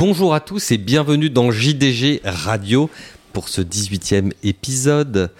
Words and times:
Bonjour 0.00 0.32
à 0.32 0.40
tous 0.40 0.70
et 0.70 0.78
bienvenue 0.78 1.28
dans 1.28 1.50
JDG 1.50 2.22
Radio 2.24 2.88
pour 3.34 3.50
ce 3.50 3.60
18e 3.60 4.32
épisode. 4.42 5.30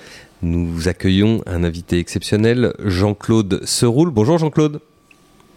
Nous 0.42 0.86
accueillons 0.86 1.40
un 1.46 1.64
invité 1.64 1.98
exceptionnel, 1.98 2.74
Jean-Claude 2.84 3.62
Seroul. 3.64 4.10
Bonjour 4.10 4.36
Jean-Claude. 4.36 4.80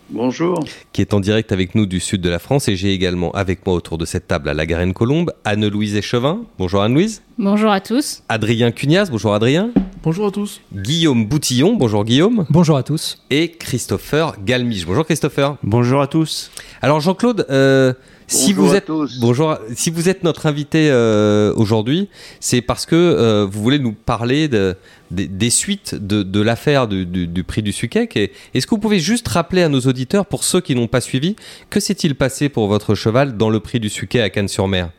Bonjour. 0.09 0.63
Qui 0.93 1.01
est 1.01 1.13
en 1.13 1.19
direct 1.19 1.51
avec 1.51 1.75
nous 1.75 1.85
du 1.85 1.99
sud 1.99 2.21
de 2.21 2.29
la 2.29 2.39
France 2.39 2.69
et 2.69 2.77
j'ai 2.77 2.93
également 2.93 3.33
avec 3.33 3.65
moi 3.65 3.75
autour 3.75 3.97
de 3.97 4.05
cette 4.05 4.29
table 4.29 4.47
à 4.47 4.53
la 4.53 4.65
Garenne 4.65 4.93
Colombe 4.93 5.33
Anne-Louise 5.43 5.97
Échevin. 5.97 6.43
Bonjour 6.57 6.81
Anne-Louise. 6.81 7.23
Bonjour 7.37 7.71
à 7.71 7.81
tous. 7.81 8.23
Adrien 8.29 8.71
Cunias. 8.71 9.09
Bonjour 9.11 9.33
Adrien. 9.33 9.71
Bonjour 10.01 10.27
à 10.27 10.31
tous. 10.31 10.61
Guillaume 10.73 11.25
Boutillon. 11.25 11.75
Bonjour 11.75 12.05
Guillaume. 12.05 12.45
Bonjour 12.49 12.77
à 12.77 12.83
tous. 12.83 13.17
Et 13.29 13.51
Christopher 13.51 14.35
Galmiche. 14.45 14.85
Bonjour 14.85 15.03
Christopher. 15.03 15.57
Bonjour 15.61 16.01
à 16.01 16.07
tous. 16.07 16.51
Alors 16.81 17.01
Jean-Claude, 17.01 17.45
euh, 17.49 17.93
si 18.33 18.53
Bonjour 18.53 18.65
vous 18.69 18.73
à 18.73 18.77
êtes 18.77 18.85
tous. 18.85 19.19
bonjour, 19.19 19.57
si 19.75 19.89
vous 19.91 20.09
êtes 20.09 20.23
notre 20.23 20.45
invité 20.47 20.89
euh, 20.89 21.53
aujourd'hui, 21.55 22.09
c'est 22.39 22.61
parce 22.61 22.85
que 22.85 22.95
euh, 22.95 23.45
vous 23.49 23.61
voulez 23.61 23.79
nous 23.79 23.93
parler 23.93 24.47
de, 24.47 24.75
des- 25.11 25.27
des 25.27 25.49
suites 25.49 25.95
de, 25.95 26.23
de 26.23 26.41
l'affaire 26.41 26.87
du, 26.87 27.05
du- 27.05 27.27
du 27.27 27.43
prix 27.43 27.61
du. 27.61 28.17
Et 28.17 28.31
Est-ce 28.53 28.65
que 28.65 28.71
vous 28.71 28.81
pouvez 28.81 28.99
juste 28.99 29.27
rappeler 29.27 29.61
à 29.63 29.69
nos 29.69 29.81
auditeurs, 29.81 30.25
pour 30.25 30.43
ceux 30.43 30.61
qui 30.61 30.75
n'ont 30.75 30.87
pas 30.87 31.01
suivi, 31.01 31.35
que 31.69 31.79
s'est-il 31.79 32.15
passé 32.15 32.49
pour 32.49 32.67
votre 32.67 32.95
cheval 32.95 33.37
dans 33.37 33.49
le 33.49 33.59
prix 33.59 33.79
du 33.79 33.89
Suquet 33.89 34.21
à 34.21 34.29
Cannes-sur-Mer? 34.29 34.89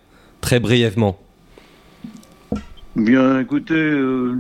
Très 0.41 0.61
brièvement. 0.61 1.19
Bien, 2.97 3.41
écoutez, 3.41 3.75
euh, 3.75 4.37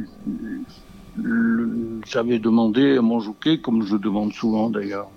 j'avais 2.06 2.38
demandé 2.38 2.96
à 2.96 3.02
mon 3.02 3.18
jockey, 3.20 3.58
comme 3.58 3.84
je 3.86 3.96
demande 3.96 4.32
souvent 4.32 4.70
d'ailleurs 4.70 5.08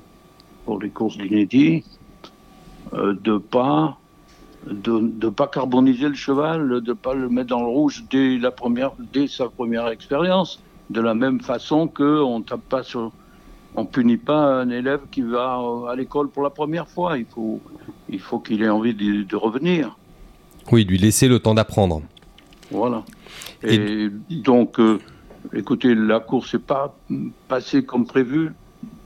pour 0.66 0.82
les 0.82 0.90
courses 0.90 1.18
d'inédits, 1.18 1.84
de 2.94 3.38
pas 3.38 3.98
de, 4.70 5.00
de 5.00 5.30
pas 5.30 5.48
carboniser 5.48 6.10
le 6.10 6.16
cheval, 6.16 6.82
de 6.82 6.94
pas 6.94 7.14
le 7.14 7.30
mettre 7.30 7.50
dans 7.50 7.62
le 7.62 7.68
rouge 7.68 8.04
dès 8.10 8.38
la 8.38 8.52
première, 8.52 8.92
dès 9.14 9.28
sa 9.28 9.50
première 9.50 9.88
expérience, 9.88 10.62
de 10.90 11.02
la 11.02 11.14
même 11.14 11.40
façon 11.42 11.88
que 11.88 12.22
on 12.22 12.42
tape 12.42 12.62
pas 12.68 12.84
sur, 12.84 13.12
on 13.76 13.86
punit 13.86 14.18
pas 14.18 14.62
un 14.62 14.70
élève 14.70 15.02
qui 15.12 15.22
va 15.22 15.60
euh, 15.60 15.86
à 15.86 15.96
l'école 15.96 16.30
pour 16.30 16.44
la 16.44 16.50
première 16.50 16.88
fois. 16.88 17.18
Il 17.18 17.26
faut, 17.26 17.62
il 18.10 18.20
faut 18.20 18.40
qu'il 18.40 18.62
ait 18.64 18.70
envie 18.70 18.94
de- 18.94 19.24
de 19.24 19.36
revenir. 19.36 19.98
Oui, 20.72 20.84
lui 20.84 20.98
laisser 20.98 21.28
le 21.30 21.40
temps 21.40 21.54
d'apprendre. 21.54 22.02
Voilà. 22.72 23.04
Et, 23.64 24.10
donc, 24.30 24.80
euh, 24.80 25.00
écoutez, 25.54 25.96
la 25.96 26.20
course 26.20 26.54
n'est 26.54 26.60
pas 26.60 26.94
passée 27.48 27.86
comme 27.86 28.06
prévu. 28.06 28.52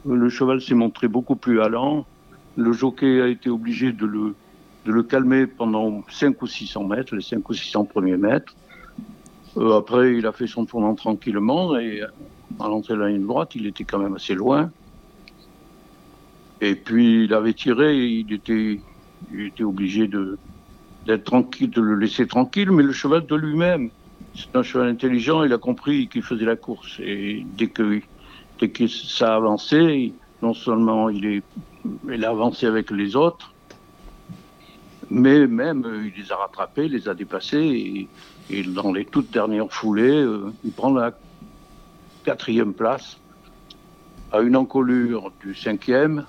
Le 0.07 0.29
cheval 0.29 0.59
s'est 0.61 0.73
montré 0.73 1.07
beaucoup 1.07 1.35
plus 1.35 1.61
allant. 1.61 2.05
Le 2.57 2.73
jockey 2.73 3.21
a 3.21 3.27
été 3.27 3.49
obligé 3.49 3.91
de 3.91 4.05
le, 4.05 4.35
de 4.85 4.91
le 4.91 5.03
calmer 5.03 5.47
pendant 5.47 6.03
5 6.09 6.41
ou 6.41 6.47
600 6.47 6.83
mètres, 6.85 7.15
les 7.15 7.21
5 7.21 7.47
ou 7.49 7.53
600 7.53 7.85
premiers 7.85 8.17
mètres. 8.17 8.53
Euh, 9.57 9.77
après, 9.77 10.15
il 10.15 10.25
a 10.25 10.31
fait 10.31 10.47
son 10.47 10.65
tournant 10.65 10.95
tranquillement 10.95 11.77
et 11.77 12.01
à 12.59 12.67
l'entrée 12.67 12.95
de 12.95 12.99
la 12.99 13.09
ligne 13.09 13.25
droite, 13.25 13.55
il 13.55 13.65
était 13.65 13.83
quand 13.83 13.99
même 13.99 14.15
assez 14.15 14.35
loin. 14.35 14.71
Et 16.61 16.75
puis, 16.75 17.25
il 17.25 17.33
avait 17.33 17.53
tiré 17.53 17.97
et 17.97 18.07
il 18.07 18.33
était, 18.33 18.79
il 19.33 19.41
était 19.47 19.63
obligé 19.63 20.07
de, 20.07 20.37
d'être 21.05 21.23
tranquille, 21.23 21.69
de 21.69 21.81
le 21.81 21.95
laisser 21.95 22.27
tranquille, 22.27 22.71
mais 22.71 22.83
le 22.83 22.93
cheval 22.93 23.25
de 23.25 23.35
lui-même, 23.35 23.89
c'est 24.35 24.55
un 24.55 24.63
cheval 24.63 24.89
intelligent, 24.89 25.43
il 25.43 25.53
a 25.53 25.57
compris 25.57 26.07
qu'il 26.07 26.21
faisait 26.21 26.45
la 26.45 26.55
course. 26.55 26.99
Et 26.99 27.45
dès 27.57 27.67
que, 27.67 28.01
dès 28.59 28.69
que 28.69 28.87
ça 28.87 29.33
a 29.33 29.37
avancé, 29.37 30.13
non 30.41 30.53
seulement 30.53 31.09
il, 31.09 31.25
est, 31.25 31.43
il 32.11 32.25
a 32.25 32.29
avancé 32.29 32.65
avec 32.65 32.91
les 32.91 33.15
autres, 33.15 33.53
mais 35.09 35.47
même 35.47 35.85
euh, 35.85 36.07
il 36.07 36.21
les 36.21 36.31
a 36.31 36.35
rattrapés, 36.35 36.85
il 36.85 36.93
les 36.93 37.07
a 37.07 37.13
dépassés, 37.13 37.57
et, 37.57 38.07
et 38.49 38.63
dans 38.63 38.91
les 38.91 39.05
toutes 39.05 39.31
dernières 39.31 39.71
foulées, 39.71 40.21
euh, 40.23 40.53
il 40.63 40.71
prend 40.71 40.93
la 40.93 41.11
quatrième 42.23 42.73
place 42.73 43.17
à 44.31 44.41
une 44.41 44.55
encolure 44.55 45.31
du 45.41 45.55
cinquième, 45.55 46.25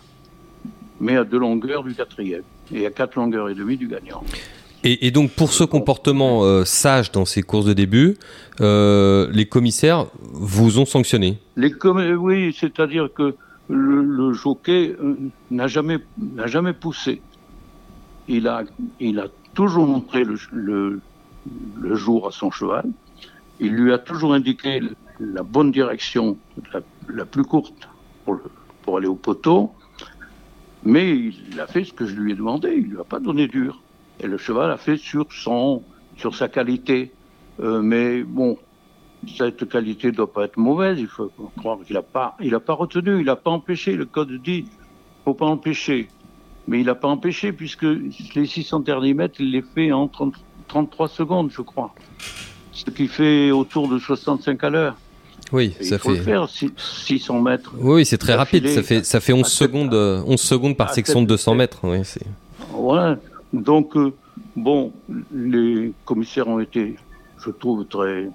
mais 1.00 1.16
à 1.16 1.24
deux 1.24 1.38
longueurs 1.38 1.84
du 1.84 1.94
quatrième, 1.94 2.42
et 2.72 2.86
à 2.86 2.90
quatre 2.90 3.16
longueurs 3.16 3.48
et 3.48 3.54
demie 3.54 3.76
du 3.76 3.88
gagnant. 3.88 4.24
Et, 4.84 5.06
et 5.06 5.10
donc 5.12 5.30
pour 5.30 5.52
ce 5.52 5.62
comportement 5.62 6.42
euh, 6.42 6.64
sage 6.64 7.12
dans 7.12 7.24
ces 7.24 7.42
courses 7.42 7.66
de 7.66 7.72
début, 7.72 8.16
euh, 8.60 9.28
les 9.32 9.46
commissaires 9.46 10.06
vous 10.32 10.80
ont 10.80 10.84
sanctionné? 10.86 11.38
Les 11.56 11.72
oui, 12.16 12.56
c'est-à-dire 12.58 13.08
que 13.14 13.36
le, 13.72 14.32
jockey 14.32 14.94
euh, 15.00 15.16
n'a 15.50 15.66
jamais, 15.66 15.98
n'a 16.18 16.46
jamais 16.46 16.72
poussé. 16.72 17.22
Il 18.28 18.46
a, 18.48 18.64
il 19.00 19.18
a 19.18 19.26
toujours 19.54 19.86
montré 19.86 20.24
le, 20.24 21.00
le, 21.80 21.94
jour 21.94 22.28
à 22.28 22.30
son 22.30 22.50
cheval. 22.50 22.86
Il 23.60 23.72
lui 23.74 23.92
a 23.92 23.98
toujours 23.98 24.34
indiqué 24.34 24.80
la 25.20 25.42
bonne 25.42 25.70
direction, 25.72 26.36
la, 26.72 26.80
la 27.08 27.24
plus 27.24 27.44
courte 27.44 27.88
pour, 28.24 28.40
pour 28.82 28.98
aller 28.98 29.08
au 29.08 29.14
poteau. 29.14 29.72
Mais 30.84 31.16
il 31.16 31.60
a 31.60 31.66
fait 31.66 31.84
ce 31.84 31.92
que 31.92 32.06
je 32.06 32.14
lui 32.14 32.32
ai 32.32 32.34
demandé. 32.34 32.74
Il 32.76 32.90
lui 32.90 33.00
a 33.00 33.04
pas 33.04 33.20
donné 33.20 33.46
dur. 33.46 33.80
Et 34.20 34.26
le 34.26 34.36
cheval 34.36 34.70
a 34.70 34.76
fait 34.76 34.96
sur 34.96 35.32
son, 35.32 35.82
sur 36.16 36.34
sa 36.34 36.48
qualité. 36.48 37.12
Euh, 37.60 37.82
mais 37.82 38.22
bon, 38.22 38.58
cette 39.36 39.68
qualité 39.68 40.08
ne 40.08 40.12
doit 40.12 40.32
pas 40.32 40.44
être 40.44 40.56
mauvaise. 40.56 40.98
Il 40.98 41.06
faut 41.06 41.30
croire 41.58 41.78
qu'il 41.86 41.94
n'a 41.94 42.02
pas, 42.02 42.36
il 42.40 42.54
a 42.54 42.60
pas 42.60 42.74
retenu, 42.74 43.20
il 43.20 43.26
n'a 43.26 43.36
pas 43.36 43.50
empêché. 43.50 43.94
Le 43.94 44.04
code 44.06 44.32
dit, 44.42 44.66
faut 45.24 45.34
pas 45.34 45.46
empêcher. 45.46 46.08
Mais 46.68 46.80
il 46.80 46.86
n'a 46.86 46.94
pas 46.94 47.08
empêché 47.08 47.52
puisque 47.52 47.86
les 48.34 48.46
600 48.46 48.80
derniers 48.80 49.14
mètres, 49.14 49.36
il 49.40 49.50
les 49.50 49.62
fait 49.62 49.92
en 49.92 50.08
30 50.08 50.34
33 50.68 51.08
secondes, 51.08 51.50
je 51.50 51.60
crois. 51.60 51.92
Ce 52.72 52.84
qui 52.86 53.06
fait 53.06 53.50
autour 53.50 53.88
de 53.88 53.98
65 53.98 54.64
à 54.64 54.70
l'heure. 54.70 54.96
Oui, 55.52 55.74
Et 55.80 55.84
ça 55.84 55.96
il 55.96 55.98
faut 55.98 56.10
fait. 56.12 56.16
le 56.16 56.22
faire, 56.22 56.48
six- 56.48 56.72
600 56.76 57.42
mètres. 57.42 57.74
Oui, 57.78 58.06
c'est 58.06 58.16
très 58.16 58.34
rapide. 58.34 58.66
Ça 58.68 58.82
fait, 58.82 59.04
ça 59.04 59.20
fait 59.20 59.34
11 59.34 59.40
À 59.44 59.48
sept- 59.50 59.68
secondes, 59.68 59.92
euh, 59.92 60.22
11 60.26 60.40
secondes 60.40 60.76
par 60.76 60.94
section 60.94 61.20
de 61.20 61.26
sept- 61.26 61.28
200 61.28 61.54
mètres. 61.56 61.80
Oui, 61.82 61.98
Voilà. 62.70 63.18
Donc, 63.52 63.94
euh, 63.98 64.14
bon, 64.56 64.92
les 65.34 65.92
commissaires 66.06 66.48
ont 66.48 66.60
été, 66.60 66.96
je 67.44 67.50
trouve, 67.50 67.84
très, 67.84 68.30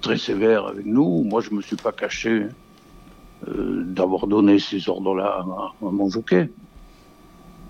très 0.00 0.18
sévères 0.18 0.66
avec 0.66 0.86
nous. 0.86 1.22
Moi, 1.24 1.40
je 1.40 1.50
ne 1.50 1.56
me 1.56 1.62
suis 1.62 1.76
pas 1.76 1.92
caché 1.92 2.46
euh, 3.48 3.82
d'avoir 3.84 4.26
donné 4.26 4.58
ces 4.58 4.88
ordres-là 4.88 5.44
à, 5.44 5.72
mon 5.80 6.08
jockey. 6.08 6.50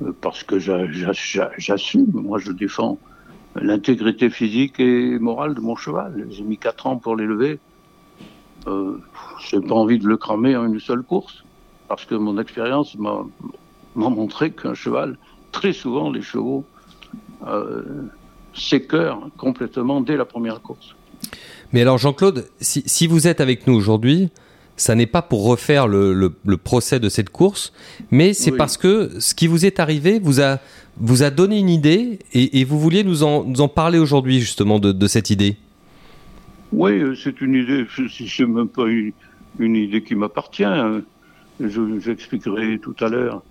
Euh, 0.03 0.13
parce 0.21 0.43
que 0.43 0.59
j'a- 0.59 0.91
j'a- 0.91 1.13
j'a- 1.13 1.51
j'assume. 1.59 2.11
Moi, 2.13 2.39
je 2.39 2.53
défends 2.53 2.99
l'intégrité 3.57 4.31
physique 4.31 4.81
et 4.81 5.19
morale 5.19 5.55
de 5.55 5.61
mon 5.61 5.77
cheval. 5.77 6.27
J'ai 6.31 6.43
mis 6.43 6.59
quatre 6.59 6.87
ans 6.87 6.97
pour 6.97 7.17
l'élever. 7.17 7.61
Euh, 8.67 8.99
j'ai 9.49 9.61
pas 9.61 9.75
envie 9.75 9.99
de 9.99 10.07
le 10.07 10.17
cramer 10.17 10.57
en 10.57 10.67
une 10.67 10.81
seule 10.81 11.03
course. 11.03 11.45
Parce 11.89 12.05
que 12.07 12.15
mon 12.15 12.39
expérience 12.39 12.97
m'a 12.97 13.23
montré 13.95 14.51
qu'un 14.51 14.75
cheval, 14.75 15.19
très 15.53 15.73
souvent, 15.73 16.11
les 16.11 16.23
chevaux 16.23 16.65
euh, 17.47 17.83
s'écœurent 18.55 19.29
complètement 19.37 20.01
dès 20.01 20.17
la 20.17 20.25
première 20.25 20.61
course. 20.63 20.95
Mais 21.75 21.81
alors, 21.83 21.99
Jean-Claude, 21.99 22.47
si, 22.61 22.85
si 22.87 23.09
vous 23.09 23.27
êtes 23.27 23.41
avec 23.41 23.67
nous 23.67 23.75
aujourd'hui, 23.75 24.29
ça 24.77 24.95
n'est 24.95 25.07
pas 25.09 25.23
pour 25.23 25.45
refaire 25.45 25.89
le, 25.89 26.15
le- 26.15 26.33
le 26.47 26.57
procès 26.57 27.01
de 27.01 27.09
cette 27.09 27.31
course, 27.31 27.73
mais 28.13 28.33
c'est 28.33 28.53
Oui. 28.53 28.57
parce 28.59 28.77
que 28.77 29.11
ce 29.19 29.35
qui 29.35 29.49
vous 29.49 29.67
est 29.67 29.81
arrivé 29.81 30.21
vous 30.21 30.41
a, 30.41 30.61
vous 30.99 31.25
a 31.25 31.31
donné 31.31 31.59
une 31.59 31.69
idée 31.69 32.21
et, 32.33 32.61
et 32.61 32.65
vous 32.65 32.79
vouliez 32.79 33.03
nous 33.03 33.25
en, 33.25 33.43
nous 33.43 33.61
en 33.61 33.67
parler 33.69 33.99
aujourd'hui, 33.99 34.39
justement, 34.39 34.79
de, 34.79 34.93
de 34.93 35.07
cette 35.09 35.31
idée. 35.31 35.57
Oui, 36.73 37.03
c'est 37.21 37.41
une 37.41 37.55
idée, 37.57 37.87
je- 37.89 38.07
c'est 38.29 38.47
même 38.47 38.69
pas 38.69 38.87
une, 38.87 39.13
une 39.59 39.75
idée 39.75 40.03
qui 40.05 40.15
m'appartient. 40.15 40.63
euh, 40.65 41.01
Je, 41.61 41.99
j'expliquerai 41.99 42.79
tout 42.79 42.95
à 43.01 43.09
l'heure. 43.09 43.43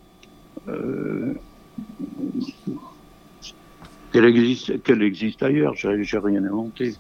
euh, 0.69 1.33
qu'elle 4.13 4.25
existe, 4.25 4.81
qu'elle 4.83 5.01
existe 5.01 5.43
ailleurs, 5.43 5.73
j'ai, 5.75 6.03
j'ai 6.05 6.17
rien 6.19 6.43
inventé. 6.45 6.93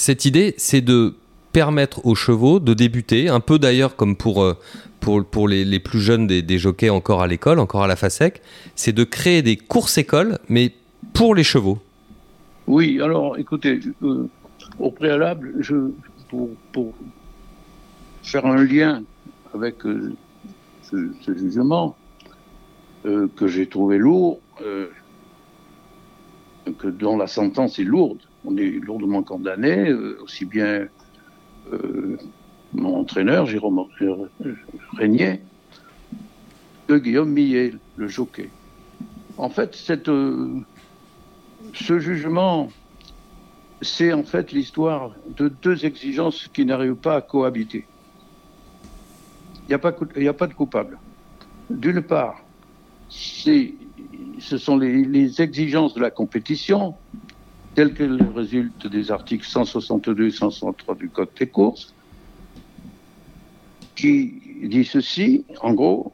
Cette 0.00 0.24
idée, 0.24 0.54
c'est 0.56 0.80
de 0.80 1.12
permettre 1.52 2.06
aux 2.06 2.14
chevaux 2.14 2.58
de 2.58 2.72
débuter, 2.72 3.28
un 3.28 3.40
peu 3.40 3.58
d'ailleurs 3.58 3.96
comme 3.96 4.16
pour, 4.16 4.42
euh, 4.42 4.56
pour, 4.98 5.46
les, 5.46 5.78
plus 5.78 6.00
jeunes 6.00 6.26
des, 6.26 6.58
jockeys 6.58 6.88
encore 6.88 7.20
à 7.20 7.26
l'école, 7.26 7.58
encore 7.58 7.82
à 7.82 7.86
la 7.86 7.96
FASEC, 7.96 8.40
c'est 8.74 8.94
de 8.94 9.04
créer 9.04 9.42
des 9.42 9.58
courses-écoles, 9.58 10.38
mais 10.48 10.72
pour 11.12 11.34
les 11.34 11.44
chevaux. 11.44 11.80
Oui, 12.66 12.98
alors 13.02 13.36
écoutez, 13.36 13.78
euh, 14.02 14.26
au 14.78 14.90
préalable, 14.90 15.52
je, 15.58 15.90
pour, 16.30 16.48
pour 16.72 16.94
faire 18.22 18.46
un 18.46 18.64
lien 18.64 19.02
avec 19.52 19.84
euh, 19.84 20.14
ce, 20.80 21.10
jugement 21.26 21.94
que 23.04 23.48
j'ai 23.48 23.66
trouvé 23.66 23.98
lourd, 23.98 24.40
que 26.78 26.88
dont 26.88 27.18
la 27.18 27.26
sentence 27.26 27.78
est 27.78 27.84
lourde, 27.84 28.20
on 28.44 28.56
est 28.56 28.70
lourdement 28.70 29.22
condamné, 29.22 29.90
euh, 29.90 30.18
aussi 30.22 30.44
bien 30.44 30.86
euh, 31.72 32.16
mon 32.72 33.00
entraîneur, 33.00 33.46
Jérôme 33.46 33.84
Régnier, 34.96 35.40
que 36.86 36.94
Guillaume 36.98 37.30
Millet, 37.30 37.74
le 37.96 38.08
jockey. 38.08 38.50
en 39.36 39.50
fait, 39.50 39.74
cette, 39.74 40.08
euh, 40.08 40.60
ce 41.74 41.98
jugement, 41.98 42.70
c'est 43.82 44.12
en 44.12 44.24
fait 44.24 44.52
l'histoire 44.52 45.14
de 45.36 45.48
deux 45.48 45.84
exigences 45.84 46.48
qui 46.48 46.64
n'arrivent 46.64 46.94
pas 46.94 47.16
à 47.16 47.20
cohabiter. 47.20 47.86
Il 49.68 49.68
n'y 49.68 49.74
a, 50.26 50.32
pas, 50.32 50.46
de 50.48 50.52
coupable. 50.52 50.98
D'une 51.70 52.02
part, 52.02 52.42
ce 53.08 54.58
sont 54.58 54.76
les, 54.76 55.40
exigences 55.40 55.94
de 55.94 56.00
la 56.00 56.10
compétition, 56.10 56.96
telles 57.74 57.94
qu'elles 57.94 58.28
résultent 58.34 58.86
des 58.86 59.10
articles 59.10 59.46
162 59.46 60.26
et 60.26 60.30
163 60.30 60.94
du 60.96 61.08
Code 61.08 61.30
des 61.38 61.48
courses, 61.48 61.94
qui 63.94 64.40
dit 64.62 64.84
ceci, 64.84 65.44
en 65.60 65.74
gros, 65.74 66.12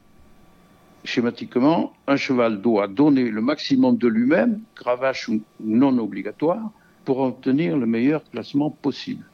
schématiquement, 1.05 1.93
un 2.06 2.17
cheval 2.17 2.61
doit 2.61 2.88
donner 2.88 3.31
le 3.31 3.41
maximum 3.41 3.97
de 3.97 4.08
lui-même, 4.08 4.61
cravache 4.75 5.31
non 5.61 5.97
obligatoire, 5.99 6.70
pour 7.05 7.20
obtenir 7.20 7.76
le 7.76 7.87
meilleur 7.87 8.25
classement 8.31 8.70
possible. 8.70 9.25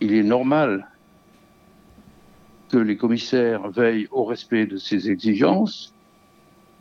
Il 0.00 0.12
est 0.12 0.22
normal 0.22 0.86
que 2.68 2.76
les 2.76 2.96
commissaires 2.96 3.70
veillent 3.70 4.08
au 4.10 4.24
respect 4.24 4.66
de 4.66 4.76
ces 4.76 5.10
exigences, 5.10 5.93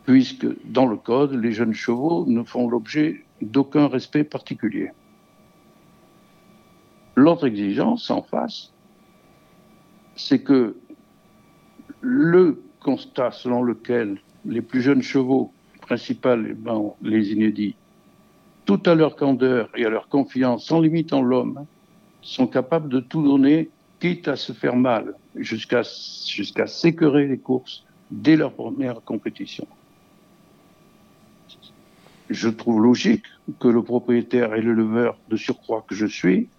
puisque 0.05 0.47
dans 0.65 0.85
le 0.85 0.97
Code, 0.97 1.33
les 1.33 1.51
jeunes 1.51 1.73
chevaux 1.73 2.25
ne 2.27 2.43
font 2.43 2.69
l'objet 2.69 3.23
d'aucun 3.41 3.87
respect 3.87 4.23
particulier. 4.23 4.91
L'autre 7.15 7.47
exigence 7.47 8.09
en 8.09 8.21
face, 8.21 8.73
c'est 10.15 10.41
que 10.41 10.75
le 12.01 12.61
constat 12.81 13.31
selon 13.31 13.63
lequel 13.63 14.19
les 14.45 14.61
plus 14.61 14.81
jeunes 14.81 15.01
chevaux, 15.01 15.53
principalement 15.81 16.97
les 17.01 17.31
inédits, 17.31 17.75
tout 18.65 18.81
à 18.85 18.95
leur 18.95 19.15
candeur 19.15 19.69
et 19.75 19.85
à 19.85 19.89
leur 19.89 20.07
confiance, 20.09 20.65
sans 20.65 20.81
limite 20.81 21.13
en 21.13 21.21
l'homme, 21.21 21.65
sont 22.21 22.47
capables 22.47 22.89
de 22.89 22.99
tout 22.99 23.21
donner, 23.21 23.69
quitte 23.99 24.27
à 24.27 24.35
se 24.35 24.53
faire 24.53 24.75
mal, 24.75 25.15
jusqu'à 25.35 25.81
jusqu'à 26.27 26.67
s'écœurer 26.67 27.27
les 27.27 27.37
courses 27.37 27.85
dès 28.11 28.35
leur 28.35 28.53
première 28.53 29.01
compétition. 29.01 29.67
Je 32.29 32.49
trouve 32.49 32.81
logique 32.81 33.25
que 33.59 33.67
le 33.67 33.83
propriétaire 33.83 34.55
et 34.55 34.61
le 34.61 34.73
leveur 34.73 35.17
de 35.29 35.35
surcroît 35.35 35.83
que 35.87 35.95
je 35.95 36.05
suis 36.05 36.49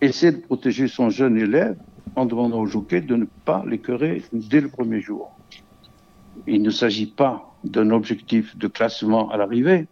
essaie 0.00 0.32
de 0.32 0.38
protéger 0.38 0.88
son 0.88 1.10
jeune 1.10 1.36
élève 1.36 1.76
en 2.16 2.24
demandant 2.24 2.60
au 2.60 2.66
jockey 2.66 3.00
de 3.00 3.16
ne 3.16 3.26
pas 3.44 3.64
l'écœurer 3.66 4.22
dès 4.32 4.60
le 4.60 4.68
premier 4.68 5.00
jour. 5.00 5.36
Il 6.46 6.62
ne 6.62 6.70
s'agit 6.70 7.06
pas 7.06 7.54
d'un 7.64 7.90
objectif 7.90 8.56
de 8.56 8.68
classement 8.68 9.30
à 9.30 9.36
l'arrivée, 9.36 9.86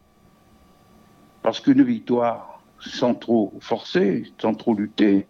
parce 1.43 1.61
qu'une 1.61 1.83
victoire 1.83 2.63
sans 2.81 3.15
trop 3.15 3.53
forcer, 3.61 4.25
sans 4.41 4.55
trop 4.55 4.75
lutter, 4.75 5.27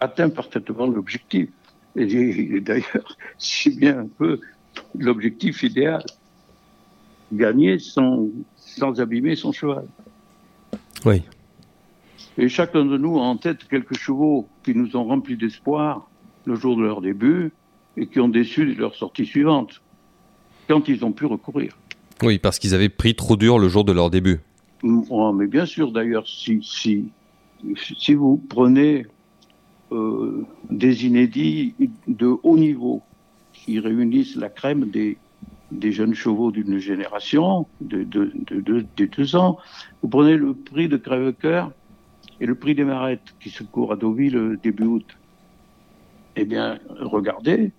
atteint 0.00 0.30
parfaitement 0.30 0.86
l'objectif. 0.86 1.48
Et, 1.96 2.60
d'ailleurs, 2.60 3.16
c'est 3.38 3.76
bien 3.76 4.00
un 4.00 4.06
peu 4.06 4.40
l'objectif 4.98 5.62
idéal. 5.62 6.04
Gagner 7.32 7.78
sans, 7.78 8.28
sans 8.78 9.00
abîmer 9.00 9.36
son 9.36 9.52
cheval. 9.52 9.86
Oui. 11.04 11.22
Et 12.38 12.48
chacun 12.48 12.84
de 12.84 12.96
nous 12.96 13.18
a 13.18 13.22
en 13.22 13.36
tête 13.36 13.64
quelques 13.68 13.96
chevaux 13.96 14.48
qui 14.64 14.74
nous 14.74 14.96
ont 14.96 15.04
remplis 15.04 15.36
d'espoir 15.36 16.08
le 16.46 16.54
jour 16.54 16.76
de 16.76 16.82
leur 16.82 17.00
début 17.00 17.52
et 17.96 18.06
qui 18.06 18.20
ont 18.20 18.28
déçu 18.28 18.74
de 18.74 18.80
leur 18.80 18.94
sortie 18.94 19.26
suivante, 19.26 19.82
quand 20.68 20.88
ils 20.88 21.04
ont 21.04 21.12
pu 21.12 21.26
recourir. 21.26 21.76
Oui, 22.22 22.38
parce 22.38 22.58
qu'ils 22.58 22.74
avaient 22.74 22.88
pris 22.88 23.14
trop 23.14 23.36
dur 23.36 23.58
le 23.58 23.68
jour 23.68 23.84
de 23.84 23.92
leur 23.92 24.08
début. 24.08 24.40
Oh, 24.82 25.32
mais 25.32 25.46
bien 25.46 25.66
sûr, 25.66 25.92
d'ailleurs, 25.92 26.26
si, 26.26 26.60
si, 26.62 27.10
si 27.76 28.14
vous 28.14 28.42
prenez 28.48 29.06
euh, 29.92 30.44
des 30.70 31.04
inédits 31.04 31.74
de 32.08 32.34
haut 32.42 32.56
niveau 32.56 33.02
qui 33.52 33.78
réunissent 33.78 34.36
la 34.36 34.48
crème 34.48 34.88
des, 34.90 35.18
des 35.78 35.92
jeunes 35.92 36.14
chevaux 36.14 36.50
d'une 36.52 36.78
génération, 36.78 37.66
de, 37.80 38.04
de, 38.04 38.32
de, 38.34 38.86
de, 38.96 39.04
deux 39.06 39.36
ans, 39.36 39.58
vous 40.02 40.08
prenez 40.08 40.36
le 40.36 40.54
prix 40.54 40.88
de 40.88 40.96
Crèvecoeur 40.96 41.72
et 42.40 42.46
le 42.46 42.54
prix 42.54 42.74
des 42.74 42.84
Marettes 42.84 43.34
qui 43.40 43.50
se 43.50 43.62
court 43.62 43.92
à 43.92 43.96
Deauville 43.96 44.58
début 44.62 44.84
août 44.84 45.16
eh 46.36 46.44
bien, 46.44 46.78
regardez, 47.00 47.72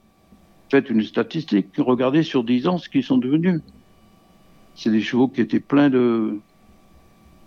faites 0.70 0.90
une 0.90 1.04
statistique, 1.04 1.70
regardez 1.78 2.24
sur 2.24 2.44
10 2.44 2.68
ans 2.68 2.78
ce 2.78 2.90
qu'ils 2.90 3.04
sont 3.04 3.18
devenus. 3.18 3.62
C'est 4.76 4.92
des 4.92 5.02
chevaux 5.02 5.28
qui 5.28 5.42
étaient 5.42 5.60
pleins 5.60 5.90
de. 5.90 6.40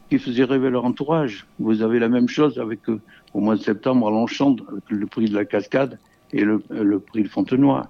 qui 0.09 0.19
faisaient 0.19 0.45
rêver 0.45 0.71
leur 0.71 0.85
entourage. 0.85 1.47
Vous 1.59 1.83
avez 1.83 1.99
la 1.99 2.09
même 2.09 2.29
chose 2.29 2.59
avec, 2.59 2.89
euh, 2.89 3.01
au 3.35 3.41
mois 3.41 3.57
de 3.57 3.61
septembre, 3.61 4.09
à 4.09 4.11
Longchamp, 4.11 4.57
avec 4.71 4.85
le 4.89 5.07
prix 5.07 5.29
de 5.29 5.35
la 5.35 5.45
cascade 5.45 5.99
et 6.33 6.45
le, 6.45 6.63
le 6.71 6.99
prix 6.99 7.23
de 7.23 7.29
Fontenoy. 7.29 7.83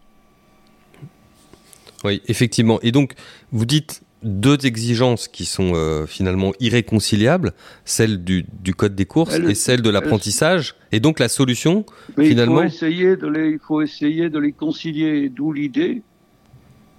Oui, 2.07 2.23
effectivement. 2.29 2.79
Et 2.83 2.93
donc, 2.93 3.15
vous 3.51 3.67
dites 3.67 4.03
deux 4.23 4.65
exigences 4.65 5.29
qui 5.29 5.45
sont 5.45 5.73
euh, 5.75 6.07
finalement 6.07 6.53
irréconciliables, 6.61 7.53
celle 7.85 8.25
du, 8.25 8.45
du, 8.63 8.75
code 8.75 8.95
des 8.95 9.05
courses 9.05 9.35
et 9.35 9.55
celle 9.55 9.83
de 9.83 9.91
l'apprentissage. 9.91 10.75
Et 10.93 11.01
donc 11.01 11.19
la 11.19 11.29
solution, 11.29 11.85
finalement... 12.19 12.63
Il 12.63 12.71
faut, 12.71 12.75
essayer 12.75 13.17
de 13.17 13.27
les, 13.27 13.51
il 13.51 13.59
faut 13.59 13.83
essayer 13.83 14.31
de 14.31 14.39
les 14.39 14.53
concilier, 14.53 15.29
d'où 15.29 15.53
l'idée, 15.53 16.03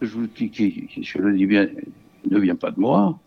je, 0.01 0.19
qui, 0.35 0.89
je 1.01 1.17
le 1.17 1.35
dis 1.35 1.45
bien, 1.45 1.67
ne 2.29 2.39
vient 2.39 2.55
pas 2.55 2.71
de 2.71 2.79
moi. 2.79 3.19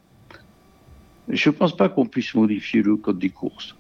Je 1.29 1.51
ne 1.51 1.55
pense 1.55 1.77
pas 1.77 1.89
qu'on 1.89 2.07
puisse 2.07 2.35
modifier 2.35 2.83
le 2.83 2.97
code 2.97 3.19
des 3.19 3.31
courses. 3.31 3.77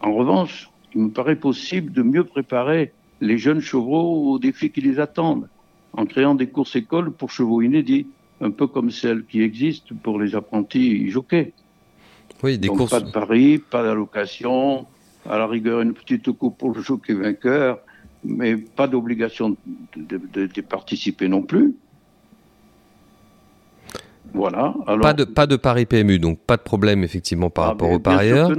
En 0.00 0.14
revanche, 0.14 0.70
il 0.94 1.02
me 1.02 1.10
paraît 1.10 1.36
possible 1.36 1.92
de 1.92 2.02
mieux 2.02 2.24
préparer 2.24 2.92
les 3.20 3.38
jeunes 3.38 3.60
chevaux 3.60 4.32
aux 4.32 4.38
défis 4.38 4.70
qui 4.70 4.80
les 4.80 4.98
attendent, 4.98 5.48
en 5.92 6.06
créant 6.06 6.34
des 6.34 6.48
courses 6.48 6.76
écoles 6.76 7.12
pour 7.12 7.30
chevaux 7.30 7.62
inédits 7.62 8.06
un 8.42 8.50
peu 8.50 8.66
comme 8.66 8.90
celle 8.90 9.24
qui 9.24 9.40
existe 9.40 9.94
pour 10.02 10.20
les 10.20 10.34
apprentis 10.34 11.08
jockeys. 11.10 11.52
Oui, 12.42 12.58
des 12.58 12.68
Donc, 12.68 12.90
Pas 12.90 13.00
de 13.00 13.10
pari, 13.10 13.58
pas 13.58 13.84
d'allocation, 13.84 14.86
à 15.28 15.38
la 15.38 15.46
rigueur 15.46 15.80
une 15.80 15.94
petite 15.94 16.30
coupe 16.32 16.58
pour 16.58 16.74
le 16.74 16.82
jockey 16.82 17.14
vainqueur, 17.14 17.78
mais 18.24 18.56
pas 18.56 18.88
d'obligation 18.88 19.56
de, 19.96 20.60
participer 20.62 21.28
non 21.28 21.42
plus. 21.42 21.74
Voilà. 24.34 24.74
Alors, 24.86 25.02
pas 25.02 25.12
de 25.12 25.24
pas 25.24 25.46
de 25.46 25.56
pari 25.56 25.84
PMU, 25.84 26.18
donc 26.18 26.38
pas 26.40 26.56
de 26.56 26.62
problème 26.62 27.04
effectivement 27.04 27.50
par 27.50 27.64
ah, 27.64 27.68
rapport 27.68 27.90
aux 27.90 27.98
parieurs. 27.98 28.50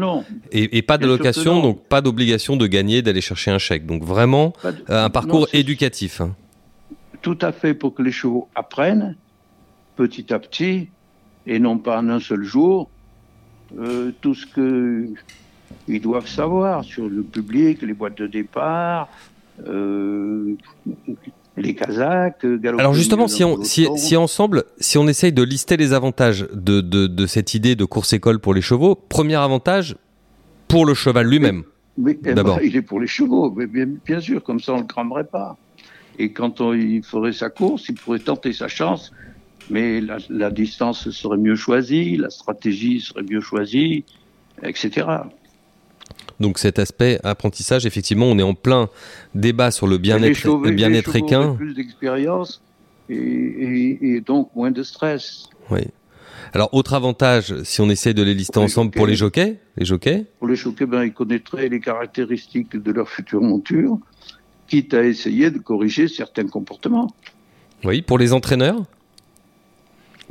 Et, 0.51 0.77
et, 0.77 0.81
pas 0.83 0.99
d'allocation, 0.99 1.61
donc 1.61 1.87
pas 1.87 1.99
d'obligation 1.99 2.55
de 2.55 2.67
gagner, 2.67 3.01
d'aller 3.01 3.21
chercher 3.21 3.49
un 3.49 3.57
chèque. 3.57 3.85
Donc 3.85 4.03
vraiment 4.03 4.53
un 4.87 5.09
parcours 5.09 5.47
éducatif. 5.51 6.21
Hein. 6.21 6.35
Tout 7.23 7.39
à 7.41 7.51
fait 7.51 7.73
pour 7.73 7.95
que 7.95 8.03
les 8.03 8.11
chevaux 8.11 8.47
apprennent 8.53 9.15
petit 9.95 10.31
à 10.33 10.39
petit, 10.39 10.89
et 11.47 11.57
non 11.57 11.77
pas 11.77 11.99
en 11.99 12.09
un 12.09 12.19
seul 12.19 12.43
jour, 12.43 12.89
euh, 13.79 14.11
tout 14.21 14.35
ce 14.35 14.45
qu'ils 14.45 16.01
doivent 16.01 16.27
savoir 16.27 16.83
sur 16.83 17.09
le 17.09 17.23
public, 17.23 17.81
les 17.81 17.93
boîtes 17.93 18.17
de 18.17 18.27
départ, 18.27 19.09
euh, 19.67 20.55
les 21.57 21.75
Kazakhs. 21.75 22.45
Alors 22.77 22.93
justement, 22.93 23.27
si, 23.27 23.43
on, 23.43 23.63
si, 23.63 23.87
si, 23.95 24.15
ensemble, 24.15 24.63
si 24.79 24.97
on 24.97 25.07
essaye 25.07 25.31
de 25.31 25.43
lister 25.43 25.77
les 25.77 25.93
avantages 25.93 26.47
de, 26.53 26.81
de, 26.81 27.07
de 27.07 27.25
cette 27.25 27.53
idée 27.53 27.75
de 27.75 27.85
course-école 27.85 28.39
pour 28.39 28.53
les 28.53 28.61
chevaux, 28.61 28.95
premier 28.95 29.35
avantage 29.35 29.95
pour 30.67 30.85
le 30.85 30.93
cheval 30.93 31.27
lui-même. 31.27 31.63
Oui, 31.97 32.17
eh 32.19 32.23
ben, 32.23 32.35
d'abord. 32.35 32.59
il 32.61 32.75
est 32.75 32.81
pour 32.81 32.99
les 32.99 33.07
chevaux, 33.07 33.51
mais 33.55 33.67
bien, 33.67 33.87
bien, 34.03 34.19
sûr, 34.19 34.43
comme 34.43 34.59
ça 34.59 34.73
on 34.73 34.77
ne 34.77 34.81
le 34.81 34.87
cramerait 34.87 35.25
pas. 35.25 35.55
Et 36.19 36.31
quand 36.31 36.61
on, 36.61 36.73
il 36.73 37.03
ferait 37.03 37.33
sa 37.33 37.49
course, 37.49 37.89
il 37.89 37.95
pourrait 37.95 38.19
tenter 38.19 38.53
sa 38.53 38.67
chance 38.67 39.11
mais 39.69 40.01
la, 40.01 40.17
la, 40.29 40.49
distance 40.51 41.09
serait 41.11 41.37
mieux 41.37 41.55
choisie, 41.55 42.17
la 42.17 42.29
stratégie 42.29 43.01
serait 43.01 43.23
mieux 43.23 43.41
choisie, 43.41 44.03
etc. 44.61 45.07
Donc 46.39 46.59
cet 46.59 46.79
aspect 46.79 47.19
apprentissage, 47.23 47.85
effectivement, 47.85 48.25
on 48.25 48.37
est 48.37 48.43
en 48.43 48.53
plein 48.53 48.89
débat 49.35 49.71
sur 49.71 49.87
le 49.87 49.97
bien-être 49.97 50.69
bien-être 50.71 51.15
équin. 51.15 51.55
Plus 51.55 51.73
d'expérience 51.73 52.61
et, 53.09 53.15
et, 53.15 54.15
et, 54.15 54.21
donc 54.21 54.49
moins 54.55 54.71
de 54.71 54.83
stress. 54.83 55.49
Oui. 55.69 55.81
Alors 56.53 56.73
autre 56.73 56.93
avantage, 56.93 57.63
si 57.63 57.81
on 57.81 57.89
essaie 57.89 58.13
de 58.13 58.21
les 58.21 58.33
lister 58.33 58.53
pour 58.53 58.63
ensemble, 58.63 58.91
les 58.93 58.97
pour 58.97 59.07
les 59.07 59.15
jockeys, 59.15 59.59
les 59.77 59.85
jockeys? 59.85 60.25
Pour 60.39 60.47
les 60.47 60.55
jockeys, 60.55 60.85
ben 60.85 61.03
ils 61.03 61.13
connaîtraient 61.13 61.69
les 61.69 61.79
caractéristiques 61.79 62.75
de 62.75 62.91
leur 62.91 63.09
future 63.09 63.41
monture, 63.41 63.97
quitte 64.73 64.95
à 64.95 65.03
essayer 65.03 65.51
de 65.51 65.59
corriger 65.59 66.07
certains 66.07 66.47
comportements. 66.47 67.09
Oui, 67.83 68.01
pour 68.01 68.17
les 68.17 68.33
entraîneurs? 68.33 68.81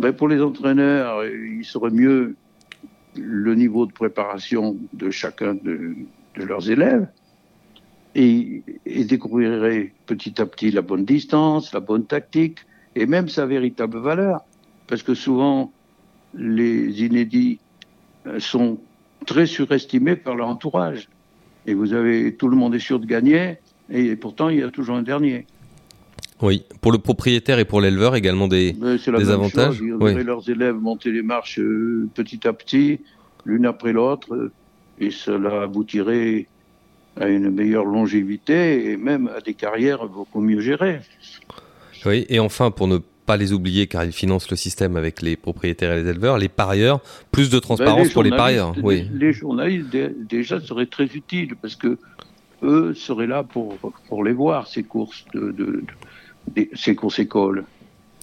Ben 0.00 0.12
Pour 0.12 0.28
les 0.32 0.40
entraîneurs, 0.42 1.24
il 1.60 1.64
serait 1.64 1.94
mieux 2.04 2.34
le 3.14 3.54
niveau 3.54 3.86
de 3.86 3.92
préparation 3.92 4.64
de 5.02 5.08
chacun 5.10 5.54
de, 5.54 5.94
de 6.36 6.42
leurs 6.50 6.66
élèves 6.76 7.06
et, 8.16 8.64
et 8.84 9.04
découvrirait 9.04 9.92
petit 10.06 10.34
à 10.42 10.46
petit 10.46 10.70
la 10.72 10.82
bonne 10.82 11.04
distance, 11.04 11.72
la 11.72 11.80
bonne 11.80 12.06
tactique 12.14 12.58
et 12.96 13.06
même 13.06 13.28
sa 13.28 13.44
véritable 13.46 13.98
valeur. 14.10 14.40
parce 14.92 15.02
que 15.02 15.14
souvent, 15.14 15.72
les 16.34 17.02
inédits 17.02 17.58
euh, 18.26 18.40
sont 18.40 18.78
très 19.24 19.46
surestimés 19.46 20.16
par 20.16 20.34
leur 20.34 20.48
entourage. 20.48 21.08
Et 21.66 21.74
vous 21.74 21.92
avez, 21.92 22.34
tout 22.34 22.48
le 22.48 22.56
monde 22.56 22.74
est 22.74 22.84
sûr 22.90 22.98
de 22.98 23.06
gagner, 23.06 23.58
et 23.92 24.16
pourtant, 24.16 24.48
il 24.48 24.60
y 24.60 24.62
a 24.62 24.70
toujours 24.70 24.96
un 24.96 25.02
dernier. 25.02 25.46
Oui, 26.40 26.64
pour 26.80 26.90
le 26.90 26.98
propriétaire 26.98 27.58
et 27.60 27.64
pour 27.64 27.80
l'éleveur 27.80 28.16
également 28.16 28.48
des, 28.48 28.72
des 28.72 29.30
avantages. 29.30 29.76
Chose. 29.76 30.12
Ils 30.12 30.24
leurs 30.24 30.48
élèves 30.48 30.74
monter 30.74 31.12
les 31.12 31.22
marches 31.22 31.60
euh, 31.60 32.08
petit 32.14 32.46
à 32.48 32.52
petit, 32.52 33.00
l'une 33.44 33.64
après 33.64 33.92
l'autre, 33.92 34.50
et 34.98 35.10
cela 35.10 35.62
aboutirait 35.62 36.46
à 37.20 37.28
une 37.28 37.50
meilleure 37.50 37.84
longévité 37.84 38.90
et 38.90 38.96
même 38.96 39.30
à 39.36 39.40
des 39.40 39.54
carrières 39.54 40.08
beaucoup 40.08 40.40
mieux 40.40 40.60
gérées. 40.60 41.00
Oui, 42.06 42.26
et 42.28 42.40
enfin, 42.40 42.70
pour 42.70 42.88
ne 42.88 42.98
pas 43.26 43.36
les 43.36 43.52
oublier 43.52 43.86
car 43.86 44.04
ils 44.04 44.12
financent 44.12 44.50
le 44.50 44.56
système 44.56 44.96
avec 44.96 45.22
les 45.22 45.36
propriétaires 45.36 45.92
et 45.92 46.02
les 46.02 46.10
éleveurs, 46.10 46.38
les 46.38 46.48
parieurs, 46.48 47.00
plus 47.30 47.50
de 47.50 47.58
transparence 47.60 48.08
ben, 48.08 48.12
pour 48.12 48.22
les 48.24 48.30
parieurs. 48.30 48.74
Oui. 48.82 49.08
Les 49.14 49.32
journalistes 49.32 49.94
déjà 50.28 50.60
seraient 50.60 50.86
très 50.86 51.04
utiles 51.04 51.54
parce 51.60 51.76
que 51.76 51.98
eux 52.62 52.94
seraient 52.94 53.26
là 53.26 53.42
pour, 53.42 53.76
pour 54.08 54.24
les 54.24 54.32
voir, 54.32 54.66
ces 54.66 54.82
courses, 54.82 55.24
de, 55.34 55.50
de, 55.50 55.84
de 56.54 56.68
ces 56.74 56.94
courses 56.94 57.18
écoles. 57.18 57.64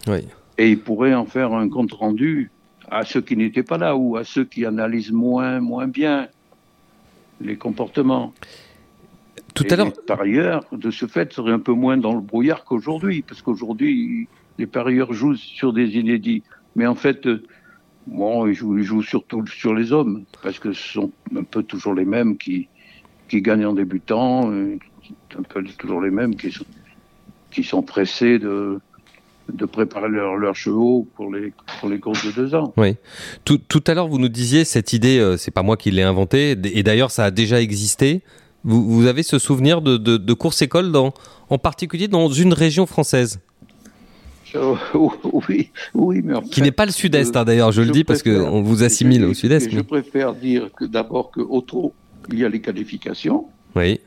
Oui. 0.08 0.28
Et 0.58 0.72
ils 0.72 0.80
pourraient 0.80 1.14
en 1.14 1.26
faire 1.26 1.54
un 1.54 1.70
compte 1.70 1.94
rendu 1.94 2.52
à 2.90 3.06
ceux 3.06 3.22
qui 3.22 3.38
n'étaient 3.38 3.64
pas 3.64 3.78
là 3.78 3.96
ou 3.96 4.18
à 4.18 4.24
ceux 4.24 4.46
qui 4.46 4.66
analysent 4.66 5.12
moins, 5.12 5.60
moins 5.60 5.88
bien 5.88 6.28
les 7.40 7.56
comportements. 7.56 8.34
Tout 9.54 9.66
à 9.70 9.76
l'heure. 9.76 9.94
Par 10.06 10.22
ailleurs, 10.22 10.66
de 10.72 10.92
ce 10.92 11.06
fait, 11.06 11.32
serait 11.34 11.52
un 11.52 11.60
peu 11.60 11.74
moins 11.74 11.98
dans 11.98 12.14
le 12.14 12.22
brouillard 12.22 12.64
qu'aujourd'hui, 12.64 13.22
parce 13.22 13.42
qu'aujourd'hui, 13.42 14.28
les 14.58 14.68
parieurs 14.68 15.14
jouent 15.14 15.36
sur 15.36 15.74
des 15.74 15.98
inédits. 15.98 16.44
Mais 16.76 16.86
en 16.86 16.96
fait, 16.96 17.26
euh, 17.26 17.44
bon, 18.08 18.48
ils 18.48 18.54
jouent, 18.54 18.78
ils 18.78 18.84
jouent, 18.84 19.04
surtout 19.04 19.46
sur 19.48 19.74
les 19.74 19.92
hommes, 19.92 20.26
parce 20.44 20.60
que 20.60 20.74
ce 20.74 20.94
sont 20.94 21.12
un 21.36 21.44
peu 21.44 21.64
toujours 21.64 21.94
les 21.94 22.06
mêmes 22.06 22.38
qui, 22.38 22.68
qui 23.30 23.42
gagnent 23.42 23.68
en 23.68 23.74
débutant, 23.74 24.52
euh, 24.52 24.78
un 25.38 25.44
peu 25.44 25.64
toujours 25.78 26.02
les 26.02 26.12
mêmes 26.12 26.36
qui 26.36 26.52
sont, 26.52 26.66
qui 27.52 27.64
sont 27.64 27.82
pressés 27.82 28.40
de, 28.40 28.80
de 29.54 29.66
préparer 29.66 30.10
leurs 30.10 30.36
leur 30.36 30.56
chevaux 30.56 31.08
pour 31.16 31.34
les, 31.34 31.54
pour 31.80 31.90
les 31.90 32.00
courses 32.00 32.26
de 32.26 32.32
deux 32.32 32.56
ans. 32.56 32.74
Oui. 32.78 32.96
Tout, 33.46 33.58
tout 33.58 33.84
à 33.88 33.94
l'heure, 33.94 34.08
vous 34.08 34.20
nous 34.20 34.30
disiez, 34.30 34.66
cette 34.66 34.94
idée, 34.94 35.20
euh, 35.20 35.38
c'est 35.38 35.52
pas 35.52 35.64
moi 35.64 35.78
qui 35.78 35.92
l'ai 35.92 36.04
inventée, 36.04 36.52
et 36.52 36.84
d'ailleurs, 36.84 37.12
ça 37.12 37.26
a 37.26 37.32
déjà 37.32 37.62
existé. 37.62 38.22
Vous, 38.64 38.84
vous 38.90 39.06
avez 39.06 39.24
ce 39.24 39.40
souvenir 39.40 39.82
de, 39.82 39.98
de, 39.98 40.18
de 40.18 40.34
course 40.34 40.62
école, 40.62 40.92
dans, 40.92 41.14
en 41.50 41.58
particulier 41.58 42.08
dans 42.08 42.30
une 42.30 42.54
région 42.54 42.86
française? 42.86 43.40
Euh, 44.56 44.76
oui, 45.48 45.70
oui, 45.94 46.22
mais 46.24 46.42
qui 46.52 46.62
n'est 46.62 46.72
pas 46.72 46.86
le 46.86 46.92
sud-est, 46.92 47.36
hein, 47.36 47.46
d'ailleurs, 47.46 47.72
je, 47.72 47.82
je, 47.82 47.88
le 47.88 47.92
dis 47.92 48.04
parce 48.04 48.24
qu'on 48.24 48.62
vous 48.62 48.84
assimile 48.84 49.24
au 49.26 49.34
sud-est. 49.34 49.70
Je 49.70 49.76
mais... 49.78 49.84
préfère 49.84 50.34
dire 50.34 50.70
que 50.76 50.86
d'abord 50.86 51.32
que 51.32 51.42
trop 51.66 51.94
il 52.30 52.40
y 52.40 52.46
a 52.46 52.50
les 52.50 52.62
qualifications. 52.62 53.48
Oui. 53.76 54.00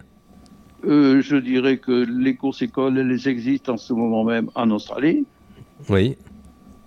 Euh, 0.84 1.20
je 1.20 1.36
dirais 1.36 1.78
que 1.78 1.92
les 1.92 2.34
courses 2.34 2.62
écoles, 2.62 2.98
elles 2.98 3.28
existent 3.28 3.74
en 3.74 3.76
ce 3.76 3.92
moment 3.92 4.24
même 4.24 4.50
en 4.54 4.70
Australie. 4.70 5.24
Oui. 5.88 6.16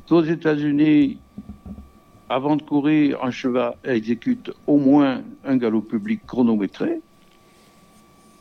Aux 0.10 0.24
États-Unis, 0.24 1.18
avant 2.30 2.56
de 2.56 2.62
courir, 2.62 3.24
un 3.24 3.32
cheval 3.32 3.76
exécute 3.84 4.52
au 4.68 4.78
moins 4.78 5.22
un 5.46 5.58
galop 5.58 5.82
public 5.82 6.26
chronométré 6.26 7.02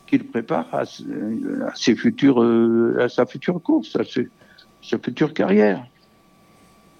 qu'il 0.07 0.25
prépare 0.25 0.67
à, 0.71 0.81
à, 0.81 1.75
ses 1.75 1.95
futures, 1.95 2.41
euh, 2.43 2.97
à 2.99 3.09
sa 3.09 3.25
future 3.25 3.61
course, 3.61 3.95
à 3.95 4.03
ses, 4.03 4.29
sa 4.81 4.99
future 4.99 5.33
carrière. 5.33 5.85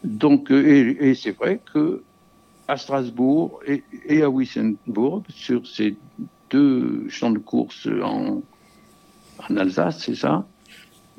Donc, 0.04 0.52
euh, 0.52 0.66
et, 0.66 1.10
et 1.10 1.16
c'est 1.16 1.32
vrai 1.32 1.60
que 1.74 2.02
à 2.68 2.78
Strasbourg 2.78 3.60
et, 3.68 3.84
et, 4.08 4.22
à 4.22 4.30
Wissembourg, 4.30 5.24
sur 5.30 5.66
ces 5.68 5.96
deux 6.50 7.08
champs 7.10 7.32
de 7.32 7.40
course 7.40 7.88
en, 8.04 8.42
en 9.50 9.58
Alsace, 9.58 10.04
c'est 10.04 10.16
ça, 10.16 10.46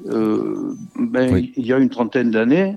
euh, 0.07 0.75
ben, 0.97 1.33
oui. 1.33 1.53
il 1.57 1.67
y 1.67 1.73
a 1.73 1.79
une 1.79 1.89
trentaine 1.89 2.31
d'années, 2.31 2.77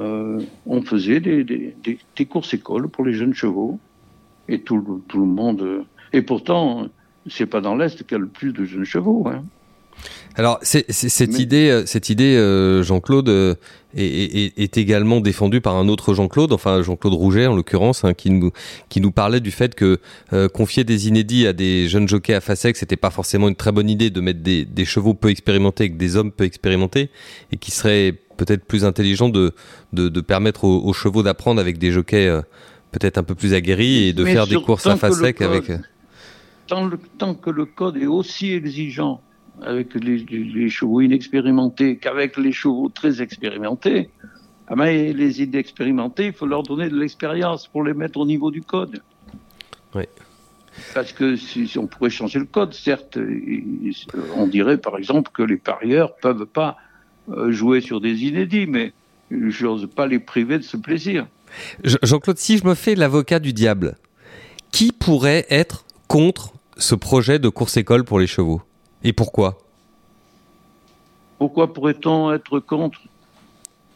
euh, 0.00 0.40
on 0.66 0.82
faisait 0.82 1.20
des, 1.20 1.44
des, 1.44 1.76
des, 1.82 1.98
des, 2.16 2.26
courses 2.26 2.54
écoles 2.54 2.88
pour 2.88 3.04
les 3.04 3.14
jeunes 3.14 3.34
chevaux 3.34 3.78
et 4.48 4.60
tout, 4.60 5.02
tout 5.08 5.20
le 5.20 5.26
monde. 5.26 5.84
Et 6.12 6.22
pourtant, 6.22 6.88
c'est 7.28 7.46
pas 7.46 7.60
dans 7.60 7.74
l'Est 7.74 8.02
qu'il 8.02 8.12
y 8.12 8.14
a 8.14 8.18
le 8.18 8.28
plus 8.28 8.52
de 8.52 8.64
jeunes 8.64 8.84
chevaux. 8.84 9.26
Hein. 9.28 9.44
Alors, 10.36 10.58
c'est, 10.62 10.84
c'est, 10.88 11.08
cette, 11.08 11.32
Mais... 11.32 11.40
idée, 11.40 11.82
cette 11.86 12.10
idée, 12.10 12.36
euh, 12.36 12.82
Jean-Claude, 12.82 13.28
euh, 13.28 13.54
est, 13.96 14.02
est, 14.04 14.58
est, 14.58 14.76
également 14.76 15.20
défendue 15.20 15.60
par 15.60 15.76
un 15.76 15.88
autre 15.88 16.14
Jean-Claude, 16.14 16.52
enfin 16.52 16.82
Jean-Claude 16.82 17.14
Rouget 17.14 17.46
en 17.46 17.54
l'occurrence, 17.54 18.04
hein, 18.04 18.14
qui, 18.14 18.30
nous, 18.30 18.50
qui 18.88 19.00
nous 19.00 19.12
parlait 19.12 19.40
du 19.40 19.50
fait 19.50 19.74
que 19.74 19.98
euh, 20.32 20.48
confier 20.48 20.84
des 20.84 21.08
inédits 21.08 21.46
à 21.46 21.52
des 21.52 21.88
jeunes 21.88 22.08
jockeys 22.08 22.34
à 22.34 22.40
Fasek, 22.40 22.76
c'était 22.76 22.96
pas 22.96 23.10
forcément 23.10 23.48
une 23.48 23.54
très 23.54 23.72
bonne 23.72 23.88
idée 23.88 24.10
de 24.10 24.20
mettre 24.20 24.40
des, 24.40 24.64
des 24.64 24.84
chevaux 24.84 25.14
peu 25.14 25.30
expérimentés 25.30 25.84
avec 25.84 25.96
des 25.96 26.16
hommes 26.16 26.32
peu 26.32 26.44
expérimentés, 26.44 27.10
et 27.52 27.56
qui 27.56 27.70
serait 27.70 28.14
peut-être 28.36 28.64
plus 28.64 28.84
intelligent 28.84 29.28
de, 29.28 29.52
de, 29.92 30.08
de 30.08 30.20
permettre 30.20 30.64
aux, 30.64 30.84
aux, 30.84 30.92
chevaux 30.92 31.22
d'apprendre 31.22 31.60
avec 31.60 31.78
des 31.78 31.92
jockeys 31.92 32.26
euh, 32.26 32.42
peut-être 32.90 33.18
un 33.18 33.22
peu 33.22 33.36
plus 33.36 33.54
aguerris 33.54 34.08
et 34.08 34.12
de 34.12 34.24
Mais 34.24 34.32
faire 34.32 34.46
des 34.46 34.56
courses 34.56 34.86
à 34.86 34.96
Fasek 34.96 35.40
avec. 35.40 35.70
Tant, 36.66 36.86
le, 36.86 36.98
tant 37.18 37.34
que 37.34 37.50
le 37.50 37.66
code 37.66 37.96
est 37.96 38.06
aussi 38.06 38.52
exigeant 38.52 39.20
avec 39.62 39.94
les, 39.94 40.18
les, 40.18 40.68
chevaux 40.68 41.00
inexpérimentés 41.00 41.96
qu'avec 41.96 42.36
les 42.36 42.52
chevaux 42.52 42.88
très 42.88 43.22
expérimentés, 43.22 44.10
ah 44.66 44.74
ben, 44.74 45.14
les 45.14 45.42
idées 45.42 45.58
expérimentées, 45.58 46.26
il 46.26 46.32
faut 46.32 46.46
leur 46.46 46.62
donner 46.62 46.88
de 46.88 46.98
l'expérience 46.98 47.68
pour 47.68 47.84
les 47.84 47.94
mettre 47.94 48.18
au 48.18 48.26
niveau 48.26 48.50
du 48.50 48.62
code. 48.62 49.02
Oui. 49.94 50.04
Parce 50.92 51.12
que 51.12 51.36
si, 51.36 51.68
si, 51.68 51.78
on 51.78 51.86
pourrait 51.86 52.10
changer 52.10 52.38
le 52.38 52.46
code, 52.46 52.74
certes, 52.74 53.18
on 54.36 54.46
dirait 54.46 54.78
par 54.78 54.96
exemple 54.96 55.30
que 55.32 55.42
les 55.42 55.56
parieurs 55.56 56.16
peuvent 56.16 56.46
pas 56.46 56.76
euh, 57.28 57.52
jouer 57.52 57.80
sur 57.80 58.00
des 58.00 58.24
inédits, 58.24 58.66
mais 58.66 58.92
je 59.30 59.64
n'ose 59.64 59.88
pas 59.94 60.06
les 60.06 60.18
priver 60.18 60.58
de 60.58 60.64
ce 60.64 60.76
plaisir. 60.76 61.26
Jean-Claude, 61.84 62.38
si 62.38 62.58
je 62.58 62.66
me 62.66 62.74
fais 62.74 62.94
l'avocat 62.94 63.38
du 63.38 63.52
diable, 63.52 63.96
qui 64.72 64.92
pourrait 64.92 65.46
être 65.50 65.84
contre 66.08 66.52
ce 66.76 66.94
projet 66.94 67.38
de 67.38 67.48
course-école 67.48 68.04
pour 68.04 68.18
les 68.18 68.26
chevaux? 68.26 68.62
Et 69.04 69.12
pourquoi? 69.12 69.58
Pourquoi 71.38 71.72
pourrait-on 71.72 72.32
être 72.32 72.58
contre? 72.60 73.00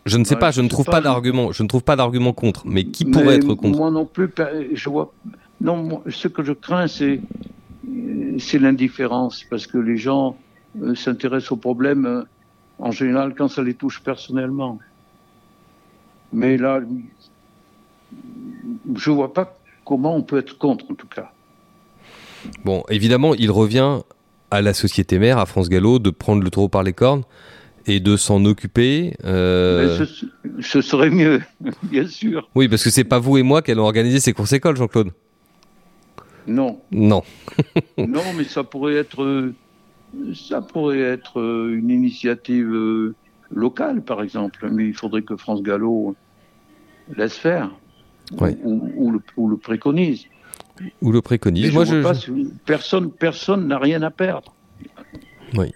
Je 0.07 0.17
ne 0.17 0.25
sais 0.25 0.35
ouais, 0.35 0.41
pas, 0.41 0.51
je, 0.51 0.57
je 0.57 0.63
ne 0.63 0.69
trouve 0.69 0.87
pas, 0.87 0.93
pas 0.93 1.01
d'argument. 1.01 1.53
Je 1.53 1.63
ne 1.63 1.69
trouve 1.69 1.83
pas 1.83 1.97
d'argument 1.97 2.33
contre. 2.33 2.67
Mais 2.67 2.85
qui 2.85 3.05
pourrait 3.05 3.25
mais 3.25 3.37
être 3.37 3.55
contre? 3.55 3.79
Moi 3.79 3.91
non 3.91 4.07
plus, 4.07 4.31
je 4.73 4.89
vois. 4.89 5.13
Non, 5.61 5.77
moi, 5.77 6.03
ce 6.09 6.29
que 6.29 6.43
je 6.43 6.53
crains, 6.53 6.87
c'est 6.87 7.21
c'est 8.39 8.59
l'indifférence, 8.59 9.45
parce 9.49 9.67
que 9.67 9.79
les 9.79 9.97
gens 9.97 10.37
euh, 10.83 10.95
s'intéressent 10.95 11.53
aux 11.53 11.57
problèmes 11.57 12.07
euh, 12.07 12.23
en 12.79 12.91
général 12.91 13.35
quand 13.37 13.49
ça 13.49 13.63
les 13.63 13.75
touche 13.75 14.01
personnellement. 14.03 14.79
Mais 16.33 16.57
là, 16.57 16.81
je 18.95 19.11
vois 19.11 19.33
pas 19.33 19.57
comment 19.85 20.15
on 20.15 20.23
peut 20.23 20.39
être 20.39 20.59
contre, 20.59 20.85
en 20.91 20.95
tout 20.95 21.07
cas. 21.07 21.33
Bon, 22.65 22.85
évidemment, 22.89 23.35
il 23.35 23.51
revient 23.51 24.01
à 24.51 24.63
la 24.63 24.75
société 24.75 25.19
mère, 25.19 25.39
à 25.39 25.47
France 25.47 25.69
Gallo, 25.69 25.99
de 25.99 26.11
prendre 26.11 26.43
le 26.43 26.51
taureau 26.51 26.69
par 26.69 26.83
les 26.83 26.93
cornes 26.93 27.23
et 27.87 28.01
de 28.01 28.17
s'en 28.17 28.45
occuper. 28.45 29.15
Euh... 29.25 30.05
Ce, 30.05 30.27
ce, 30.61 30.81
serait 30.81 31.11
mieux, 31.11 31.41
bien 31.85 32.07
sûr. 32.07 32.49
Oui, 32.55 32.69
parce 32.69 32.85
que 32.85 32.91
c'est 32.91 33.05
pas 33.05 33.19
vous 33.19 33.39
et 33.39 33.43
moi 33.43 33.63
qui 33.63 33.71
allons 33.71 33.85
organiser 33.85 34.21
ces 34.21 34.33
courses 34.33 34.53
écoles, 34.53 34.77
Jean-Claude. 34.77 35.11
Non. 36.47 36.81
Non. 36.91 37.23
non, 37.99 38.23
mais 38.37 38.45
ça 38.45 38.65
pourrait 38.65 38.95
être, 38.95 39.53
ça 40.35 40.63
pourrait 40.63 41.01
être 41.01 41.39
une 41.41 41.91
initiative 41.91 42.73
euh, 42.73 43.15
locale, 43.51 44.03
par 44.03 44.23
exemple. 44.23 44.69
Mais 44.71 44.87
il 44.87 44.95
faudrait 44.95 45.23
que 45.23 45.37
France 45.37 45.63
Gallo 45.63 46.17
laisse 47.17 47.37
faire. 47.37 47.71
Ouais. 48.41 48.57
Ou, 48.63 48.91
ou, 48.97 49.11
le, 49.13 49.21
ou, 49.37 49.49
le, 49.49 49.57
préconise. 49.57 50.25
Ou 51.03 51.13
le 51.13 51.23
préconise. 51.23 51.73
Moi, 51.73 51.85
je, 51.85 52.03
je... 52.03 52.33
personne, 52.65 53.11
personne 53.11 53.69
n'a 53.69 53.79
rien 53.79 54.03
à 54.03 54.11
perdre. 54.11 54.55
Oui. 55.55 55.73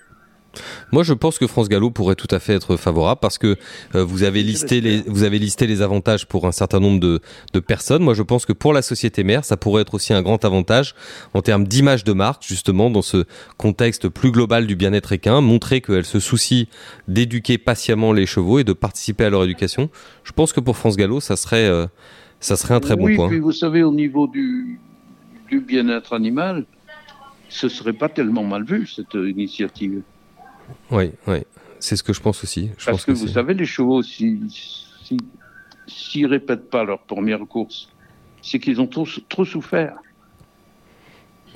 Moi, 0.92 1.02
je 1.02 1.14
pense 1.14 1.38
que 1.38 1.46
France 1.46 1.68
Gallo 1.68 1.90
pourrait 1.90 2.14
tout 2.14 2.28
à 2.30 2.38
fait 2.38 2.54
être 2.54 2.76
favorable 2.76 3.20
parce 3.20 3.38
que 3.38 3.56
euh, 3.94 4.04
vous 4.04 4.22
avez 4.22 4.42
listé 4.42 4.80
les 4.80 5.02
vous 5.06 5.22
avez 5.22 5.38
listé 5.38 5.66
les 5.66 5.82
avantages 5.82 6.26
pour 6.26 6.46
un 6.46 6.52
certain 6.52 6.80
nombre 6.80 7.00
de, 7.00 7.20
de 7.52 7.60
personnes. 7.60 8.02
Moi, 8.02 8.14
je 8.14 8.22
pense 8.22 8.44
que 8.44 8.52
pour 8.52 8.72
la 8.72 8.82
société 8.82 9.24
mère, 9.24 9.44
ça 9.44 9.56
pourrait 9.56 9.82
être 9.82 9.94
aussi 9.94 10.12
un 10.12 10.22
grand 10.22 10.44
avantage 10.44 10.94
en 11.34 11.42
termes 11.42 11.66
d'image 11.66 12.04
de 12.04 12.12
marque, 12.12 12.44
justement 12.46 12.90
dans 12.90 13.02
ce 13.02 13.24
contexte 13.56 14.08
plus 14.08 14.30
global 14.30 14.66
du 14.66 14.76
bien-être 14.76 15.12
équin, 15.12 15.40
montrer 15.40 15.80
qu'elle 15.80 16.04
se 16.04 16.20
soucie 16.20 16.68
d'éduquer 17.08 17.56
patiemment 17.58 18.12
les 18.12 18.26
chevaux 18.26 18.58
et 18.58 18.64
de 18.64 18.72
participer 18.72 19.24
à 19.24 19.30
leur 19.30 19.44
éducation. 19.44 19.88
Je 20.24 20.32
pense 20.32 20.52
que 20.52 20.60
pour 20.60 20.76
France 20.76 20.96
Gallo, 20.96 21.20
ça 21.20 21.36
serait 21.36 21.66
euh, 21.66 21.86
ça 22.40 22.56
serait 22.56 22.74
un 22.74 22.80
très 22.80 22.94
oui, 22.94 23.12
bon 23.12 23.16
point. 23.16 23.28
Puis 23.28 23.38
vous 23.38 23.52
savez, 23.52 23.82
au 23.82 23.92
niveau 23.92 24.26
du, 24.26 24.78
du 25.52 25.60
bien-être 25.60 26.14
animal, 26.14 26.64
ce 27.50 27.68
serait 27.68 27.92
pas 27.92 28.08
tellement 28.08 28.42
mal 28.42 28.64
vu 28.64 28.86
cette 28.86 29.12
initiative. 29.12 30.00
Oui, 30.90 31.12
oui, 31.26 31.42
c'est 31.78 31.96
ce 31.96 32.02
que 32.02 32.14
je 32.14 32.22
pense 32.22 32.42
aussi. 32.42 32.70
Je 32.78 32.86
Parce 32.86 32.96
pense 32.96 33.04
que, 33.04 33.12
que 33.12 33.16
vous 33.18 33.28
savez, 33.28 33.52
les 33.52 33.66
chevaux, 33.66 34.02
si, 34.02 34.40
si, 34.48 35.18
s'ils 35.86 36.26
répètent 36.26 36.70
pas 36.70 36.84
leur 36.84 37.00
première 37.00 37.40
course, 37.46 37.90
c'est 38.40 38.58
qu'ils 38.58 38.80
ont 38.80 38.86
trop, 38.86 39.06
trop 39.28 39.44
souffert. 39.44 39.96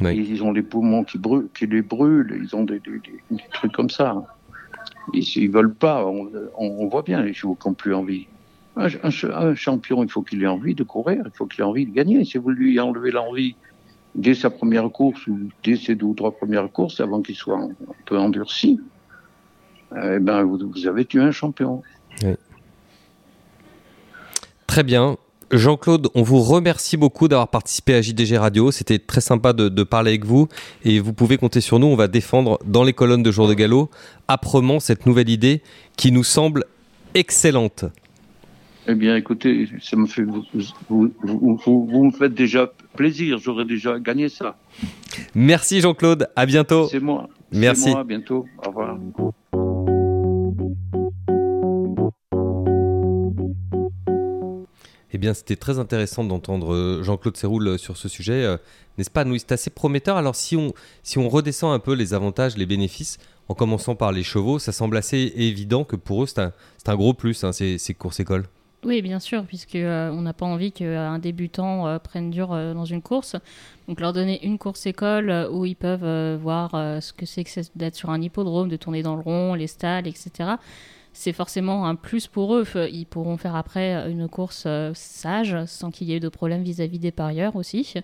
Ils 0.02 0.42
ont 0.42 0.52
les 0.52 0.62
poumons 0.62 1.04
qui, 1.04 1.16
brûlent, 1.16 1.48
qui 1.56 1.66
les 1.66 1.80
brûlent, 1.80 2.38
ils 2.38 2.54
ont 2.54 2.64
des, 2.64 2.82
trucs 3.50 3.72
comme 3.72 3.88
ça. 3.88 4.22
Et 5.14 5.22
s'ils 5.22 5.50
veulent 5.50 5.74
pas, 5.74 6.04
on, 6.04 6.86
voit 6.88 7.02
bien 7.02 7.22
les 7.22 7.32
chevaux 7.32 7.54
qui 7.54 7.66
n'ont 7.66 7.74
plus 7.74 7.94
envie. 7.94 8.26
Un, 8.76 9.54
champion, 9.54 10.04
il 10.04 10.10
faut 10.10 10.20
qu'il 10.20 10.42
ait 10.42 10.46
envie 10.46 10.74
de 10.74 10.84
courir, 10.84 11.22
il 11.24 11.30
faut 11.32 11.46
qu'il 11.46 11.62
ait 11.62 11.64
envie 11.64 11.86
de 11.86 11.94
gagner. 11.94 12.26
Si 12.26 12.36
vous 12.36 12.50
lui 12.50 12.78
enlevez 12.78 13.10
l'envie 13.10 13.56
dès 14.16 14.34
sa 14.34 14.50
première 14.50 14.90
course 14.90 15.26
ou 15.26 15.38
dès 15.62 15.76
ses 15.76 15.94
deux 15.94 16.06
ou 16.06 16.14
trois 16.14 16.32
premières 16.32 16.70
courses, 16.72 17.00
avant 17.00 17.22
qu'il 17.22 17.36
soit 17.36 17.58
un, 17.58 17.70
peu 18.06 18.18
endurci, 18.18 18.80
eh 19.92 20.18
ben, 20.18 20.42
vous, 20.42 20.86
avez 20.86 21.04
tué 21.04 21.20
un 21.20 21.30
champion. 21.30 21.82
Très 24.66 24.82
bien. 24.82 25.16
Jean-Claude, 25.52 26.08
on 26.14 26.22
vous 26.22 26.42
remercie 26.42 26.96
beaucoup 26.96 27.28
d'avoir 27.28 27.48
participé 27.48 27.94
à 27.94 28.02
JDG 28.02 28.36
Radio. 28.36 28.72
C'était 28.72 28.98
très 28.98 29.20
sympa 29.20 29.52
de, 29.52 29.82
parler 29.84 30.10
avec 30.10 30.24
vous 30.24 30.48
et 30.84 30.98
vous 30.98 31.12
pouvez 31.12 31.36
compter 31.36 31.60
sur 31.60 31.78
nous. 31.78 31.86
On 31.86 31.94
va 31.94 32.08
défendre 32.08 32.58
dans 32.64 32.82
les 32.82 32.92
colonnes 32.92 33.22
de 33.22 33.30
Jour 33.30 33.46
de 33.46 33.54
Galop 33.54 33.90
âprement 34.28 34.80
cette 34.80 35.06
nouvelle 35.06 35.28
idée 35.28 35.62
qui 35.96 36.10
nous 36.10 36.24
semble 36.24 36.64
excellente. 37.14 37.84
Eh 38.88 38.94
bien, 38.94 39.16
écoutez, 39.16 39.68
ça 39.80 39.96
me 39.96 40.06
fait, 40.06 40.22
vous, 40.22 40.42
vous, 40.88 42.04
me 42.04 42.10
faites 42.12 42.34
déjà 42.34 42.72
plaisir. 42.96 43.38
J'aurais 43.38 43.64
déjà 43.64 43.98
gagné 44.00 44.28
ça. 44.28 44.58
Merci 45.34 45.80
Jean-Claude. 45.80 46.28
À 46.34 46.46
bientôt. 46.46 46.88
C'est 46.88 47.00
moi. 47.00 47.28
Merci. 47.52 47.90
Moi, 47.90 48.00
à 48.00 48.04
bientôt. 48.04 48.46
Au 48.64 48.68
revoir. 48.68 48.98
Eh 55.16 55.18
bien, 55.18 55.32
c'était 55.32 55.56
très 55.56 55.78
intéressant 55.78 56.24
d'entendre 56.24 56.74
euh, 56.74 57.02
Jean-Claude 57.02 57.38
Serroul 57.38 57.68
euh, 57.68 57.78
sur 57.78 57.96
ce 57.96 58.06
sujet, 58.06 58.44
euh, 58.44 58.58
n'est-ce 58.98 59.10
pas 59.10 59.24
Nous, 59.24 59.38
c'est 59.38 59.52
assez 59.52 59.70
prometteur. 59.70 60.18
Alors, 60.18 60.36
si 60.36 60.56
on, 60.56 60.74
si 61.02 61.16
on 61.16 61.30
redescend 61.30 61.72
un 61.72 61.78
peu 61.78 61.94
les 61.94 62.12
avantages, 62.12 62.58
les 62.58 62.66
bénéfices, 62.66 63.16
en 63.48 63.54
commençant 63.54 63.94
par 63.94 64.12
les 64.12 64.22
chevaux, 64.22 64.58
ça 64.58 64.72
semble 64.72 64.94
assez 64.94 65.32
évident 65.36 65.84
que 65.84 65.96
pour 65.96 66.24
eux, 66.24 66.26
c'est 66.26 66.40
un, 66.40 66.52
un, 66.86 66.96
gros 66.96 67.14
plus, 67.14 67.44
hein, 67.44 67.52
ces, 67.52 67.78
ces 67.78 67.94
courses 67.94 68.20
écoles. 68.20 68.44
Oui, 68.86 69.02
bien 69.02 69.18
sûr, 69.18 69.44
puisque 69.44 69.74
on 69.76 70.22
n'a 70.22 70.32
pas 70.32 70.46
envie 70.46 70.72
qu'un 70.72 71.18
débutant 71.18 71.98
prenne 71.98 72.30
dur 72.30 72.48
dans 72.48 72.84
une 72.84 73.02
course. 73.02 73.36
Donc 73.88 74.00
leur 74.00 74.12
donner 74.12 74.46
une 74.46 74.58
course 74.58 74.86
école 74.86 75.48
où 75.50 75.66
ils 75.66 75.74
peuvent 75.74 76.36
voir 76.40 76.70
ce 77.02 77.12
que 77.12 77.26
c'est 77.26 77.42
que 77.44 77.50
d'être 77.74 77.96
sur 77.96 78.10
un 78.10 78.22
hippodrome, 78.22 78.68
de 78.68 78.76
tourner 78.76 79.02
dans 79.02 79.16
le 79.16 79.22
rond, 79.22 79.54
les 79.54 79.66
stalles, 79.66 80.06
etc 80.06 80.54
c'est 81.16 81.32
forcément 81.32 81.86
un 81.86 81.94
plus 81.94 82.26
pour 82.26 82.54
eux. 82.54 82.66
Ils 82.92 83.06
pourront 83.06 83.38
faire 83.38 83.56
après 83.56 84.10
une 84.10 84.28
course 84.28 84.64
euh, 84.66 84.92
sage, 84.94 85.56
sans 85.64 85.90
qu'il 85.90 86.08
y 86.08 86.14
ait 86.14 86.20
de 86.20 86.28
problème 86.28 86.62
vis-à-vis 86.62 86.98
des 86.98 87.10
parieurs 87.10 87.56
aussi. 87.56 87.94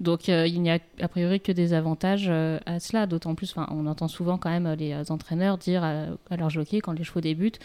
Donc 0.00 0.28
euh, 0.28 0.46
il 0.46 0.60
n'y 0.60 0.70
a 0.70 0.78
a 1.00 1.08
priori 1.08 1.40
que 1.40 1.50
des 1.50 1.72
avantages 1.72 2.26
euh, 2.28 2.58
à 2.66 2.78
cela, 2.78 3.06
d'autant 3.06 3.34
plus, 3.34 3.54
on 3.56 3.86
entend 3.86 4.08
souvent 4.08 4.36
quand 4.36 4.50
même 4.50 4.70
les 4.74 5.10
entraîneurs 5.10 5.56
dire 5.56 5.82
à, 5.82 6.36
leurs 6.36 6.50
jockeys 6.50 6.80
quand 6.80 6.92
les 6.92 7.04
chevaux 7.04 7.22
débutent, 7.22 7.58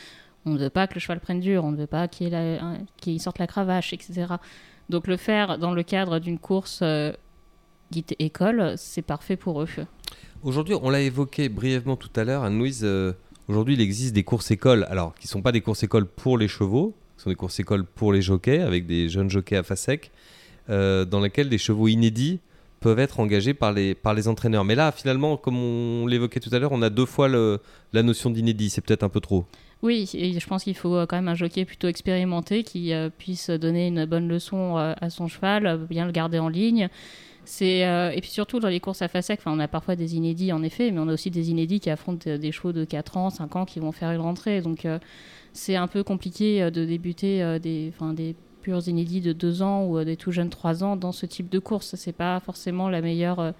on 0.47 0.53
ne 0.53 0.59
veut 0.59 0.69
pas 0.69 0.87
que 0.87 0.95
le 0.95 0.99
cheval 0.99 1.19
prenne 1.19 1.39
dur, 1.39 1.63
on 1.63 1.71
ne 1.71 1.77
veut 1.77 1.87
pas 1.87 2.07
qu'il 2.07 3.21
sorte 3.21 3.39
la 3.39 3.47
cravache, 3.47 3.93
etc. 3.93 4.25
Donc 4.89 5.07
le 5.07 5.17
faire 5.17 5.57
dans 5.57 5.73
le 5.73 5.83
cadre 5.83 6.19
d'une 6.19 6.39
course 6.39 6.83
dite 7.91 8.15
école, 8.19 8.73
c'est 8.77 9.01
parfait 9.01 9.35
pour 9.35 9.61
eux. 9.61 9.67
Aujourd'hui, 10.43 10.75
on 10.81 10.89
l'a 10.89 11.01
évoqué 11.01 11.49
brièvement 11.49 11.95
tout 11.95 12.09
à 12.15 12.23
l'heure, 12.23 12.43
Anne-Louise, 12.43 12.85
Aujourd'hui, 13.47 13.75
il 13.75 13.81
existe 13.81 14.13
des 14.13 14.23
courses 14.23 14.51
écoles, 14.51 14.85
alors 14.89 15.15
qui 15.15 15.27
ne 15.27 15.29
sont 15.29 15.41
pas 15.41 15.53
des 15.53 15.61
courses 15.61 15.81
écoles 15.81 16.05
pour 16.05 16.37
les 16.37 16.49
chevaux, 16.49 16.93
qui 17.15 17.23
sont 17.23 17.29
des 17.29 17.35
courses 17.35 17.59
écoles 17.61 17.85
pour 17.85 18.11
les 18.11 18.21
jockeys, 18.21 18.59
avec 18.59 18.85
des 18.85 19.07
jeunes 19.07 19.29
jockeys 19.29 19.55
à 19.55 19.63
face 19.63 19.81
sec, 19.81 20.11
euh, 20.69 21.05
dans 21.05 21.21
lesquelles 21.21 21.47
des 21.47 21.57
chevaux 21.57 21.87
inédits 21.87 22.41
peuvent 22.81 22.99
être 22.99 23.21
engagés 23.21 23.53
par 23.53 23.71
les, 23.71 24.27
entraîneurs. 24.27 24.65
Mais 24.65 24.75
là, 24.75 24.91
finalement, 24.91 25.37
comme 25.37 25.57
on 25.57 26.07
l'évoquait 26.07 26.41
tout 26.41 26.49
à 26.51 26.59
l'heure, 26.59 26.73
on 26.73 26.81
a 26.81 26.89
deux 26.89 27.05
fois 27.05 27.29
la 27.29 28.03
notion 28.03 28.29
d'inédit. 28.29 28.69
C'est 28.69 28.81
peut-être 28.81 29.03
un 29.03 29.09
peu 29.09 29.21
trop. 29.21 29.45
Oui, 29.83 30.09
et 30.13 30.39
je 30.39 30.47
pense 30.47 30.63
qu'il 30.63 30.75
faut 30.75 31.05
quand 31.05 31.17
même 31.17 31.27
un 31.27 31.35
jockey 31.35 31.63
plutôt 31.63 31.87
expérimenté 31.87 32.63
qui 32.63 32.93
euh, 32.93 33.09
puisse 33.15 33.49
donner 33.51 33.87
une 33.87 34.05
bonne 34.05 34.27
leçon 34.27 34.77
euh, 34.77 34.93
à 34.99 35.09
son 35.09 35.27
cheval, 35.27 35.85
bien 35.87 36.05
le 36.05 36.11
garder 36.11 36.39
en 36.39 36.49
ligne 36.49 36.89
euh, 37.61 38.11
et 38.11 38.21
puis 38.21 38.29
surtout 38.29 38.59
dans 38.59 38.67
les 38.67 38.79
courses 38.79 39.01
à 39.01 39.07
face 39.07 39.31
on 39.45 39.59
a 39.59 39.67
parfois 39.67 39.95
des 39.95 40.15
inédits 40.15 40.51
en 40.51 40.63
effet, 40.63 40.91
mais 40.91 40.99
on 40.99 41.07
a 41.07 41.13
aussi 41.13 41.31
des 41.31 41.49
inédits 41.49 41.79
qui 41.79 41.89
affrontent 41.89 42.37
des 42.37 42.51
chevaux 42.51 42.73
de 42.73 42.83
4 42.85 43.17
ans, 43.17 43.29
5 43.29 43.55
ans 43.55 43.65
qui 43.65 43.79
vont 43.79 43.91
faire 43.91 44.11
une 44.11 44.21
rentrée. 44.21 44.61
Donc 44.61 44.85
euh, 44.85 44.99
c'est 45.53 45.75
un 45.75 45.87
peu 45.87 46.03
compliqué 46.03 46.61
euh, 46.61 46.69
de 46.69 46.85
débuter 46.85 47.59
des, 47.59 47.93
des 48.13 48.35
purs 48.61 48.87
inédits 48.87 49.21
de 49.21 49.33
2 49.33 49.61
ans 49.61 49.85
ou 49.85 50.03
des 50.03 50.17
tout 50.17 50.31
jeunes 50.31 50.49
3 50.49 50.83
ans 50.83 50.95
dans 50.95 51.11
ce 51.11 51.25
type 51.25 51.49
de 51.49 51.59
course. 51.59 51.95
C'est 51.95 52.11
pas 52.15 52.39
forcément 52.39 52.89
la 52.89 53.01
meilleure 53.01 53.53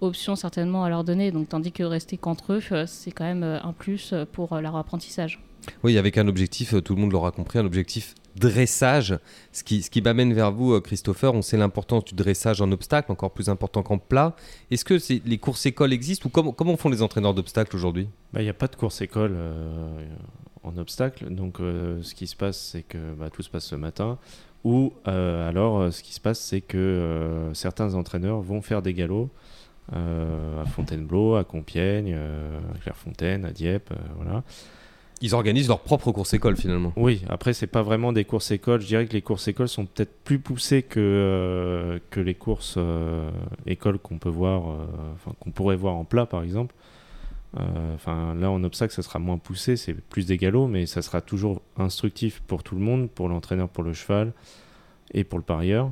option 0.00 0.36
certainement 0.36 0.84
à 0.84 0.88
leur 0.88 1.04
donner. 1.04 1.30
Donc 1.30 1.48
tandis 1.48 1.72
que 1.72 1.82
rester 1.82 2.16
qu'entre 2.16 2.54
eux, 2.54 2.86
c'est 2.86 3.10
quand 3.10 3.24
même 3.24 3.42
un 3.42 3.72
plus 3.72 4.14
pour 4.32 4.58
leur 4.60 4.76
apprentissage. 4.76 5.40
Oui, 5.82 5.98
avec 5.98 6.18
un 6.18 6.28
objectif, 6.28 6.74
tout 6.82 6.94
le 6.94 7.00
monde 7.00 7.12
l'aura 7.12 7.32
compris, 7.32 7.58
un 7.58 7.66
objectif 7.66 8.14
dressage. 8.36 9.18
Ce 9.52 9.64
qui, 9.64 9.82
ce 9.82 9.90
qui 9.90 10.02
m'amène 10.02 10.32
vers 10.32 10.52
vous, 10.52 10.74
euh, 10.74 10.80
Christopher, 10.80 11.34
on 11.34 11.42
sait 11.42 11.56
l'importance 11.56 12.04
du 12.04 12.14
dressage 12.14 12.60
en 12.60 12.70
obstacle, 12.70 13.10
encore 13.10 13.32
plus 13.32 13.48
important 13.48 13.82
qu'en 13.82 13.98
plat. 13.98 14.36
Est-ce 14.70 14.84
que 14.84 14.98
les 15.26 15.38
courses 15.38 15.66
écoles 15.66 15.92
existent 15.92 16.26
ou 16.26 16.30
comment, 16.30 16.52
comment 16.52 16.76
font 16.76 16.88
les 16.88 17.02
entraîneurs 17.02 17.34
d'obstacles 17.34 17.74
aujourd'hui? 17.74 18.08
Bah, 18.32 18.40
Il 18.40 18.44
n'y 18.44 18.50
a 18.50 18.54
pas 18.54 18.68
de 18.68 18.76
course 18.76 19.00
école 19.00 19.34
euh, 19.34 20.06
en 20.62 20.76
obstacle. 20.76 21.32
Donc 21.34 21.60
euh, 21.60 22.02
ce 22.02 22.14
qui 22.14 22.26
se 22.26 22.36
passe, 22.36 22.58
c'est 22.58 22.82
que 22.82 22.98
bah, 23.18 23.30
tout 23.30 23.42
se 23.42 23.50
passe 23.50 23.64
ce 23.64 23.76
matin. 23.76 24.18
Ou 24.64 24.92
alors 25.04 25.92
ce 25.92 26.02
qui 26.02 26.12
se 26.12 26.18
passe, 26.18 26.40
c'est 26.40 26.60
que 26.60 27.50
certains 27.52 27.94
entraîneurs 27.94 28.40
vont 28.40 28.62
faire 28.62 28.82
des 28.82 28.94
galops. 28.94 29.30
À 29.92 30.64
Fontainebleau, 30.66 31.36
à 31.36 31.44
Compiègne, 31.44 32.14
à 32.14 32.78
Clairefontaine, 32.78 33.44
à 33.44 33.52
Dieppe, 33.52 33.92
voilà. 34.16 34.42
Ils 35.22 35.34
organisent 35.34 35.68
leur 35.68 35.80
propre 35.80 36.12
course 36.12 36.34
école 36.34 36.56
finalement. 36.56 36.92
Oui, 36.96 37.22
après 37.28 37.54
c'est 37.54 37.66
pas 37.66 37.82
vraiment 37.82 38.12
des 38.12 38.24
courses 38.24 38.50
écoles. 38.50 38.82
Je 38.82 38.86
dirais 38.86 39.06
que 39.06 39.14
les 39.14 39.22
courses 39.22 39.48
écoles 39.48 39.68
sont 39.68 39.86
peut-être 39.86 40.12
plus 40.24 40.38
poussées 40.38 40.82
que, 40.82 41.00
euh, 41.00 41.98
que 42.10 42.20
les 42.20 42.34
courses 42.34 42.74
euh, 42.76 43.30
écoles 43.64 43.98
qu'on 43.98 44.18
peut 44.18 44.28
voir, 44.28 44.70
euh, 44.70 44.84
qu'on 45.40 45.50
pourrait 45.50 45.76
voir 45.76 45.94
en 45.94 46.04
plat 46.04 46.26
par 46.26 46.42
exemple. 46.42 46.74
Enfin 47.94 48.34
là 48.34 48.50
en 48.50 48.62
obstacle 48.64 48.92
ça 48.92 49.00
sera 49.00 49.18
moins 49.18 49.38
poussé, 49.38 49.78
c'est 49.78 49.94
plus 49.94 50.26
des 50.26 50.36
galops, 50.36 50.70
mais 50.70 50.84
ça 50.84 51.00
sera 51.00 51.22
toujours 51.22 51.62
instructif 51.78 52.42
pour 52.46 52.62
tout 52.62 52.74
le 52.74 52.82
monde, 52.82 53.08
pour 53.08 53.30
l'entraîneur, 53.30 53.70
pour 53.70 53.82
le 53.82 53.94
cheval 53.94 54.34
et 55.14 55.24
pour 55.24 55.38
le 55.38 55.44
parieur. 55.44 55.90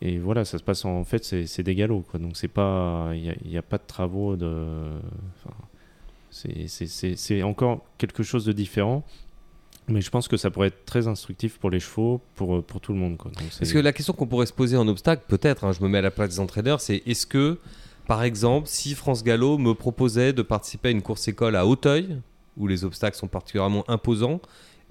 Et 0.00 0.18
voilà, 0.18 0.44
ça 0.44 0.58
se 0.58 0.62
passe 0.62 0.84
en, 0.84 1.02
fait 1.04 1.24
c'est 1.24 1.62
des 1.62 1.74
galops 1.74 2.06
quoi. 2.08 2.20
Donc 2.20 2.36
c'est 2.36 2.48
pas, 2.48 3.10
il 3.14 3.36
n'y 3.44 3.56
a, 3.56 3.60
a, 3.60 3.62
pas 3.62 3.78
de 3.78 3.86
travaux 3.86 4.36
de. 4.36 4.98
C'est 6.30 7.42
encore 7.42 7.84
quelque 7.98 8.22
chose 8.22 8.44
de 8.44 8.52
différent. 8.52 9.04
Mais 9.88 10.02
je 10.02 10.10
pense 10.10 10.28
que 10.28 10.36
ça 10.36 10.50
pourrait 10.50 10.68
être 10.68 10.84
très 10.84 11.08
instructif 11.08 11.58
pour 11.58 11.70
les 11.70 11.80
chevaux, 11.80 12.20
pour, 12.34 12.62
pour 12.62 12.80
tout 12.80 12.92
le 12.92 12.98
monde. 12.98 13.16
Quoi. 13.16 13.30
Parce 13.58 13.72
que 13.72 13.78
la 13.78 13.94
question 13.94 14.12
qu'on 14.12 14.26
pourrait 14.26 14.44
se 14.44 14.52
poser 14.52 14.76
en 14.76 14.86
obstacle, 14.86 15.22
peut-être, 15.28 15.64
hein, 15.64 15.72
je 15.72 15.82
me 15.82 15.88
mets 15.88 15.98
à 15.98 16.02
la 16.02 16.10
place 16.10 16.28
des 16.28 16.40
entraîneurs, 16.40 16.82
c'est 16.82 17.02
est-ce 17.06 17.26
que, 17.26 17.58
par 18.06 18.22
exemple, 18.22 18.68
si 18.68 18.94
France 18.94 19.24
Gallo 19.24 19.56
me 19.56 19.72
proposait 19.72 20.34
de 20.34 20.42
participer 20.42 20.88
à 20.88 20.90
une 20.90 21.00
course 21.00 21.26
école 21.26 21.56
à 21.56 21.66
Hauteuil, 21.66 22.18
où 22.58 22.66
les 22.66 22.84
obstacles 22.84 23.16
sont 23.16 23.28
particulièrement 23.28 23.88
imposants, 23.88 24.42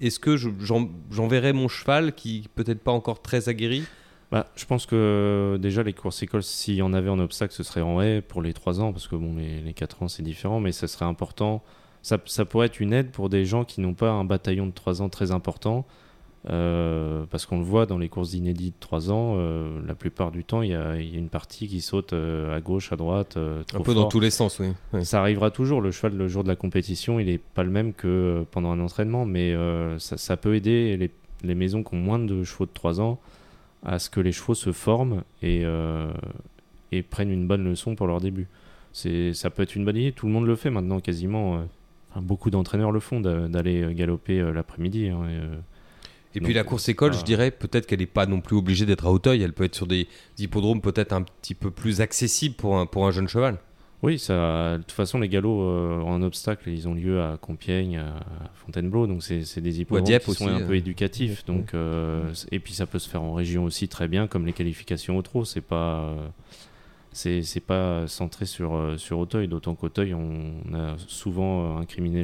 est-ce 0.02 0.20
que 0.20 0.36
j'enverrais 0.36 1.54
mon 1.54 1.68
cheval 1.68 2.14
qui 2.14 2.50
peut-être 2.56 2.80
pas 2.80 2.92
encore 2.92 3.22
très 3.22 3.50
aguerri 3.50 3.84
bah, 4.32 4.48
je 4.56 4.66
pense 4.66 4.86
que 4.86 5.58
déjà 5.62 5.84
les 5.84 5.94
courses 5.94 6.22
écoles, 6.22 6.44
s'il 6.44 6.76
y 6.76 6.82
en 6.82 6.94
avait 6.94 7.10
en 7.10 7.20
obstacle, 7.20 7.54
ce 7.54 7.64
serait 7.64 7.82
en 7.82 8.02
haie 8.02 8.22
pour 8.22 8.42
les 8.42 8.54
3 8.54 8.82
ans, 8.82 8.92
parce 8.92 9.08
que 9.08 9.16
bon, 9.16 9.36
les, 9.38 9.62
les 9.62 9.74
4 9.74 10.04
ans 10.04 10.08
c'est 10.08 10.24
différent, 10.24 10.60
mais 10.60 10.72
ça 10.72 10.88
serait 10.88 11.06
important. 11.06 11.64
Ça, 12.02 12.18
ça, 12.26 12.46
pourrait 12.46 12.68
être 12.68 12.80
une 12.80 12.94
aide 12.94 13.12
pour 13.12 13.30
des 13.30 13.46
gens 13.46 13.66
qui 13.66 13.82
n'ont 13.82 13.94
pas 13.94 14.12
un 14.12 14.24
bataillon 14.24 14.68
de 14.68 14.72
3 14.72 15.02
ans 15.02 15.10
très 15.10 15.32
important, 15.32 15.86
euh, 16.50 17.26
parce 17.30 17.46
qu'on 17.46 17.58
le 17.58 17.64
voit 17.64 17.86
dans 17.86 17.98
les 17.98 18.10
courses 18.10 18.34
inédites 18.34 18.76
de 18.76 18.80
3 18.80 19.12
ans, 19.12 19.36
euh, 19.38 19.80
la 19.86 19.96
plupart 19.96 20.32
du 20.32 20.44
temps, 20.44 20.62
il 20.62 20.70
y, 20.70 20.72
y, 20.72 20.76
a 20.76 20.96
une 20.96 21.30
partie 21.30 21.68
qui 21.68 21.80
saute 21.80 22.12
euh, 22.12 22.56
à 22.56 22.60
gauche, 22.60 22.92
à 22.92 22.98
droite. 22.98 23.38
un 23.38 23.82
peu 23.82 23.94
dans 23.94 24.08
tous 24.08 24.20
les 24.20 24.30
sens, 24.30 24.60
oui. 24.60 25.04
Ça 25.06 25.22
arrivera 25.22 25.52
toujours. 25.52 25.82
Le 25.82 25.92
cheval, 25.92 26.16
le 26.16 26.28
jour 26.28 26.44
de 26.44 26.50
la 26.50 26.56
compétition, 26.58 27.20
il 27.20 27.28
n'est 27.28 27.38
pas 27.40 27.64
le 27.64 27.72
même 27.72 27.94
que 27.94 28.46
pendant 28.52 28.72
un 28.72 28.80
entraînement, 28.80 29.26
mais 29.26 29.56
ça, 30.00 30.18
ça, 30.18 30.38
peut 30.38 30.56
aider 30.56 30.98
les, 30.98 31.12
les, 31.44 31.56
maisons 31.56 31.84
qui 31.84 31.96
ont 31.96 32.00
moins 32.00 32.20
de 32.20 32.44
chevaux 32.44 32.66
de 32.66 32.74
3 32.74 33.02
ans 33.02 33.20
à 33.84 34.00
ce 34.00 34.10
que 34.10 34.20
les 34.20 34.32
chevaux 34.32 34.56
se 34.56 34.72
forment 34.72 35.24
et, 35.42 35.62
euh, 35.64 36.12
et 36.92 37.04
prennent 37.04 37.32
une 37.32 37.48
bonne 37.48 37.64
leçon 37.64 37.96
pour 37.96 38.08
leur 38.08 38.20
début. 38.20 38.48
C'est, 38.94 39.34
ça 39.34 39.50
peut 39.50 39.64
être 39.64 39.76
une 39.76 39.86
bonne 39.86 39.98
idée, 39.98 40.12
tout 40.12 40.26
le 40.26 40.32
monde 40.32 40.46
le 40.46 40.56
fait 40.56 40.70
maintenant 40.70 41.00
quasiment. 41.00 41.58
Euh, 41.58 41.62
beaucoup 42.22 42.50
d'entraîneurs 42.50 42.92
le 42.92 43.00
font 43.00 43.20
d'aller 43.20 43.94
galoper 43.94 44.40
euh, 44.40 44.52
l'après-midi. 44.52 45.10
Hein, 45.10 45.28
et, 46.34 46.42
puis 46.42 46.54
la 46.54 46.64
course 46.64 46.90
école, 46.90 47.14
je 47.14 47.24
dirais 47.24 47.52
peut-être 47.52 47.86
qu'elle 47.86 48.00
n'est 48.00 48.06
pas 48.06 48.26
non 48.26 48.42
plus 48.42 48.56
obligée 48.56 48.86
d'être 48.86 49.06
à 49.06 49.12
Hauteuil, 49.12 49.42
elle 49.42 49.54
peut 49.54 49.64
être 49.64 49.76
sur 49.76 49.88
des 49.88 50.08
hippodromes 50.38 50.82
peut-être 50.82 51.14
un 51.14 51.22
petit 51.22 51.56
peu 51.56 51.72
plus 51.72 52.02
accessibles 52.02 52.56
pour 52.56 52.78
un, 52.78 52.86
pour 52.86 53.08
un 53.08 53.12
jeune 53.12 53.28
cheval. 53.28 53.60
Oui, 54.04 54.20
ça, 54.20 54.78
de 54.78 54.84
toute 54.84 54.92
façon, 54.92 55.18
les 55.20 55.28
galops 55.28 55.60
euh, 55.64 56.02
en 56.02 56.22
obstacle, 56.22 56.70
ils 56.70 56.88
ont 56.88 56.94
lieu 56.94 57.20
à 57.22 57.38
Compiègne, 57.38 57.98
à 57.98 58.24
Fontainebleau, 58.54 59.08
donc 59.08 59.24
c'est 59.24 59.60
des 59.60 59.82
hippodromes 59.82 60.20
qui 60.20 60.34
sont 60.36 60.48
un 60.48 60.60
peu 60.62 60.74
euh. 60.74 60.78
éducatifs. 60.78 61.44
Donc, 61.46 61.74
euh, 61.74 62.32
et 62.52 62.60
puis 62.60 62.74
ça 62.74 62.86
peut 62.86 63.00
se 63.00 63.10
faire 63.10 63.24
en 63.24 63.34
région 63.34 63.64
aussi 63.64 63.88
très 63.88 64.08
bien, 64.08 64.28
comme 64.28 64.46
les 64.46 64.54
qualifications 64.54 65.18
au 65.18 65.22
trot. 65.24 65.46
C'est 65.46 65.62
pas, 65.62 66.14
c'est 67.12 67.64
pas 67.66 68.06
centré 68.08 68.46
sur, 68.46 68.76
euh, 68.76 68.98
sur 68.98 69.18
Auteuil, 69.18 69.48
d'autant 69.48 69.74
qu'Auteuil, 69.74 70.14
on, 70.14 70.54
on 70.70 70.74
a 70.76 70.96
souvent 71.08 71.78
euh, 71.78 71.82
incriminé 71.82 72.24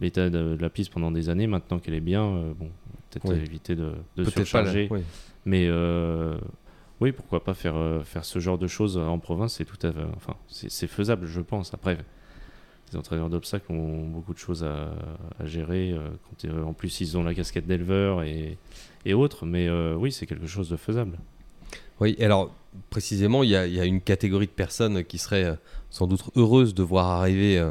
l'état 0.00 0.30
de, 0.30 0.56
de 0.56 0.62
la 0.62 0.70
piste 0.70 0.90
pendant 0.90 1.10
des 1.10 1.28
années. 1.28 1.46
Maintenant 1.46 1.80
qu'elle 1.80 1.94
est 1.94 2.00
bien, 2.00 2.22
bon, 2.58 2.70
peut-être 3.10 3.28
Oui. 3.28 3.36
éviter 3.44 3.76
de, 3.76 3.92
de 4.16 4.22
pas. 4.22 4.22
là, 4.24 4.30
surcharger. 4.30 4.88
oui. 4.90 5.00
Mais 5.44 5.68
oui, 7.00 7.12
pourquoi 7.12 7.42
pas 7.42 7.54
faire, 7.54 7.76
euh, 7.76 8.02
faire 8.02 8.24
ce 8.24 8.38
genre 8.38 8.58
de 8.58 8.66
choses 8.66 8.96
en 8.96 9.18
province, 9.18 9.54
c'est 9.54 9.64
tout 9.64 9.84
à 9.86 9.92
fait, 9.92 10.04
enfin, 10.16 10.36
c'est 10.48 10.86
faisable, 10.86 11.26
je 11.26 11.40
pense. 11.40 11.74
Après, 11.74 11.98
les 12.92 12.98
entraîneurs 12.98 13.30
d'obstacles 13.30 13.72
ont 13.72 14.06
beaucoup 14.06 14.32
de 14.32 14.38
choses 14.38 14.62
à, 14.62 14.94
gérer. 15.44 15.92
euh, 15.92 16.10
euh, 16.44 16.62
en 16.62 16.72
plus, 16.72 17.00
ils 17.00 17.18
ont 17.18 17.24
la 17.24 17.34
casquette 17.34 17.66
d'éleveur 17.66 18.22
et, 18.22 18.56
autres. 19.12 19.44
Mais 19.44 19.68
oui, 19.94 20.12
c'est 20.12 20.26
quelque 20.26 20.46
chose 20.46 20.70
de 20.70 20.76
faisable. 20.76 21.18
Oui, 22.00 22.16
alors 22.20 22.54
précisément, 22.90 23.42
il 23.42 23.50
y, 23.50 23.56
a, 23.56 23.84
une 23.84 24.00
catégorie 24.00 24.46
de 24.46 24.52
personnes 24.52 25.04
qui 25.04 25.18
seraient 25.18 25.58
sans 25.90 26.06
doute 26.06 26.22
heureuses 26.36 26.74
de 26.74 26.82
voir 26.82 27.10
arriver 27.10 27.62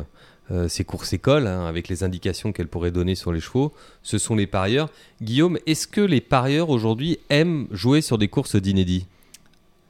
ces 0.67 0.83
courses 0.83 1.11
écoles, 1.13 1.47
hein, 1.47 1.65
avec 1.65 1.87
les 1.87 2.03
indications 2.03 2.51
qu'elles 2.51 2.67
pourraient 2.67 2.91
donner 2.91 3.15
sur 3.15 3.33
les 3.33 3.39
chevaux. 3.39 3.73
Ce 4.03 4.19
sont 4.19 4.35
les 4.35 4.45
parieurs. 4.45 4.89
Guillaume, 5.23 5.57
est-ce 5.65 5.87
que 5.87 6.01
les 6.01 6.21
parieurs 6.21 6.69
aujourd'hui 6.69 7.17
aiment 7.31 7.67
jouer 7.71 8.01
sur 8.01 8.19
des 8.19 8.27
courses 8.27 8.55
d'inédits? 8.55 9.07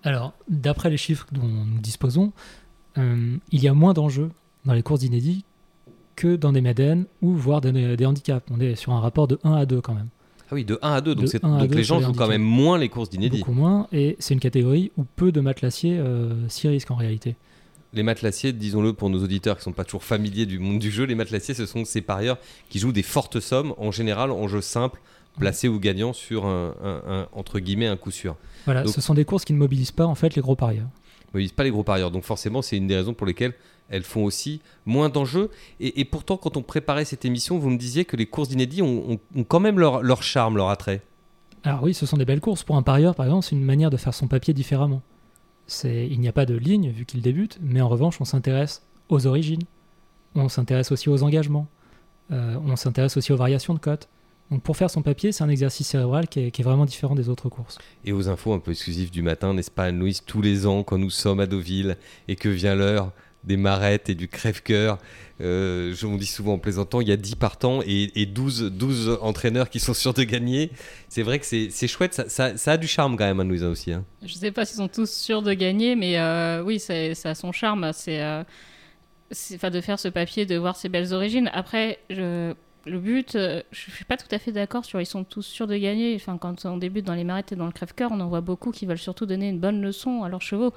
Alors, 0.03 0.33
d'après 0.49 0.89
les 0.89 0.97
chiffres 0.97 1.27
dont 1.31 1.47
nous 1.47 1.79
disposons, 1.79 2.31
euh, 2.97 3.37
il 3.51 3.61
y 3.63 3.67
a 3.67 3.73
moins 3.73 3.93
d'enjeux 3.93 4.29
dans 4.65 4.73
les 4.73 4.83
courses 4.83 4.99
d'inédits 5.01 5.45
que 6.15 6.35
dans 6.35 6.51
des 6.51 6.61
Médènes 6.61 7.05
ou 7.21 7.33
voire 7.33 7.61
des, 7.61 7.95
des 7.95 8.05
handicaps. 8.05 8.45
On 8.51 8.59
est 8.59 8.75
sur 8.75 8.91
un 8.91 8.99
rapport 8.99 9.27
de 9.27 9.39
1 9.43 9.53
à 9.53 9.65
2 9.65 9.81
quand 9.81 9.93
même. 9.93 10.09
Ah 10.51 10.55
oui, 10.55 10.65
de 10.65 10.77
1 10.81 10.91
à 10.93 11.01
2, 11.01 11.15
donc, 11.15 11.23
De 11.23 11.29
c'est- 11.29 11.43
1 11.43 11.55
à 11.55 11.59
donc 11.61 11.69
2 11.69 11.75
les 11.75 11.83
gens 11.83 11.99
jouent 12.01 12.13
quand 12.13 12.27
même 12.27 12.41
moins 12.43 12.77
les 12.77 12.89
courses 12.89 13.09
d'inédits. 13.09 13.39
Beaucoup 13.39 13.53
moins, 13.53 13.87
et 13.91 14.15
c'est 14.19 14.33
une 14.33 14.39
catégorie 14.39 14.91
où 14.97 15.05
peu 15.15 15.31
de 15.31 15.39
matelassiers 15.41 15.97
euh, 15.97 16.47
s'y 16.49 16.67
risquent 16.67 16.91
en 16.91 16.95
réalité. 16.95 17.35
Les 17.93 18.03
matelassiers, 18.03 18.53
disons-le 18.53 18.93
pour 18.93 19.09
nos 19.09 19.23
auditeurs 19.23 19.55
qui 19.55 19.61
ne 19.61 19.65
sont 19.65 19.71
pas 19.71 19.85
toujours 19.85 20.03
familiers 20.03 20.45
du 20.45 20.59
monde 20.59 20.79
du 20.79 20.91
jeu, 20.91 21.05
les 21.05 21.15
matelassiers, 21.15 21.53
ce 21.53 21.65
sont 21.65 21.85
ces 21.85 22.01
parieurs 22.01 22.37
qui 22.69 22.79
jouent 22.79 22.91
des 22.91 23.03
fortes 23.03 23.39
sommes, 23.39 23.73
en 23.77 23.91
général 23.91 24.31
en 24.31 24.47
jeu 24.47 24.61
simple, 24.61 24.99
placés 25.39 25.67
ou 25.67 25.79
gagnants 25.79 26.13
sur 26.13 26.45
un, 26.45 26.75
un- 26.83 27.01
un- 27.11 27.27
entre 27.33 27.59
guillemets 27.59 27.87
un 27.87 27.97
coup 27.97 28.11
sûr. 28.11 28.35
Voilà, 28.65 28.83
Donc- 28.83 28.93
ce 28.93 29.01
sont 29.01 29.13
des 29.13 29.25
courses 29.25 29.45
qui 29.45 29.53
ne 29.53 29.57
mobilisent 29.57 29.91
pas 29.91 30.05
en 30.05 30.15
fait 30.15 30.35
les 30.35 30.41
gros 30.41 30.55
parieurs. 30.55 30.85
ne 30.85 31.33
mobilisent 31.33 31.51
pas 31.53 31.63
les 31.63 31.71
gros 31.71 31.83
parieurs. 31.83 32.11
Donc 32.11 32.23
forcément, 32.23 32.61
c'est 32.61 32.77
une 32.77 32.87
des 32.87 32.95
raisons 32.95 33.13
pour 33.13 33.25
lesquelles 33.27 33.53
elles 33.89 34.03
font 34.03 34.23
aussi 34.23 34.61
moins 34.85 35.09
d'enjeux. 35.09 35.49
Et, 35.79 35.99
et 35.99 36.05
pourtant, 36.05 36.37
quand 36.37 36.55
on 36.57 36.61
préparait 36.61 37.05
cette 37.05 37.25
émission, 37.25 37.57
vous 37.59 37.69
me 37.69 37.77
disiez 37.77 38.05
que 38.05 38.15
les 38.15 38.25
courses 38.25 38.49
d'inédits 38.49 38.81
ont, 38.81 39.11
ont- 39.11 39.19
ont 39.35 39.43
quand 39.43 39.59
même 39.59 39.79
leur, 39.79 40.01
leur 40.03 40.23
charme, 40.23 40.57
leur 40.57 40.69
attrait. 40.69 41.01
Alors 41.63 41.83
oui, 41.83 41.93
ce 41.93 42.05
sont 42.05 42.17
des 42.17 42.25
belles 42.25 42.41
courses. 42.41 42.63
Pour 42.63 42.75
un 42.75 42.81
parieur, 42.83 43.15
par 43.15 43.25
exemple, 43.25 43.45
c'est 43.45 43.55
une 43.55 43.63
manière 43.63 43.89
de 43.89 43.97
faire 43.97 44.13
son 44.13 44.27
papier 44.27 44.53
différemment. 44.53 45.01
Il 45.85 46.19
n'y 46.19 46.27
a 46.27 46.33
pas 46.33 46.45
de 46.45 46.55
ligne 46.55 46.89
vu 46.89 47.05
qu'il 47.05 47.21
débute, 47.21 47.57
mais 47.61 47.81
en 47.81 47.87
revanche, 47.87 48.19
on 48.19 48.25
s'intéresse 48.25 48.83
aux 49.09 49.25
origines, 49.27 49.63
on 50.35 50.49
s'intéresse 50.49 50.91
aussi 50.91 51.09
aux 51.09 51.23
engagements, 51.23 51.67
euh, 52.31 52.57
on 52.65 52.75
s'intéresse 52.75 53.15
aussi 53.17 53.31
aux 53.31 53.37
variations 53.37 53.73
de 53.73 53.79
cotes. 53.79 54.09
Donc 54.53 54.61
pour 54.61 54.77
faire 54.77 54.91
son 54.91 55.01
papier, 55.01 55.31
c'est 55.31 55.43
un 55.43 55.49
exercice 55.49 55.87
cérébral 55.87 56.27
qui 56.27 56.39
est, 56.41 56.51
qui 56.51 56.61
est 56.61 56.63
vraiment 56.63 56.85
différent 56.85 57.15
des 57.15 57.27
autres 57.27 57.49
courses. 57.49 57.79
Et 58.05 58.13
aux 58.13 58.29
infos 58.29 58.53
un 58.53 58.59
peu 58.59 58.69
exclusives 58.69 59.09
du 59.09 59.23
matin, 59.23 59.51
n'est-ce 59.55 59.71
pas, 59.71 59.85
Anne-Louise, 59.85 60.21
tous 60.25 60.43
les 60.43 60.67
ans, 60.67 60.83
quand 60.83 60.99
nous 60.99 61.09
sommes 61.09 61.39
à 61.39 61.47
Deauville 61.47 61.97
et 62.27 62.35
que 62.35 62.49
vient 62.49 62.75
l'heure 62.75 63.11
des 63.43 63.57
marettes 63.57 64.09
et 64.09 64.15
du 64.15 64.27
crève-cœur, 64.27 64.99
euh, 65.41 65.91
je 65.95 66.05
on 66.05 66.17
dit 66.17 66.27
souvent 66.27 66.53
en 66.53 66.57
plaisantant, 66.59 67.01
il 67.01 67.07
y 67.09 67.11
a 67.11 67.17
10 67.17 67.35
partants 67.35 67.79
et, 67.83 68.11
et 68.21 68.27
12, 68.27 68.71
12 68.71 69.17
entraîneurs 69.21 69.71
qui 69.71 69.79
sont 69.79 69.95
sûrs 69.95 70.13
de 70.13 70.23
gagner. 70.23 70.69
C'est 71.09 71.23
vrai 71.23 71.39
que 71.39 71.45
c'est 71.47 71.87
chouette, 71.87 72.13
ça, 72.13 72.29
ça- 72.29 72.55
ça 72.55 72.73
a 72.73 72.77
du 72.77 72.87
charme 72.87 73.17
quand 73.17 73.25
même, 73.25 73.39
Anne-Louise, 73.39 73.63
hein, 73.63 73.69
aussi. 73.69 73.91
hein. 73.91 74.05
Je 74.23 74.35
sais 74.35 74.51
pas 74.51 74.65
s'ils 74.65 74.77
sont 74.77 74.87
tous 74.87 75.09
sûrs 75.11 75.41
de 75.41 75.53
gagner, 75.53 75.95
mais 75.95 76.19
euh, 76.19 76.61
oui, 76.63 76.79
c'est- 76.79 77.15
ça 77.15 77.31
a 77.31 77.35
son 77.35 77.51
charme. 77.51 77.89
C'est 77.91 78.21
euh, 78.21 78.43
c'est- 79.31 79.55
enfin, 79.55 79.71
de 79.71 79.81
faire 79.81 79.97
ce 79.99 80.09
papier, 80.09 80.45
de 80.45 80.55
voir 80.57 80.75
ses 80.75 80.89
belles 80.89 81.11
origines. 81.11 81.49
Après, 81.53 81.97
je- 82.11 82.53
le 82.85 82.99
but, 82.99 83.35
euh, 83.35 83.61
je 83.71 83.91
suis 83.91 84.05
pas 84.05 84.17
tout 84.17 84.27
à 84.31 84.39
fait 84.39 84.51
d'accord 84.51 84.83
sur 84.83 84.99
ils 84.99 85.05
sont 85.05 85.23
tous 85.23 85.43
sûrs 85.43 85.67
de 85.67 85.77
gagner. 85.77 86.15
Enfin, 86.15 86.37
quand 86.37 86.65
on 86.65 86.77
débute 86.77 87.05
dans 87.05 87.13
les 87.13 87.23
marettes 87.23 87.53
et 87.53 87.55
dans 87.55 87.65
le 87.65 87.71
crève-cœur, 87.71 88.11
on 88.11 88.19
en 88.19 88.27
voit 88.27 88.41
beaucoup 88.41 88.71
qui 88.71 88.85
veulent 88.85 88.97
surtout 88.97 89.25
donner 89.25 89.49
une 89.49 89.59
bonne 89.59 89.81
leçon 89.81 90.23
à 90.23 90.29
leurs 90.29 90.41
chevaux. 90.41 90.73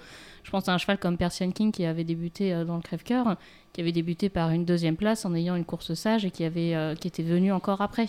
Je 0.46 0.50
pense 0.52 0.68
à 0.68 0.72
un 0.72 0.78
cheval 0.78 0.98
comme 0.98 1.16
Persian 1.16 1.50
King 1.50 1.72
qui 1.72 1.84
avait 1.84 2.04
débuté 2.04 2.54
euh, 2.54 2.64
dans 2.64 2.76
le 2.76 2.82
crève-cœur, 2.82 3.36
qui 3.72 3.80
avait 3.80 3.90
débuté 3.90 4.28
par 4.28 4.50
une 4.50 4.64
deuxième 4.64 4.94
place 4.94 5.24
en 5.24 5.34
ayant 5.34 5.56
une 5.56 5.64
course 5.64 5.94
sage 5.94 6.24
et 6.24 6.30
qui, 6.30 6.44
avait, 6.44 6.76
euh, 6.76 6.94
qui 6.94 7.08
était 7.08 7.24
venu 7.24 7.50
encore 7.50 7.80
après. 7.80 8.06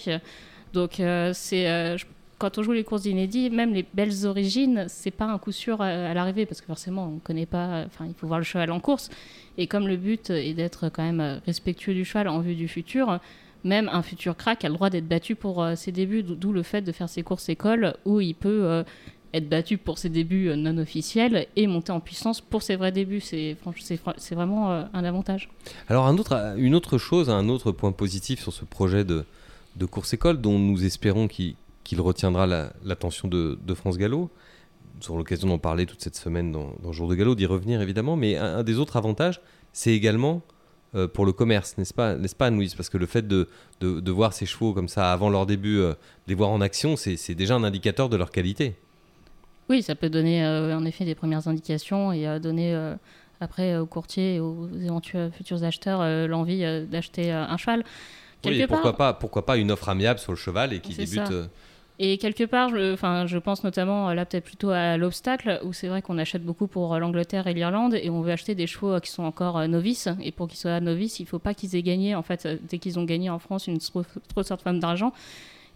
Donc, 0.73 0.99
euh, 0.99 1.31
c'est. 1.33 1.97
quand 2.37 2.59
on 2.59 2.63
joue 2.63 2.73
les 2.73 2.83
courses 2.83 3.01
d'inédits, 3.01 3.49
même 3.49 3.73
les 3.73 3.83
belles 3.95 4.27
origines, 4.27 4.85
c'est 4.87 5.09
pas 5.09 5.25
un 5.25 5.39
coup 5.39 5.51
sûr 5.51 5.81
à, 5.81 6.13
l'arrivée 6.13 6.45
parce 6.45 6.61
que 6.61 6.67
forcément 6.67 7.11
on 7.15 7.17
connaît 7.17 7.47
pas. 7.47 7.85
Enfin, 7.87 8.05
il 8.05 8.13
faut 8.13 8.27
voir 8.27 8.37
le 8.37 8.45
cheval 8.45 8.69
en 8.69 8.79
course. 8.79 9.09
Et 9.57 9.65
comme 9.65 9.87
le 9.87 9.97
but 9.97 10.29
est 10.29 10.53
d'être 10.53 10.89
quand 10.89 11.01
même 11.01 11.41
respectueux 11.47 11.95
du 11.95 12.05
cheval 12.05 12.27
en 12.27 12.41
vue 12.41 12.53
du 12.53 12.67
futur, 12.67 13.19
même 13.67 13.89
un 13.91 14.01
futur 14.01 14.35
crack 14.35 14.63
a 14.65 14.69
le 14.69 14.73
droit 14.75 14.89
d'être 14.89 15.07
battu 15.07 15.35
pour 15.35 15.61
euh, 15.61 15.75
ses 15.75 15.91
débuts. 15.91 16.23
D'o- 16.23 16.35
D'où 16.35 16.51
le 16.53 16.63
fait 16.63 16.81
de 16.81 16.91
faire 16.91 17.09
ses 17.09 17.23
courses 17.23 17.49
écoles 17.49 17.95
où 18.05 18.19
il 18.21 18.33
peut 18.35 18.61
euh, 18.63 18.83
être 19.33 19.49
battu 19.49 19.77
pour 19.77 19.97
ses 19.97 20.09
débuts 20.09 20.47
euh, 20.49 20.55
non 20.55 20.77
officiels 20.77 21.47
et 21.55 21.67
monter 21.67 21.91
en 21.91 21.99
puissance 21.99 22.41
pour 22.41 22.61
ses 22.63 22.75
vrais 22.77 22.91
débuts. 22.91 23.19
C'est 23.19 23.57
c'est 24.17 24.35
vraiment 24.35 24.71
un 24.71 25.03
avantage. 25.03 25.49
Alors 25.89 26.07
un 26.07 26.17
autre, 26.17 26.55
une 26.57 26.73
autre 26.75 26.97
chose, 26.97 27.29
un 27.29 27.49
autre 27.49 27.71
point 27.71 27.91
positif 27.91 28.41
sur 28.41 28.53
ce 28.53 28.65
projet 28.65 29.03
de, 29.03 29.25
de 29.75 29.85
course 29.85 30.13
école 30.13 30.39
dont 30.41 30.57
nous 30.57 30.85
espérons 30.85 31.27
qu'il 31.27 31.55
retiendra 31.99 32.47
la- 32.47 32.73
l'attention 32.85 33.27
de, 33.27 33.57
France 33.75 33.97
Gallo. 33.97 34.29
Nous 35.01 35.09
aurons 35.09 35.17
l'occasion 35.19 35.47
d'en 35.49 35.59
parler 35.59 35.85
toute 35.85 36.01
cette 36.01 36.15
semaine 36.15 36.51
dans, 36.51 36.71
dans 36.81 36.91
Jour 36.91 37.07
de 37.07 37.13
Gallo, 37.15 37.35
d'y 37.35 37.45
revenir 37.45 37.81
évidemment. 37.81 38.15
Mais 38.15 38.35
un 38.37 38.63
des 38.63 38.79
autres 38.79 38.95
avantages, 38.97 39.41
c'est 39.71 39.91
également 39.91 40.41
euh, 40.95 41.07
pour 41.07 41.25
le 41.25 41.33
commerce, 41.33 41.77
n'est-ce 41.77 41.93
pas, 41.93 42.15
n'est-ce 42.15 42.35
pas 42.35 42.49
Parce 42.77 42.89
que 42.89 42.97
le 42.97 43.05
fait 43.05 43.27
de, 43.27 43.47
de, 43.81 43.99
de 43.99 44.11
voir 44.11 44.33
ces 44.33 44.45
chevaux 44.45 44.73
comme 44.73 44.87
ça 44.87 45.11
avant 45.11 45.29
leur 45.29 45.45
début, 45.45 45.79
euh, 45.79 45.93
les 46.27 46.35
voir 46.35 46.49
en 46.49 46.61
action, 46.61 46.95
c'est 46.95 47.17
c'est 47.17 47.35
déjà 47.35 47.55
un 47.55 47.63
indicateur 47.63 48.09
de 48.09 48.15
leur 48.17 48.31
qualité. 48.31 48.75
Oui, 49.69 49.83
ça 49.83 49.95
peut 49.95 50.09
donner 50.09 50.45
euh, 50.45 50.77
en 50.77 50.85
effet 50.85 51.03
des 51.03 51.15
premières 51.15 51.47
indications 51.47 52.13
et 52.13 52.25
euh, 52.27 52.39
donner 52.39 52.73
après 53.41 53.77
aux 53.77 53.85
courtiers 53.85 54.35
et 54.35 54.39
aux 54.39 54.67
éventuels 54.81 55.31
futurs 55.31 55.63
acheteurs 55.63 56.27
l'envie 56.27 56.61
d'acheter 56.87 57.31
un 57.31 57.57
cheval. 57.57 57.83
Oui, 58.45 58.61
et 58.61 58.67
pourquoi, 58.67 58.91
part- 58.95 59.13
pas, 59.13 59.13
pourquoi 59.19 59.45
pas 59.45 59.57
une 59.57 59.71
offre 59.71 59.89
amiable 59.89 60.19
sur 60.19 60.31
le 60.31 60.37
cheval 60.37 60.71
et 60.73 60.79
qui 60.79 60.93
débute 60.93 61.31
Et 61.99 62.19
quelque 62.19 62.43
part, 62.43 62.69
je, 62.69 62.93
enfin, 62.93 63.25
je 63.25 63.39
pense 63.39 63.63
notamment 63.63 64.09
euh, 64.09 64.13
là 64.13 64.25
peut-être 64.25 64.43
plutôt 64.43 64.69
à 64.69 64.97
l'obstacle, 64.97 65.59
où 65.63 65.73
c'est 65.73 65.87
vrai 65.87 66.03
qu'on 66.03 66.19
achète 66.19 66.43
beaucoup 66.43 66.67
pour 66.67 66.93
euh, 66.93 66.99
l'Angleterre 66.99 67.47
et 67.47 67.55
l'Irlande, 67.55 67.95
et 67.95 68.11
on 68.11 68.21
veut 68.21 68.31
acheter 68.31 68.53
des 68.53 68.67
chevaux 68.67 68.93
euh, 68.93 68.99
qui 68.99 69.09
sont 69.09 69.23
encore 69.23 69.67
novices. 69.67 70.07
Et 70.21 70.31
pour 70.31 70.47
qu'ils 70.47 70.59
soient 70.59 70.79
novices, 70.79 71.19
il 71.19 71.25
faut 71.25 71.39
pas 71.39 71.55
qu'ils 71.55 71.75
aient 71.75 71.81
gagné, 71.81 72.13
en 72.13 72.21
fait, 72.21 72.47
dès 72.69 72.77
qu'ils 72.77 72.99
ont 72.99 73.03
gagné 73.03 73.31
en 73.31 73.39
France 73.39 73.65
une 73.65 73.79
trop, 73.79 74.03
trop 74.27 74.43
sorte 74.43 74.63
d'argent, 74.67 75.11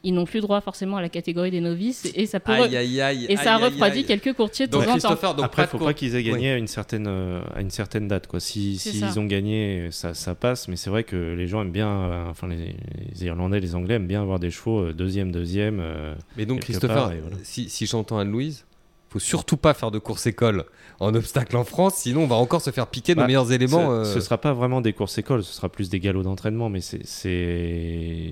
ils 0.04 0.14
n'ont 0.14 0.26
plus 0.26 0.42
droit 0.42 0.62
forcément 0.62 0.98
à 0.98 1.02
la 1.02 1.10
catégorie 1.10 1.52
des 1.52 1.62
novices, 1.62 2.10
et 2.16 2.26
ça 2.26 2.40
peut 2.40 2.52
Aïe, 2.54 2.76
aïe, 2.76 3.02
aïe. 3.02 3.26
et 3.30 3.38
ça 3.38 3.58
refroidit 3.58 4.04
quelques 4.04 4.34
courtiers 4.34 4.66
de 4.68 4.72
Donc, 4.72 4.86
temps 4.86 4.90
en 4.92 4.94
temps. 4.94 5.00
Christopher, 5.10 5.36
donc 5.36 5.46
Après, 5.46 5.68
faut 5.68 5.78
pas 5.78 5.94
qu'ils 5.94 6.16
aient 6.16 6.24
gagné 6.24 6.48
Oui. 6.48 6.54
à, 6.54 6.58
une 6.58 6.68
certaine, 6.68 7.06
euh, 7.08 7.42
à 7.54 7.62
une 7.62 7.70
certaine 7.70 8.08
date. 8.08 8.26
Quoi. 8.28 8.40
Si, 8.40 8.78
s'ils 8.78 9.00
ça. 9.00 9.18
ont 9.20 9.26
gagné, 9.26 9.90
ça, 9.92 10.14
ça 10.14 10.34
passe. 10.34 10.68
Mais 10.68 10.76
c'est 10.76 10.90
vrai 10.90 11.04
que 11.04 11.16
les 11.34 11.48
gens 11.48 11.62
aiment 11.62 11.72
bien, 11.72 11.88
euh, 11.90 12.30
enfin 12.30 12.48
les, 12.48 12.76
les 13.14 13.26
Irlandais, 13.26 13.60
les 13.60 13.76
Anglais 13.76 13.96
aiment 13.96 14.08
bien 14.08 14.22
avoir 14.22 14.40
des 14.40 14.50
chevaux 14.50 14.80
euh, 14.86 14.94
deuxième, 14.94 15.32
deuxième. 15.32 15.80
euh, 15.80 16.16
Mais 16.38 16.46
donc, 16.48 16.62
Christopher, 16.62 16.96
part, 16.96 17.12
et 17.14 17.20
voilà. 17.20 17.38
si, 17.44 17.70
si 17.70 17.86
j'entends 17.86 18.18
Anne-Louise, 18.18 18.66
faut 19.10 19.20
surtout 19.20 19.58
pas 19.58 19.74
faire 19.74 19.92
de 19.92 20.00
course 20.00 20.26
école 20.26 20.64
en 21.02 21.14
obstacle 21.14 21.58
en 21.58 21.64
France, 21.66 21.96
sinon 21.98 22.24
on 22.24 22.28
va 22.28 22.38
encore 22.38 22.62
se 22.62 22.70
faire 22.72 22.88
piquer 22.88 23.14
nos 23.14 23.22
Bah, 23.22 23.28
meilleurs 23.28 23.52
éléments. 23.52 24.04
Ce, 24.06 24.10
euh, 24.10 24.14
ce 24.16 24.20
sera 24.22 24.38
pas 24.40 24.54
vraiment 24.54 24.80
des 24.82 24.94
courses 24.94 25.18
écoles, 25.18 25.44
ce 25.44 25.54
sera 25.54 25.68
plus 25.70 25.90
des 25.90 26.00
galops 26.00 26.24
d'entraînement, 26.24 26.70
mais 26.70 26.80
c'est- 26.82 27.06
c'est. 27.06 28.32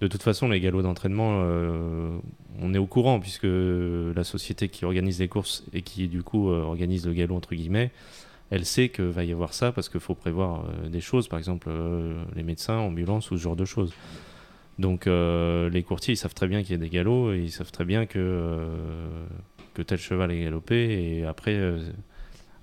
De 0.00 0.08
toute 0.08 0.22
façon, 0.22 0.48
les 0.48 0.60
galops 0.60 0.82
d'entraînement, 0.82 1.40
euh, 1.42 2.18
on 2.60 2.74
est 2.74 2.78
au 2.78 2.86
courant, 2.86 3.18
puisque 3.18 3.46
la 3.46 4.24
société 4.24 4.68
qui 4.68 4.84
organise 4.84 5.18
les 5.20 5.28
courses 5.28 5.64
et 5.72 5.80
qui, 5.80 6.08
du 6.08 6.22
coup, 6.22 6.50
euh, 6.50 6.62
organise 6.62 7.06
le 7.06 7.14
galop, 7.14 7.34
entre 7.34 7.54
guillemets, 7.54 7.90
elle 8.50 8.66
sait 8.66 8.90
que 8.90 9.02
va 9.02 9.24
y 9.24 9.32
avoir 9.32 9.54
ça 9.54 9.72
parce 9.72 9.88
qu'il 9.88 10.00
faut 10.00 10.14
prévoir 10.14 10.66
euh, 10.66 10.88
des 10.88 11.00
choses, 11.00 11.28
par 11.28 11.38
exemple 11.38 11.70
les 12.36 12.42
médecins, 12.42 12.76
ambulances 12.76 13.30
ou 13.30 13.38
ce 13.38 13.42
genre 13.42 13.56
de 13.56 13.64
choses. 13.64 13.92
Donc 14.78 15.06
les 15.06 15.82
courtiers, 15.82 16.12
ils 16.14 16.18
savent 16.18 16.34
très 16.34 16.46
bien 16.46 16.62
qu'il 16.62 16.72
y 16.72 16.74
a 16.74 16.78
des 16.78 16.90
galops 16.90 17.34
et 17.34 17.38
ils 17.38 17.50
savent 17.50 17.72
très 17.72 17.86
bien 17.86 18.04
que, 18.04 18.68
tel 19.86 19.98
cheval 19.98 20.30
est 20.30 20.42
galopé 20.44 21.16
et 21.18 21.24
après, 21.24 21.58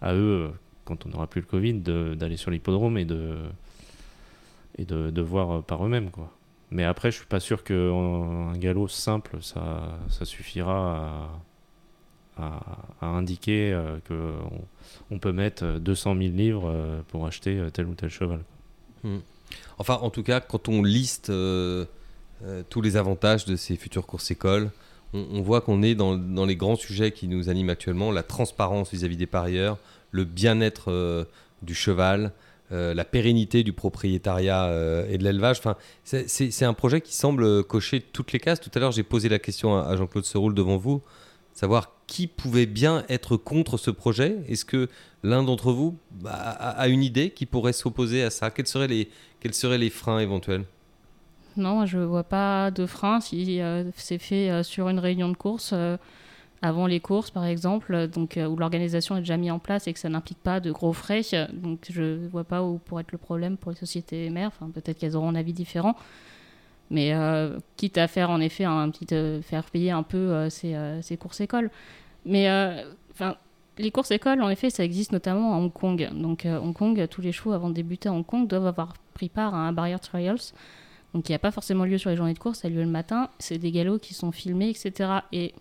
à 0.02 0.14
eux, 0.14 0.52
quand 0.86 1.08
on 1.08 1.10
n'aura 1.10 1.26
plus 1.26 1.42
le 1.42 1.48
Covid, 1.48 1.74
d'aller 2.16 2.38
sur 2.38 2.52
l'hippodrome 2.52 3.00
et 3.00 3.06
de, 3.06 3.40
de, 4.78 5.22
voir 5.22 5.64
par 5.64 5.84
eux-mêmes. 5.84 6.12
quoi. 6.12 6.32
Mais 6.74 6.84
après, 6.84 7.12
je 7.12 7.18
suis 7.18 7.28
pas 7.28 7.40
sûr 7.40 7.64
qu'un 7.64 8.54
galop 8.54 8.88
simple, 8.88 9.38
ça, 9.42 10.00
ça 10.10 10.26
suffira 10.26 11.30
à, 12.36 13.06
indiquer 13.06 13.72
euh, 13.72 14.00
que 14.06 14.34
on, 15.12 15.20
peut 15.20 15.32
mettre 15.32 15.78
200 15.78 16.16
000 16.18 16.30
livres 16.34 16.68
euh, 16.68 17.02
pour 17.10 17.28
acheter 17.28 17.60
euh, 17.60 17.70
tel 17.70 17.86
ou 17.86 17.94
tel 17.94 18.10
cheval. 18.10 18.40
Enfin, 19.78 20.00
en 20.02 20.10
tout 20.10 20.24
cas, 20.24 20.40
quand 20.40 20.68
on 20.68 20.82
liste 20.82 21.30
euh, 21.30 21.86
tous 22.70 22.82
les 22.82 22.98
avantages 22.98 23.46
de 23.46 23.56
ces 23.56 23.76
futures 23.76 24.08
courses 24.08 24.32
écoles, 24.32 24.72
on, 25.14 25.44
voit 25.44 25.62
qu'on 25.62 25.84
est 25.84 25.94
dans, 25.94 26.16
les 26.46 26.56
grands 26.56 26.76
sujets 26.76 27.12
qui 27.12 27.28
nous 27.28 27.50
animent 27.50 27.70
actuellement 27.70 28.12
la 28.12 28.24
transparence 28.24 28.90
vis-à-vis 28.92 29.18
des 29.18 29.28
parieurs, 29.28 29.78
le 30.10 30.24
bien-être 30.24 31.28
du 31.62 31.76
cheval, 31.76 32.32
euh, 32.72 32.94
la 32.94 33.04
pérennité 33.04 33.64
du 33.64 33.74
propriétariat 33.74 34.66
euh, 34.66 35.06
et 35.10 35.18
de 35.18 35.24
l'élevage. 35.24 35.60
Enfin, 35.60 35.76
c'est- 36.04 36.64
un 36.64 36.74
projet 36.74 37.02
qui 37.02 37.14
semble 37.14 37.64
cocher 37.64 38.02
toutes 38.02 38.32
les 38.32 38.40
cases. 38.40 38.62
Tout 38.62 38.72
à 38.74 38.80
l'heure, 38.80 38.92
j'ai 38.92 39.04
posé 39.04 39.28
la 39.30 39.38
question 39.40 39.78
à, 39.78 39.96
Jean-Claude 39.98 40.24
Seroul 40.26 40.56
devant 40.56 40.78
vous, 40.78 41.02
savoir 41.54 41.92
qui 42.08 42.28
pouvait 42.28 42.66
bien 42.66 43.04
être 43.10 43.36
contre 43.36 43.78
ce 43.78 43.92
projet. 43.92 44.38
Est-ce 44.48 44.66
que 44.66 44.88
l'un 45.24 45.44
d'entre 45.44 45.72
vous 45.74 45.98
bah, 46.12 46.32
a, 46.32 46.88
une 46.88 47.04
idée 47.04 47.32
qui 47.32 47.46
pourrait 47.46 47.74
s'opposer 47.74 48.24
à 48.24 48.30
ça? 48.30 48.50
Quels 48.50 48.68
seraient 48.68 48.88
les, 48.88 49.10
quels 49.42 49.54
seraient 49.54 49.78
les 49.78 49.90
freins 49.90 50.20
éventuels? 50.20 50.64
Non, 51.58 51.86
je 51.86 52.00
vois 52.00 52.24
pas 52.24 52.72
de 52.72 52.86
frein 52.86 53.20
si 53.20 53.62
euh, 53.62 53.84
c'est 53.96 54.18
fait 54.18 54.64
sur 54.64 54.90
une 54.90 55.00
réunion 55.00 55.30
de 55.30 55.36
course 55.36 55.74
avant 56.64 56.88
les 56.88 57.02
courses, 57.02 57.30
par 57.30 57.44
exemple, 57.44 58.08
donc 58.08 58.38
euh, 58.38 58.48
où 58.48 58.56
l'organisation 58.56 59.18
est 59.18 59.20
déjà 59.20 59.36
mise 59.36 59.52
en 59.52 59.60
place 59.60 59.86
et 59.86 59.94
que 59.94 60.00
ça 60.00 60.08
n'implique 60.08 60.40
pas 60.40 60.62
de 60.62 60.72
gros 60.72 60.94
frais. 60.94 61.22
euh, 61.34 61.46
Donc, 61.52 61.88
je 61.90 62.26
vois 62.28 62.46
pas 62.46 62.64
où 62.64 62.78
pourrait 62.78 63.02
être 63.02 63.12
le 63.12 63.18
problème 63.18 63.58
pour 63.58 63.72
les 63.72 63.78
sociétés 63.78 64.30
mères. 64.30 64.48
Enfin, 64.48 64.72
peut-être 64.74 64.98
qu'elles 64.98 65.18
auront 65.18 65.28
un 65.28 65.36
avis 65.36 65.52
différent. 65.52 65.98
Mais 66.90 67.14
euh, 67.14 67.60
quitte 67.76 67.98
à 67.98 68.08
faire 68.08 68.30
en 68.30 68.40
effet 68.40 68.64
un 68.64 68.90
petit 68.92 69.08
faire 69.44 69.66
payer 69.66 69.92
un 69.92 70.04
peu 70.04 70.50
ces, 70.50 71.18
courses 71.20 71.42
écoles. 71.42 71.70
Mais 72.26 72.50
enfin, 73.12 73.36
les 73.78 73.92
courses 73.92 74.12
écoles, 74.12 74.42
en 74.42 74.50
effet, 74.50 74.70
ça 74.70 74.86
existe 74.86 75.12
notamment 75.12 75.56
à 75.56 75.58
Hong 75.58 75.74
Kong. 75.74 76.10
Donc, 76.14 76.46
Hong 76.46 76.74
Kong, 76.74 77.08
tous 77.10 77.22
les 77.22 77.34
chevaux 77.34 77.52
avant 77.52 77.70
de 77.70 77.74
débuter 77.74 78.08
à 78.08 78.14
Hong 78.14 78.26
Kong 78.26 78.48
doivent 78.48 78.68
avoir 78.68 78.94
pris 79.14 79.28
part 79.28 79.54
à 79.54 79.58
un 79.58 79.74
barrier 79.74 79.98
trials. 80.00 80.54
Donc, 81.14 81.28
il 81.28 81.32
n'y 81.32 81.36
a 81.36 81.40
pas 81.40 81.52
forcément 81.52 81.84
lieu 81.84 81.98
sur 81.98 82.10
les 82.10 82.16
journées 82.16 82.34
de 82.34 82.40
course, 82.40 82.60
ça 82.60 82.68
a 82.68 82.72
lieu 82.72 82.84
le 82.84 82.88
matin. 82.88 83.30
C'est 83.40 83.58
des 83.58 83.72
galops 83.72 84.02
qui 84.02 84.14
sont 84.14 84.32
filmés, 84.32 84.70
etc. 84.70 85.10
Et 85.32 85.54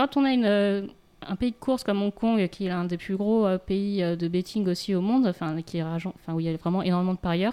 quand 0.00 0.16
on 0.16 0.24
a 0.24 0.34
euh, 0.34 0.86
un 1.20 1.36
pays 1.36 1.50
de 1.50 1.56
course 1.56 1.84
comme 1.84 2.00
Hong 2.00 2.14
Kong, 2.14 2.48
qui 2.48 2.64
est 2.64 2.68
l'un 2.68 2.86
des 2.86 2.96
plus 2.96 3.16
gros 3.16 3.46
euh, 3.46 3.58
pays 3.58 4.02
euh, 4.02 4.16
de 4.16 4.28
betting 4.28 4.66
aussi 4.66 4.94
au 4.94 5.02
monde, 5.02 5.26
enfin, 5.26 5.60
qui 5.60 5.76
est 5.76 5.82
où 5.82 6.40
il 6.40 6.46
y 6.46 6.48
a 6.48 6.56
vraiment 6.56 6.82
énormément 6.82 7.12
de 7.12 7.18
parieurs, 7.18 7.52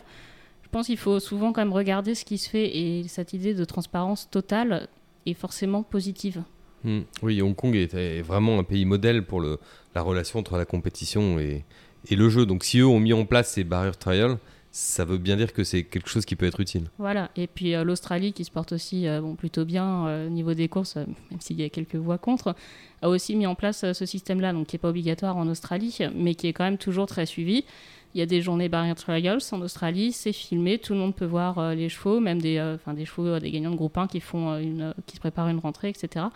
je 0.64 0.70
pense 0.70 0.86
qu'il 0.86 0.98
faut 0.98 1.20
souvent 1.20 1.52
quand 1.52 1.60
même 1.60 1.74
regarder 1.74 2.16
ce 2.16 2.24
qui 2.24 2.38
se 2.38 2.50
fait 2.50 2.78
et 2.78 3.06
cette 3.10 3.34
idée 3.34 3.54
de 3.54 3.66
transparence 3.66 4.30
totale 4.30 4.88
est 5.26 5.34
forcément 5.34 5.84
positive. 5.84 6.42
Hmm. 6.86 7.02
Oui, 7.22 7.42
Hong 7.42 7.56
Kong 7.56 7.76
est, 7.76 8.22
vraiment 8.22 8.60
un 8.60 8.64
pays 8.64 8.86
modèle 8.86 9.26
pour 9.26 9.42
la 9.42 10.02
relation 10.02 10.40
entre 10.40 10.58
la 10.58 10.66
compétition 10.66 11.40
et, 11.40 11.66
le 12.10 12.30
jeu. 12.30 12.46
Donc 12.46 12.64
si 12.64 12.80
eux 12.80 12.88
ont 12.88 13.02
mis 13.02 13.12
en 13.12 13.26
place 13.26 13.52
ces 13.52 13.66
barrier 13.66 13.92
trials, 13.92 14.38
ça 14.78 15.06
veut 15.06 15.18
bien 15.18 15.38
dire 15.38 15.54
que 15.54 15.64
c'est 15.64 15.82
quelque 15.82 16.08
chose 16.08 16.24
qui 16.24 16.36
peut 16.36 16.46
être 16.46 16.60
utile. 16.60 16.92
Voilà, 17.00 17.32
et 17.36 17.48
puis 17.48 17.74
euh, 17.74 17.84
l'Australie 17.84 18.32
qui 18.32 18.46
se 18.46 18.52
porte 18.52 18.74
aussi 18.74 19.08
euh, 19.08 19.22
bon, 19.22 19.34
plutôt 19.34 19.66
bien 19.66 20.06
euh, 20.06 20.28
au 20.28 20.30
niveau 20.30 20.54
des 20.54 20.68
courses, 20.68 20.98
même 20.98 21.40
s'il 21.40 21.60
y 21.60 21.64
a 21.64 21.70
quelques 21.70 21.96
voix 21.96 22.20
contre, 22.20 22.56
a 23.02 23.10
aussi 23.10 23.36
mis 23.36 23.48
en 23.48 23.56
place 23.56 23.92
ce 23.92 24.06
système-là, 24.06 24.54
donc 24.54 24.68
qui 24.68 24.76
n'est 24.76 24.80
pas 24.80 24.90
obligatoire 24.90 25.36
en 25.36 25.48
Australie, 25.48 25.98
mais 26.14 26.36
qui 26.36 26.46
est 26.46 26.54
quand 26.54 26.64
même 26.64 26.78
toujours 26.78 27.08
très 27.08 27.26
suivi. 27.26 27.66
Il 28.14 28.20
y 28.20 28.22
a 28.22 28.28
des 28.28 28.40
journées 28.40 28.70
barrier 28.70 28.94
trials 28.94 29.40
en 29.52 29.62
Australie, 29.62 30.12
c'est 30.12 30.32
filmé, 30.32 30.78
tout 30.78 30.94
le 30.94 31.00
monde 31.00 31.16
peut 31.16 31.26
voir 31.26 31.74
les 31.74 31.90
chevaux, 31.90 32.20
même 32.20 32.40
des, 32.40 32.78
chevaux, 33.04 33.40
des 33.40 33.50
gagnants 33.50 33.72
de 33.72 33.76
groupe 33.76 33.98
1 33.98 34.06
qui, 34.06 34.20
font, 34.20 34.60
une, 34.60 34.94
qui 35.08 35.16
se 35.16 35.20
préparent 35.20 35.50
une 35.50 35.60
rentrée, 35.60 35.90
etc. 35.90 36.28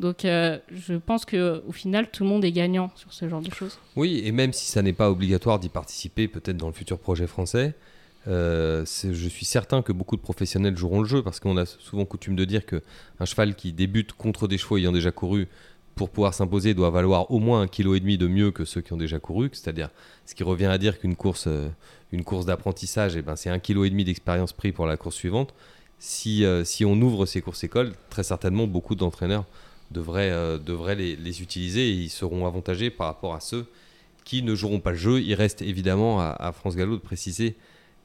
Donc 0.00 0.24
euh, 0.24 0.58
je 0.70 0.94
pense 0.94 1.24
qu'au 1.24 1.72
final, 1.72 2.10
tout 2.10 2.24
le 2.24 2.28
monde 2.28 2.44
est 2.44 2.52
gagnant 2.52 2.90
sur 2.96 3.12
ce 3.12 3.28
genre 3.28 3.40
de 3.40 3.52
choses. 3.52 3.78
Oui, 3.96 4.22
et 4.24 4.32
même 4.32 4.52
si 4.52 4.66
ça 4.66 4.82
n'est 4.82 4.92
pas 4.92 5.10
obligatoire 5.10 5.58
d'y 5.58 5.68
participer, 5.68 6.28
peut-être 6.28 6.56
dans 6.56 6.66
le 6.66 6.72
futur 6.72 6.98
projet 6.98 7.26
français, 7.26 7.74
euh, 8.26 8.84
je 8.86 9.28
suis 9.28 9.44
certain 9.44 9.82
que 9.82 9.92
beaucoup 9.92 10.16
de 10.16 10.22
professionnels 10.22 10.76
joueront 10.76 11.00
le 11.00 11.06
jeu 11.06 11.22
parce 11.22 11.40
qu'on 11.40 11.56
a 11.56 11.66
souvent 11.66 12.04
coutume 12.04 12.36
de 12.36 12.44
dire 12.44 12.64
que 12.64 12.82
un 13.20 13.24
cheval 13.24 13.54
qui 13.54 13.72
débute 13.72 14.12
contre 14.14 14.48
des 14.48 14.56
chevaux 14.56 14.78
ayant 14.78 14.92
déjà 14.92 15.10
couru 15.10 15.46
pour 15.94 16.10
pouvoir 16.10 16.34
s'imposer 16.34 16.74
doit 16.74 16.90
valoir 16.90 17.30
au 17.30 17.38
moins 17.38 17.60
un 17.60 17.68
kilo 17.68 17.94
et 17.94 18.00
demi 18.00 18.18
de 18.18 18.26
mieux 18.26 18.50
que 18.50 18.64
ceux 18.64 18.80
qui 18.80 18.92
ont 18.92 18.96
déjà 18.96 19.20
couru, 19.20 19.50
c'est-à-dire 19.52 19.90
ce 20.26 20.34
qui 20.34 20.42
revient 20.42 20.66
à 20.66 20.78
dire 20.78 20.98
qu'une 20.98 21.14
course, 21.14 21.44
euh, 21.46 21.68
une 22.10 22.24
course 22.24 22.46
d'apprentissage, 22.46 23.14
eh 23.14 23.22
ben, 23.22 23.36
c'est 23.36 23.50
un 23.50 23.60
kilo 23.60 23.84
et 23.84 23.90
demi 23.90 24.04
d'expérience 24.04 24.52
pris 24.52 24.72
pour 24.72 24.86
la 24.86 24.96
course 24.96 25.14
suivante. 25.14 25.54
Si, 26.00 26.44
si 26.64 26.84
on 26.84 27.00
ouvre 27.00 27.24
ces 27.24 27.40
courses 27.40 27.64
écoles, 27.64 27.92
très 28.10 28.24
certainement 28.24 28.66
beaucoup 28.66 28.94
d'entraîneurs 28.94 29.46
devraient, 29.90 30.30
euh, 30.30 30.58
devraient 30.58 30.94
les, 30.94 31.42
utiliser 31.42 31.88
et 31.88 31.92
ils 31.92 32.10
seront 32.10 32.46
avantagés 32.46 32.90
par 32.90 33.06
rapport 33.06 33.34
à 33.34 33.40
ceux 33.40 33.66
qui 34.24 34.42
ne 34.42 34.54
joueront 34.54 34.80
pas 34.80 34.92
le 34.92 34.96
jeu. 34.96 35.20
Il 35.20 35.34
reste 35.34 35.62
évidemment 35.62 36.20
à, 36.20 36.52
France 36.52 36.76
Gallo 36.76 36.96
de 36.96 37.00
préciser, 37.00 37.56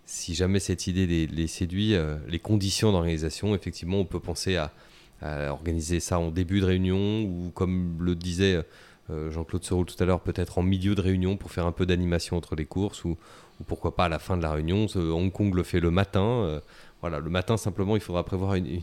si 0.06 0.36
jamais 0.36 0.60
cette 0.60 0.88
idée 0.88 1.28
les, 1.28 1.48
séduit, 1.48 1.96
euh, 1.96 2.18
les 2.28 2.39
conditions 2.39 2.92
d'organisation. 2.92 3.56
Effectivement, 3.56 4.00
on 4.00 4.06
peut 4.06 4.20
penser 4.20 4.56
à, 4.56 4.72
organiser 5.22 6.00
ça 6.00 6.18
en 6.18 6.32
début 6.32 6.62
de 6.62 6.65
réunion 6.65 7.24
ou, 7.24 7.52
comme 7.54 7.98
le 8.00 8.15
disait 8.15 8.63
euh, 9.10 9.30
Jean-Claude 9.32 9.65
Seroul 9.65 9.86
tout 9.86 10.02
à 10.02 10.06
l'heure, 10.06 10.22
peut-être 10.22 10.60
en 10.60 10.63
milieu 10.63 10.96
de 10.96 11.02
réunion 11.02 11.36
pour 11.36 11.52
faire 11.52 11.65
un 11.65 11.74
peu 11.74 11.86
d'animation 11.86 12.38
entre 12.38 12.56
les 12.56 12.65
courses 12.65 13.04
ou, 13.04 13.18
ou 13.60 13.63
pourquoi 13.65 13.98
pas 13.98 14.06
à 14.06 14.10
la 14.10 14.18
fin 14.18 14.38
de 14.38 14.44
la 14.44 14.54
réunion. 14.54 14.86
Hong 14.96 15.30
Kong 15.30 15.54
le 15.54 15.63
fait 15.63 15.82
le 15.82 15.92
matin. 15.92 16.62
Voilà, 17.01 17.19
le 17.19 17.29
matin 17.29 17.57
simplement, 17.57 17.95
il 17.95 18.01
faudra 18.01 18.23
prévoir 18.23 18.55
une, 18.55 18.81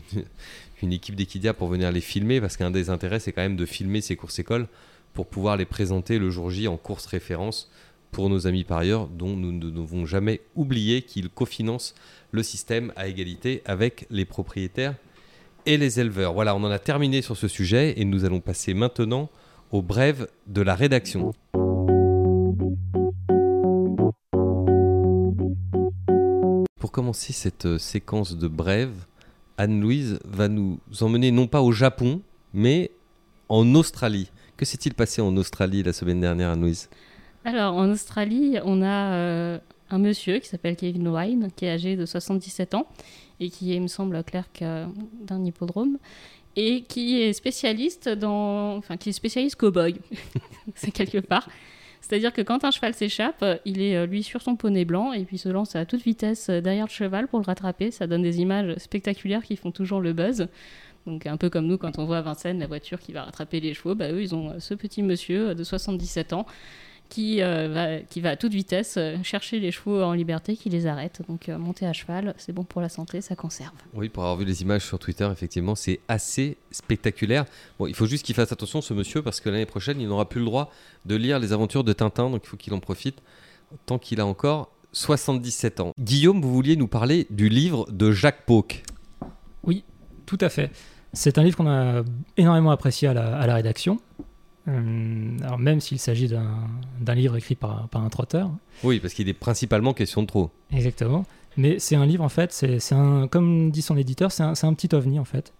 équipe 0.91 1.15
d'équidia 1.15 1.53
pour 1.53 1.67
venir 1.67 1.91
les 1.91 2.01
filmer 2.01 2.41
parce 2.41 2.57
qu'un 2.57 2.71
des 2.71 2.89
intérêts, 2.89 3.19
c'est 3.19 3.31
quand 3.31 3.41
même 3.41 3.55
de 3.55 3.65
filmer 3.65 4.01
ces 4.01 4.15
courses 4.15 4.39
écoles 4.39 4.67
pour 5.13 5.27
pouvoir 5.27 5.57
les 5.57 5.65
présenter 5.65 6.19
le 6.19 6.29
jour 6.29 6.49
J 6.49 6.67
en 6.67 6.77
course 6.77 7.05
référence 7.05 7.71
pour 8.11 8.29
nos 8.29 8.47
amis 8.47 8.63
parieurs 8.63 9.07
dont 9.07 9.35
nous 9.35 9.51
ne 9.51 9.69
devons 9.69 10.05
jamais 10.05 10.41
oublier 10.55 11.01
qu'ils 11.01 11.29
cofinancent 11.29 11.93
le 12.31 12.41
système 12.43 12.91
à 12.95 13.07
égalité 13.07 13.61
avec 13.65 14.07
les 14.09 14.25
propriétaires 14.25 14.95
et 15.65 15.77
les 15.77 15.99
éleveurs. 15.99 16.33
Voilà, 16.33 16.55
on 16.55 16.63
en 16.63 16.71
a 16.71 16.79
terminé 16.79 17.21
sur 17.21 17.37
ce 17.37 17.47
sujet 17.47 17.99
et 17.99 18.05
nous 18.05 18.25
allons 18.25 18.39
passer 18.39 18.73
maintenant 18.73 19.29
aux 19.71 19.81
brèves 19.81 20.27
de 20.47 20.61
la 20.61 20.75
rédaction. 20.75 21.33
Commencer 26.97 27.31
cette 27.31 27.67
euh, 27.67 27.77
séquence 27.77 28.35
de 28.35 28.47
brèves, 28.47 29.05
Anne-Louise 29.59 30.17
va 30.25 30.47
nous 30.47 30.79
emmener 31.01 31.29
non 31.29 31.45
pas 31.45 31.61
au 31.61 31.71
Japon, 31.71 32.21
mais 32.55 32.89
en 33.49 33.75
Australie. 33.75 34.31
Que 34.57 34.65
s'est-il 34.65 34.95
passé 34.95 35.21
en 35.21 35.37
Australie 35.37 35.83
la 35.83 35.93
semaine 35.93 36.19
dernière, 36.19 36.49
Anne-Louise? 36.49 36.89
Alors, 37.45 37.75
en 37.75 37.91
Australie, 37.91 38.57
on 38.65 38.81
a 38.81 39.13
euh, 39.13 39.59
un 39.91 39.99
monsieur 39.99 40.39
qui 40.39 40.47
s'appelle 40.47 40.75
Kevin 40.75 41.07
Wine, 41.07 41.49
qui 41.55 41.65
est 41.65 41.69
âgé 41.69 41.95
de 41.95 42.07
77 42.07 42.73
ans 42.73 42.87
et 43.39 43.51
qui 43.51 43.73
est, 43.73 43.75
il 43.75 43.83
me 43.83 43.87
semble, 43.87 44.23
clerc 44.23 44.49
euh, 44.63 44.87
d'un 45.21 45.45
hippodrome 45.45 45.99
et 46.55 46.81
qui 46.81 47.21
est 47.21 47.33
spécialiste 47.33 48.09
dans, 48.09 48.75
enfin, 48.75 48.97
qui 48.97 49.09
est 49.09 49.13
spécialiste 49.13 49.55
cow-boy, 49.59 49.99
c'est 50.73 50.89
quelque 50.89 51.19
part. 51.19 51.47
C'est-à-dire 52.07 52.31
que 52.31 52.41
quand 52.41 52.63
un 52.63 52.71
cheval 52.71 52.93
s'échappe, 52.93 53.43
euh, 53.43 53.57
il 53.65 53.81
est 53.81 53.97
euh, 53.97 54.05
lui 54.05 54.23
sur 54.23 54.41
son 54.41 54.55
poney 54.55 54.85
blanc 54.85 55.11
et 55.11 55.25
puis 55.25 55.37
se 55.37 55.49
lance 55.49 55.75
à 55.75 55.85
toute 55.85 56.03
vitesse 56.03 56.47
euh, 56.47 56.61
derrière 56.61 56.85
le 56.85 56.91
cheval 56.91 57.27
pour 57.27 57.39
le 57.39 57.43
rattraper. 57.43 57.91
Ça 57.91 58.07
donne 58.07 58.21
des 58.21 58.39
images 58.39 58.77
spectaculaires 58.77 59.43
qui 59.43 59.57
font 59.57 59.71
toujours 59.71 59.99
le 59.99 60.13
buzz. 60.13 60.47
Donc 61.05 61.25
un 61.25 61.35
peu 61.35 61.49
comme 61.49 61.67
nous 61.67 61.77
quand 61.77 61.99
on 61.99 62.05
voit 62.05 62.19
à 62.19 62.21
Vincennes 62.21 62.59
la 62.59 62.67
voiture 62.67 62.99
qui 62.99 63.11
va 63.11 63.23
rattraper 63.23 63.59
les 63.59 63.73
chevaux, 63.73 63.93
bah 63.93 64.09
eux 64.11 64.21
ils 64.21 64.33
ont 64.33 64.57
ce 64.59 64.73
petit 64.73 65.03
monsieur 65.03 65.53
de 65.53 65.63
77 65.63 66.31
ans 66.31 66.45
qui, 67.09 67.41
euh, 67.41 67.69
va, 67.69 67.99
qui 67.99 68.21
va 68.21 68.31
à 68.31 68.35
toute 68.35 68.53
vitesse 68.53 68.95
euh, 68.97 69.17
chercher 69.23 69.59
les 69.59 69.71
chevaux 69.71 70.01
en 70.01 70.13
liberté, 70.13 70.55
qui 70.55 70.69
les 70.69 70.87
arrête. 70.87 71.21
Donc 71.27 71.49
euh, 71.49 71.57
monter 71.57 71.85
à 71.85 71.93
cheval, 71.93 72.33
c'est 72.37 72.53
bon 72.53 72.63
pour 72.63 72.81
la 72.81 72.89
santé, 72.89 73.21
ça 73.21 73.35
conserve. 73.35 73.73
Oui, 73.93 74.09
pour 74.09 74.23
avoir 74.23 74.37
vu 74.37 74.45
les 74.45 74.61
images 74.61 74.85
sur 74.85 74.99
Twitter, 74.99 75.27
effectivement, 75.31 75.75
c'est 75.75 75.99
assez 76.07 76.57
spectaculaire. 76.71 77.45
Bon, 77.79 77.87
il 77.87 77.95
faut 77.95 78.05
juste 78.05 78.25
qu'il 78.25 78.35
fasse 78.35 78.51
attention, 78.51 78.81
ce 78.81 78.93
monsieur, 78.93 79.21
parce 79.21 79.39
que 79.39 79.49
l'année 79.49 79.65
prochaine, 79.65 79.99
il 80.01 80.07
n'aura 80.07 80.27
plus 80.27 80.39
le 80.39 80.45
droit 80.45 80.71
de 81.05 81.15
lire 81.15 81.39
les 81.39 81.53
aventures 81.53 81.83
de 81.83 81.93
Tintin, 81.93 82.29
donc 82.29 82.41
il 82.43 82.47
faut 82.47 82.57
qu'il 82.57 82.73
en 82.73 82.79
profite 82.79 83.21
tant 83.85 83.99
qu'il 83.99 84.21
a 84.21 84.25
encore 84.25 84.71
77 84.93 85.79
ans. 85.81 85.91
Guillaume, 85.99 86.41
vous 86.41 86.53
vouliez 86.53 86.75
nous 86.75 86.87
parler 86.87 87.27
du 87.29 87.49
livre 87.49 87.85
de 87.91 88.11
Jacques 88.11 88.45
Pauque. 88.45 88.83
Tout 90.27 90.37
à 90.41 90.49
fait. 90.49 90.69
C'est 91.13 91.39
un 91.39 91.43
livre 91.43 91.57
qu'on 91.57 91.69
a 91.69 92.03
énormément 92.35 92.69
apprécié 92.69 93.07
à 93.07 93.13
la, 93.13 93.37
à 93.37 93.47
la 93.47 93.55
rédaction. 93.55 93.99
Euh, 94.67 95.37
alors 95.43 95.57
même 95.59 95.79
s'il 95.79 95.97
s'agit 95.99 96.27
d'un 96.27 97.15
livre 97.15 97.35
écrit 97.37 97.55
par, 97.55 97.87
par 97.89 98.03
un 98.03 98.09
trotteur, 98.09 98.51
Oui, 98.83 98.99
parce 98.99 99.13
qu'il 99.13 99.29
est 99.29 99.33
principalement 99.33 99.93
question 99.93 100.21
de 100.23 100.27
trop. 100.27 100.51
exactement. 100.71 101.25
Mais 101.59 101.79
c'est 101.79 101.95
un 101.95 102.05
livre 102.05 102.23
en 102.23 102.29
fait, 102.29 102.51
c'est 102.53 102.77
comme 103.31 103.71
dit 103.71 103.81
son 103.81 103.97
éditeur, 103.97 104.31
c'est 104.31 104.43
un, 104.43 104.53
un 104.61 104.73
petit 104.73 104.93
ovni 104.93 105.17
en 105.19 105.25
fait. 105.25 105.53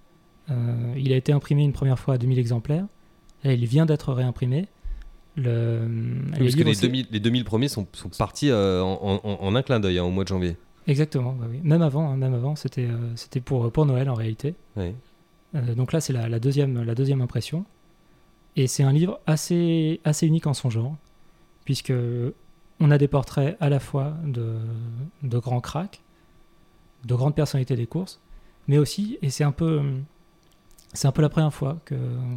Euh, 0.52 0.94
il 0.96 1.12
a 1.12 1.16
été 1.16 1.32
imprimé 1.32 1.64
une 1.64 1.74
première 1.74 1.98
fois 1.98 2.14
à 2.14 2.18
2000 2.18 2.38
exemplaires. 2.38 2.86
Là, 3.44 3.54
il 3.54 3.66
vient 3.66 3.86
d'être 3.86 4.14
réimprimé. 4.14 4.68
Le, 5.36 5.88
parce 6.32 6.56
que 6.56 6.64
les 6.64 6.72
aussi- 6.72 6.82
2000, 6.82 7.08
les 7.12 7.20
2000 7.20 7.44
premiers 7.46 7.68
sont, 7.68 7.88
sont 7.94 8.10
partis 8.10 8.50
euh, 8.50 8.82
en, 8.82 9.20
en- 9.24 9.38
en 9.42 9.56
un 9.56 9.62
clin 9.62 9.80
d'œil 9.80 10.00
hein, 10.00 10.04
au 10.04 10.10
mois 10.12 10.24
de 10.24 10.30
janvier. 10.30 10.56
Exactement, 10.88 11.32
ouais, 11.40 11.48
oui. 11.50 11.60
même 11.64 11.82
avant, 11.82 12.10
hein, 12.10 12.16
même 12.18 12.34
avant, 12.34 12.56
c'était 12.56 12.86
euh, 12.86 12.98
c'était 13.16 13.42
pour, 13.42 13.72
pour 13.72 13.86
Noël 13.86 14.10
en 14.10 14.14
réalité. 14.16 14.56
Oui. 14.78 14.94
Donc 15.76 15.94
là, 15.94 16.02
c'est 16.02 16.14
la, 16.14 16.28
la 16.30 16.40
deuxième, 16.40 16.84
la 16.84 16.94
deuxième 16.96 17.22
impression. 17.22 17.66
Et 18.58 18.66
c'est 18.66 18.84
un 18.84 18.92
livre 18.92 19.20
assez, 19.28 20.02
assez 20.04 20.26
unique 20.26 20.48
en 20.48 20.56
son 20.56 20.72
genre, 20.72 20.98
puisque 21.64 21.94
on 22.80 22.92
a 22.92 22.98
des 22.98 23.08
portraits 23.08 23.56
à 23.60 23.70
la 23.70 23.80
fois 23.80 24.16
de, 24.26 24.58
grands 25.24 25.62
cracks, 25.62 26.02
de 27.06 27.14
grandes 27.14 27.36
personnalités 27.36 27.76
des 27.76 27.86
courses, 27.86 28.20
mais 28.68 28.80
aussi, 28.80 29.20
et 29.22 29.30
c'est 29.30 29.44
un 29.44 29.52
peu, 29.52 29.82
c'est 30.92 31.08
un 31.08 31.12
peu 31.12 31.22
la 31.22 31.30
première 31.30 31.54
fois 31.54 31.78
que, 31.86 31.96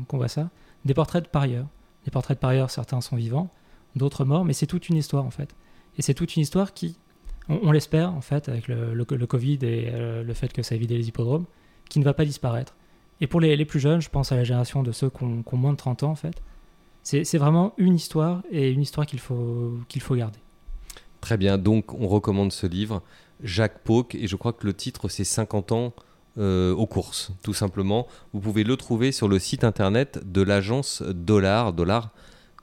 qu'on 0.09 0.19
voit 0.19 0.29
ça, 0.29 0.51
des 0.85 0.93
portraits 0.93 1.25
de 1.25 1.29
parieurs. 1.29 1.67
Des 2.05 2.11
portraits 2.11 2.37
de 2.37 2.41
parieurs, 2.41 2.71
certains 2.71 3.01
sont 3.01 3.17
vivants, 3.17 3.51
d'autres 3.97 4.27
morts, 4.27 4.45
mais 4.45 4.53
c'est 4.53 4.67
toute 4.67 4.91
une 4.91 4.97
histoire 4.97 5.25
en 5.25 5.31
fait. 5.31 5.57
Et 5.97 6.03
c'est 6.03 6.15
toute 6.15 6.37
une 6.37 6.43
histoire 6.43 6.75
qui, 6.75 6.99
on, 7.49 7.73
l'espère 7.73 8.13
en 8.13 8.21
fait, 8.21 8.51
avec 8.51 8.69
le, 8.69 9.05
Covid 9.05 9.59
et 9.63 9.91
euh, 9.93 10.23
le 10.23 10.35
fait 10.35 10.53
que 10.53 10.63
ça 10.63 10.77
vidé 10.77 10.99
les 10.99 11.09
hippodromes, 11.09 11.47
qui 11.89 11.99
ne 11.99 12.05
va 12.05 12.13
pas 12.13 12.27
disparaître. 12.27 12.77
Et 13.21 13.27
pour 13.27 13.41
les, 13.41 13.65
plus 13.65 13.81
jeunes, 13.81 14.01
je 14.01 14.09
pense 14.09 14.33
à 14.33 14.37
la 14.37 14.45
génération 14.45 14.83
de 14.83 14.93
ceux 14.93 15.11
qui 15.11 15.25
ont, 15.25 15.45
moins 15.53 15.73
de 15.73 15.77
30 15.77 16.05
ans 16.05 16.11
en 16.11 16.17
fait, 16.17 16.43
c'est 17.03 17.39
vraiment 17.39 17.75
une 17.77 17.95
histoire 17.95 18.43
et 18.51 18.71
une 18.71 18.83
histoire 18.83 19.07
qu'il 19.07 19.21
faut, 19.21 19.79
qu'il 19.89 20.03
faut 20.03 20.15
garder. 20.15 20.39
Très 21.21 21.37
bien, 21.37 21.59
donc 21.59 21.93
on 21.95 22.09
recommande 22.09 22.53
ce 22.53 22.67
livre, 22.67 23.03
Jacques 23.43 23.81
Pauque, 23.81 24.15
et 24.15 24.27
je 24.27 24.37
crois 24.37 24.53
que 24.53 24.67
le 24.67 24.75
titre 24.75 25.09
c'est 25.09 25.25
50 25.25 25.73
ans 25.73 25.93
euh, 26.39 26.73
aux 26.73 26.87
courses, 26.87 27.33
tout 27.43 27.53
simplement. 27.53 28.07
Vous 28.33 28.41
pouvez 28.41 28.65
le 28.65 28.77
trouver 28.77 29.13
sur 29.13 29.29
le 29.29 29.39
site 29.39 29.65
internet 29.65 30.21
de 30.25 30.43
l'agence 30.43 31.03
Dollar, 31.03 31.73
Dollar 31.73 32.11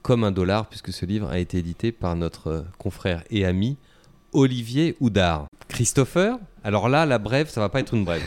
comme 0.01 0.23
un 0.23 0.31
dollar, 0.31 0.67
puisque 0.67 0.93
ce 0.93 1.05
livre 1.05 1.27
a 1.29 1.37
été 1.37 1.57
édité 1.57 1.91
par 1.91 2.15
notre 2.15 2.65
confrère 2.77 3.23
et 3.29 3.45
ami 3.45 3.77
Olivier 4.31 4.95
Houdard. 5.01 5.47
Christopher, 5.67 6.37
alors 6.63 6.87
là, 6.87 7.05
la 7.05 7.19
brève, 7.19 7.49
ça 7.49 7.59
va 7.59 7.67
pas 7.67 7.81
être 7.81 7.93
une 7.93 8.05
brève. 8.05 8.23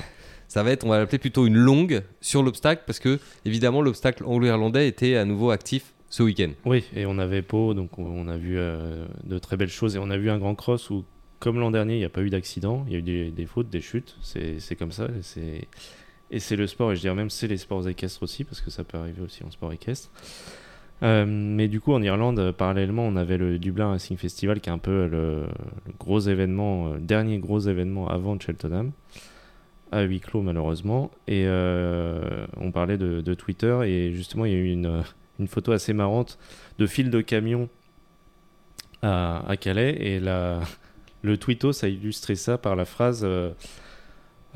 Ça 0.50 0.64
va 0.64 0.72
être, 0.72 0.84
on 0.84 0.88
va 0.88 0.98
l'appeler 0.98 1.20
plutôt 1.20 1.46
une 1.46 1.56
longue 1.56 2.02
sur 2.20 2.42
l'obstacle, 2.42 2.82
parce 2.84 2.98
que 2.98 3.20
évidemment 3.44 3.82
l'obstacle 3.82 4.24
anglo-irlandais 4.24 4.88
était 4.88 5.14
à 5.14 5.24
nouveau 5.24 5.52
actif 5.52 5.94
ce 6.08 6.24
week-end. 6.24 6.50
Oui, 6.64 6.82
et 6.92 7.06
on 7.06 7.18
avait 7.18 7.40
Pau, 7.40 7.72
donc 7.72 7.96
on 8.00 8.26
a 8.26 8.36
vu 8.36 8.58
euh, 8.58 9.06
de 9.22 9.38
très 9.38 9.56
belles 9.56 9.68
choses, 9.68 9.94
et 9.94 10.00
on 10.00 10.10
a 10.10 10.16
vu 10.16 10.28
un 10.28 10.38
grand 10.38 10.56
cross 10.56 10.90
où, 10.90 11.04
comme 11.38 11.60
l'an 11.60 11.70
dernier, 11.70 11.94
il 11.94 11.98
n'y 11.98 12.04
a 12.04 12.08
pas 12.08 12.22
eu 12.22 12.30
d'accident, 12.30 12.84
il 12.88 12.92
y 12.92 12.96
a 12.96 12.98
eu 12.98 13.30
des, 13.30 13.46
fautes, 13.46 13.70
des 13.70 13.80
chutes, 13.80 14.16
c'est 14.22 14.74
comme 14.76 14.90
ça, 14.90 15.06
et 16.32 16.40
c'est 16.40 16.56
le 16.56 16.66
sport, 16.66 16.90
et 16.90 16.96
je 16.96 17.02
dirais 17.02 17.14
même 17.14 17.30
c'est 17.30 17.46
les 17.46 17.56
sports 17.56 17.88
équestres 17.88 18.24
aussi, 18.24 18.42
parce 18.42 18.60
que 18.60 18.70
ça 18.70 18.82
peut 18.82 18.98
arriver 18.98 19.22
aussi 19.22 19.44
en 19.44 19.52
sport 19.52 19.72
équestre. 19.72 20.10
Euh, 21.04 21.26
mais 21.28 21.68
du 21.68 21.80
coup, 21.80 21.92
en 21.92 22.02
Irlande, 22.02 22.50
parallèlement, 22.58 23.06
on 23.06 23.14
avait 23.14 23.38
le 23.38 23.60
Dublin 23.60 23.90
Racing 23.90 24.16
Festival, 24.16 24.60
qui 24.60 24.68
est 24.68 24.72
un 24.72 24.78
peu 24.78 25.06
le, 25.06 25.44
gros 26.00 26.18
événement, 26.18 26.88
euh, 26.88 26.98
dernier 26.98 27.38
gros 27.38 27.60
événement 27.60 28.08
avant 28.08 28.36
Cheltenham, 28.40 28.90
à 29.90 30.02
huis 30.02 30.20
clos 30.20 30.42
malheureusement. 30.42 31.10
Et 31.28 31.46
on 31.48 32.72
parlait 32.72 32.98
de, 32.98 33.20
de, 33.20 33.34
Twitter, 33.34 33.78
et 33.84 34.12
justement, 34.12 34.44
il 34.44 34.52
y 34.52 34.54
a 34.54 34.58
eu 34.58 34.70
une, 34.70 35.02
une 35.40 35.48
photo 35.48 35.72
assez 35.72 35.92
marrante 35.92 36.38
de 36.78 36.86
fil 36.86 37.10
de 37.10 37.20
camion 37.20 37.68
à, 39.02 39.56
Calais. 39.58 39.96
Et 40.00 40.20
la, 40.20 40.60
le 41.22 41.36
tweetos 41.36 41.84
a 41.84 41.88
illustré 41.88 42.36
ça 42.36 42.58
par 42.58 42.76
la 42.76 42.84
phrase 42.84 43.22
euh, 43.24 43.50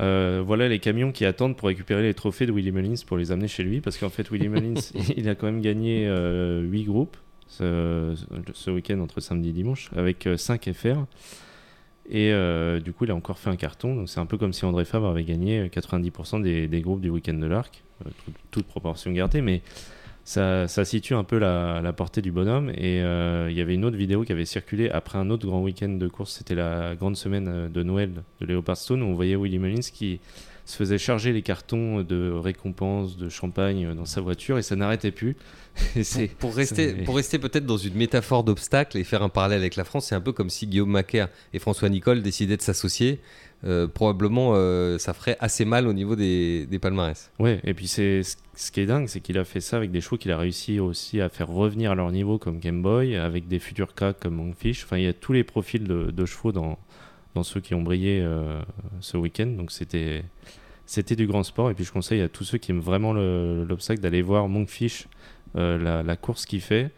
euh, 0.01 0.43
Voilà 0.45 0.69
les 0.69 0.79
camions 0.79 1.13
qui 1.13 1.25
attendent 1.25 1.57
pour 1.57 1.69
récupérer 1.69 2.03
les 2.03 2.15
trophées 2.15 2.47
de 2.47 2.53
Willy 2.53 2.73
Mullins 2.73 3.03
pour 3.07 3.17
les 3.17 3.33
amener 3.33 3.49
chez 3.49 3.63
lui. 3.63 3.81
Parce 3.81 3.97
qu'en 3.99 4.11
fait, 4.11 4.31
Willy 4.31 4.49
Mullins, 4.49 4.81
il 5.17 5.29
a 5.29 5.35
quand 5.35 5.47
même 5.47 5.61
gagné 5.61 6.07
euh, 6.07 6.61
8 6.63 6.85
groupes 6.85 7.17
ce, 7.47 8.15
ce 8.53 8.71
week-end 8.71 9.01
entre 9.01 9.21
samedi 9.21 9.51
et 9.51 9.53
dimanche 9.53 9.91
avec 9.97 10.29
5 10.37 10.71
FR. 10.73 11.07
Et 12.09 12.33
euh, 12.33 12.81
du 12.81 12.93
coup, 12.93 13.05
il 13.05 13.11
a 13.11 13.15
encore 13.15 13.39
fait 13.39 13.51
un 13.51 13.57
carton. 13.57 14.07
C'est 14.07 14.21
un 14.21 14.27
peu 14.27 14.37
comme 14.37 14.53
si 14.53 14.65
André 14.65 14.85
Fabre 14.85 15.07
avait 15.07 15.25
gagné 15.25 15.69
90% 15.69 16.43
des, 16.43 16.69
des, 16.69 16.81
groupes 16.81 17.01
du 17.01 17.11
week-end 17.11 17.35
de 17.35 17.47
l'Arc, 17.47 17.83
toute, 18.05 18.35
toute, 18.51 18.67
proportion 18.67 19.11
gardée. 19.13 19.41
Mais 19.41 19.63
ça, 20.25 20.85
situe 20.85 21.15
un 21.15 21.25
peu 21.25 21.39
la, 21.39 21.93
portée 21.93 22.23
du 22.23 22.33
bonhomme. 22.33 22.71
Et 22.71 23.03
euh, 23.03 23.49
il 23.51 23.57
y 23.57 23.61
avait 23.61 23.75
une 23.75 23.85
autre 23.85 23.97
vidéo 23.97 24.25
qui 24.25 24.33
avait 24.33 24.45
circulé 24.45 24.89
après 24.91 25.19
un 25.19 25.31
autre 25.31 25.47
grand 25.47 25.63
week-end 25.63 25.91
de 25.91 26.09
course. 26.09 26.33
C'était 26.33 26.55
la 26.55 26.95
grande 26.95 27.17
semaine 27.17 27.49
euh, 27.49 27.69
de 27.69 27.83
Noël 27.83 28.11
de 28.41 28.47
Leopard 28.47 28.77
Stone 28.77 29.03
où 29.03 29.07
on 29.07 29.15
voyait 29.15 29.37
Willy 29.37 29.59
Mullins 29.59 29.81
qui 29.93 30.21
se 30.65 30.77
faisait 30.77 30.99
charger 30.99 31.33
les 31.33 31.43
cartons 31.43 32.03
de 32.03 32.31
récompenses, 32.31 33.17
de 33.17 33.29
champagne 33.29 33.95
dans 33.95 34.07
sa 34.07 34.21
voiture 34.21 34.59
et 34.59 34.63
ça 34.63 34.77
n'arrêtait 34.77 35.11
plus. 35.11 35.37
pour, 36.39 36.55
rester, 36.55 36.93
pour 36.93 37.17
rester 37.17 37.39
peut-être 37.39 37.67
dans 37.67 37.77
une 37.77 37.95
métaphore 37.95 38.45
d'obstacle 38.45 38.97
et 38.97 39.05
faire 39.05 39.23
un 39.23 39.29
parallèle 39.29 39.61
avec 39.61 39.77
la 39.77 39.85
France, 39.85 40.07
c'est 40.07 40.15
un 40.15 40.21
peu 40.21 40.33
comme 40.33 40.49
si 40.49 40.67
Guillaume 40.67 40.91
Macaire 40.91 41.29
et 41.53 41.59
François 41.59 41.89
Nicole 41.89 42.23
décidaient 42.23 42.57
de 42.57 42.63
s'associer. 42.63 43.21
Euh, 43.65 43.87
probablement 43.87 44.53
euh, 44.55 44.99
ça 44.99 45.15
ferait 45.15 45.39
assez 45.41 45.65
mal 45.65 45.89
au 45.89 45.95
niveau 45.95 46.17
des, 46.17 46.67
des 46.67 46.79
palmarès. 46.79 47.31
Ouais, 47.39 47.61
et 47.65 47.73
puis 47.73 47.89
c'est 47.89 48.21
ce 48.55 48.71
qui 48.71 48.81
est 48.81 48.87
dingue, 48.87 49.09
c'est 49.09 49.21
qu'il 49.21 49.39
a 49.39 49.45
fait 49.45 49.61
ça 49.61 49.79
avec 49.79 49.91
des 49.91 50.03
chevaux 50.03 50.19
qu'il 50.19 50.33
a 50.33 50.39
réussi 50.39 50.81
aussi 50.81 51.21
à 51.21 51.31
faire 51.31 51.49
revenir 51.49 51.93
à 51.93 51.95
leur 51.95 52.13
niveau 52.13 52.39
comme 52.39 52.59
Game 52.59 52.83
Boy, 52.83 53.17
avec 53.17 53.49
des 53.49 53.59
futurs 53.59 53.95
cas 53.95 54.13
comme 54.13 54.35
Monkfish. 54.35 54.85
Enfin, 54.85 54.99
il 54.99 55.05
y 55.05 55.09
a 55.09 55.15
tous 55.15 55.33
les 55.33 55.45
profils 55.45 55.83
de, 55.83 56.11
de 56.11 56.27
chevaux 56.27 56.53
dans, 56.53 56.79
dans 57.35 57.43
ceux 57.43 57.61
qui 57.61 57.75
ont 57.75 57.83
brillé 57.83 58.21
euh, 58.23 58.61
ce 59.01 59.17
week-end. 59.17 59.47
Donc 59.47 59.73
c'était 59.73 60.25
c'était 60.87 61.17
du 61.17 61.27
grand 61.27 61.43
sport. 61.43 61.71
Et 61.71 61.75
puis 61.75 61.85
je 61.85 61.93
conseille 61.93 62.21
à 62.21 62.29
tous 62.29 62.45
ceux 62.45 62.59
qui 62.59 62.71
aiment 62.71 62.81
vraiment 62.81 63.13
l'obstacle 63.13 64.01
d'aller 64.01 64.23
voir 64.23 64.49
Monkfish, 64.49 65.09
la, 65.55 66.03
la, 66.03 66.17
course 66.17 66.47
qu'il 66.47 66.61
fait. 66.61 66.91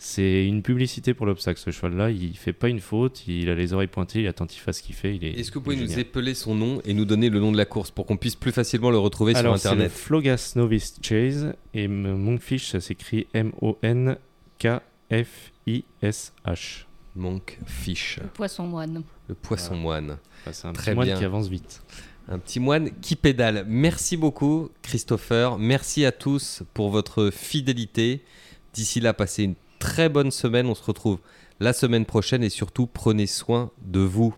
C'est 0.00 0.46
une 0.46 0.62
publicité 0.62 1.12
pour 1.12 1.26
l'obstacle, 1.26 1.58
ce 1.58 1.72
cheval-là. 1.72 2.10
Il 2.12 2.36
fait 2.36 2.52
pas 2.52 2.68
une 2.68 2.78
faute, 2.78 3.26
il 3.26 3.50
a 3.50 3.56
les 3.56 3.72
oreilles 3.72 3.88
pointées, 3.88 4.20
il 4.20 4.26
est 4.26 4.28
attentif 4.28 4.68
à 4.68 4.72
ce 4.72 4.80
qu'il 4.80 4.94
fait. 4.94 5.16
Est, 5.16 5.40
Est-ce 5.40 5.50
que 5.50 5.58
vous 5.58 5.64
pouvez 5.64 5.74
nous 5.76 5.98
épeler 5.98 6.34
son 6.34 6.54
nom 6.54 6.80
et 6.84 6.94
nous 6.94 7.04
donner 7.04 7.30
le 7.30 7.40
nom 7.40 7.50
de 7.50 7.56
la 7.56 7.64
course 7.64 7.90
pour 7.90 8.06
qu'on 8.06 8.16
puisse 8.16 8.36
plus 8.36 8.52
facilement 8.52 8.92
le 8.92 8.98
retrouver 8.98 9.34
sur 9.34 9.52
Internet? 9.52 9.90
c'est 9.92 9.98
Flogas 9.98 10.52
Novice 10.54 11.00
Chase 11.02 11.52
et 11.74 11.88
Monkfish, 11.88 12.68
ça 12.70 12.80
s'écrit 12.80 13.26
M-O-N-K-F-I-S-H. 13.34 14.14
Monkfish. 17.16 18.20
Le 18.22 18.28
poisson 18.28 18.68
moine. 18.68 19.02
Le 19.28 19.34
poisson 19.34 19.76
moine. 19.76 20.18
c'est 20.50 20.66
un 20.66 20.72
Très 20.72 20.92
petit 20.92 20.94
moine 20.94 21.18
qui 21.18 21.24
avance 21.24 21.48
vite. 21.48 21.82
Un 22.28 22.38
petit 22.38 22.60
moine 22.60 22.90
qui 23.00 23.16
pédale. 23.16 23.64
Merci 23.68 24.16
beaucoup, 24.16 24.70
Christopher. 24.82 25.58
Merci 25.58 26.04
à 26.04 26.12
tous 26.12 26.62
pour 26.74 26.90
votre 26.90 27.30
fidélité. 27.30 28.24
D'ici 28.74 29.00
là, 29.00 29.14
passez 29.14 29.44
une 29.44 29.54
très 29.78 30.08
bonne 30.08 30.30
semaine. 30.30 30.66
On 30.66 30.74
se 30.74 30.82
retrouve 30.82 31.18
la 31.60 31.72
semaine 31.72 32.04
prochaine 32.04 32.42
et 32.42 32.50
surtout 32.50 32.86
prenez 32.86 33.26
soin 33.26 33.70
de 33.82 34.00
vous. 34.00 34.34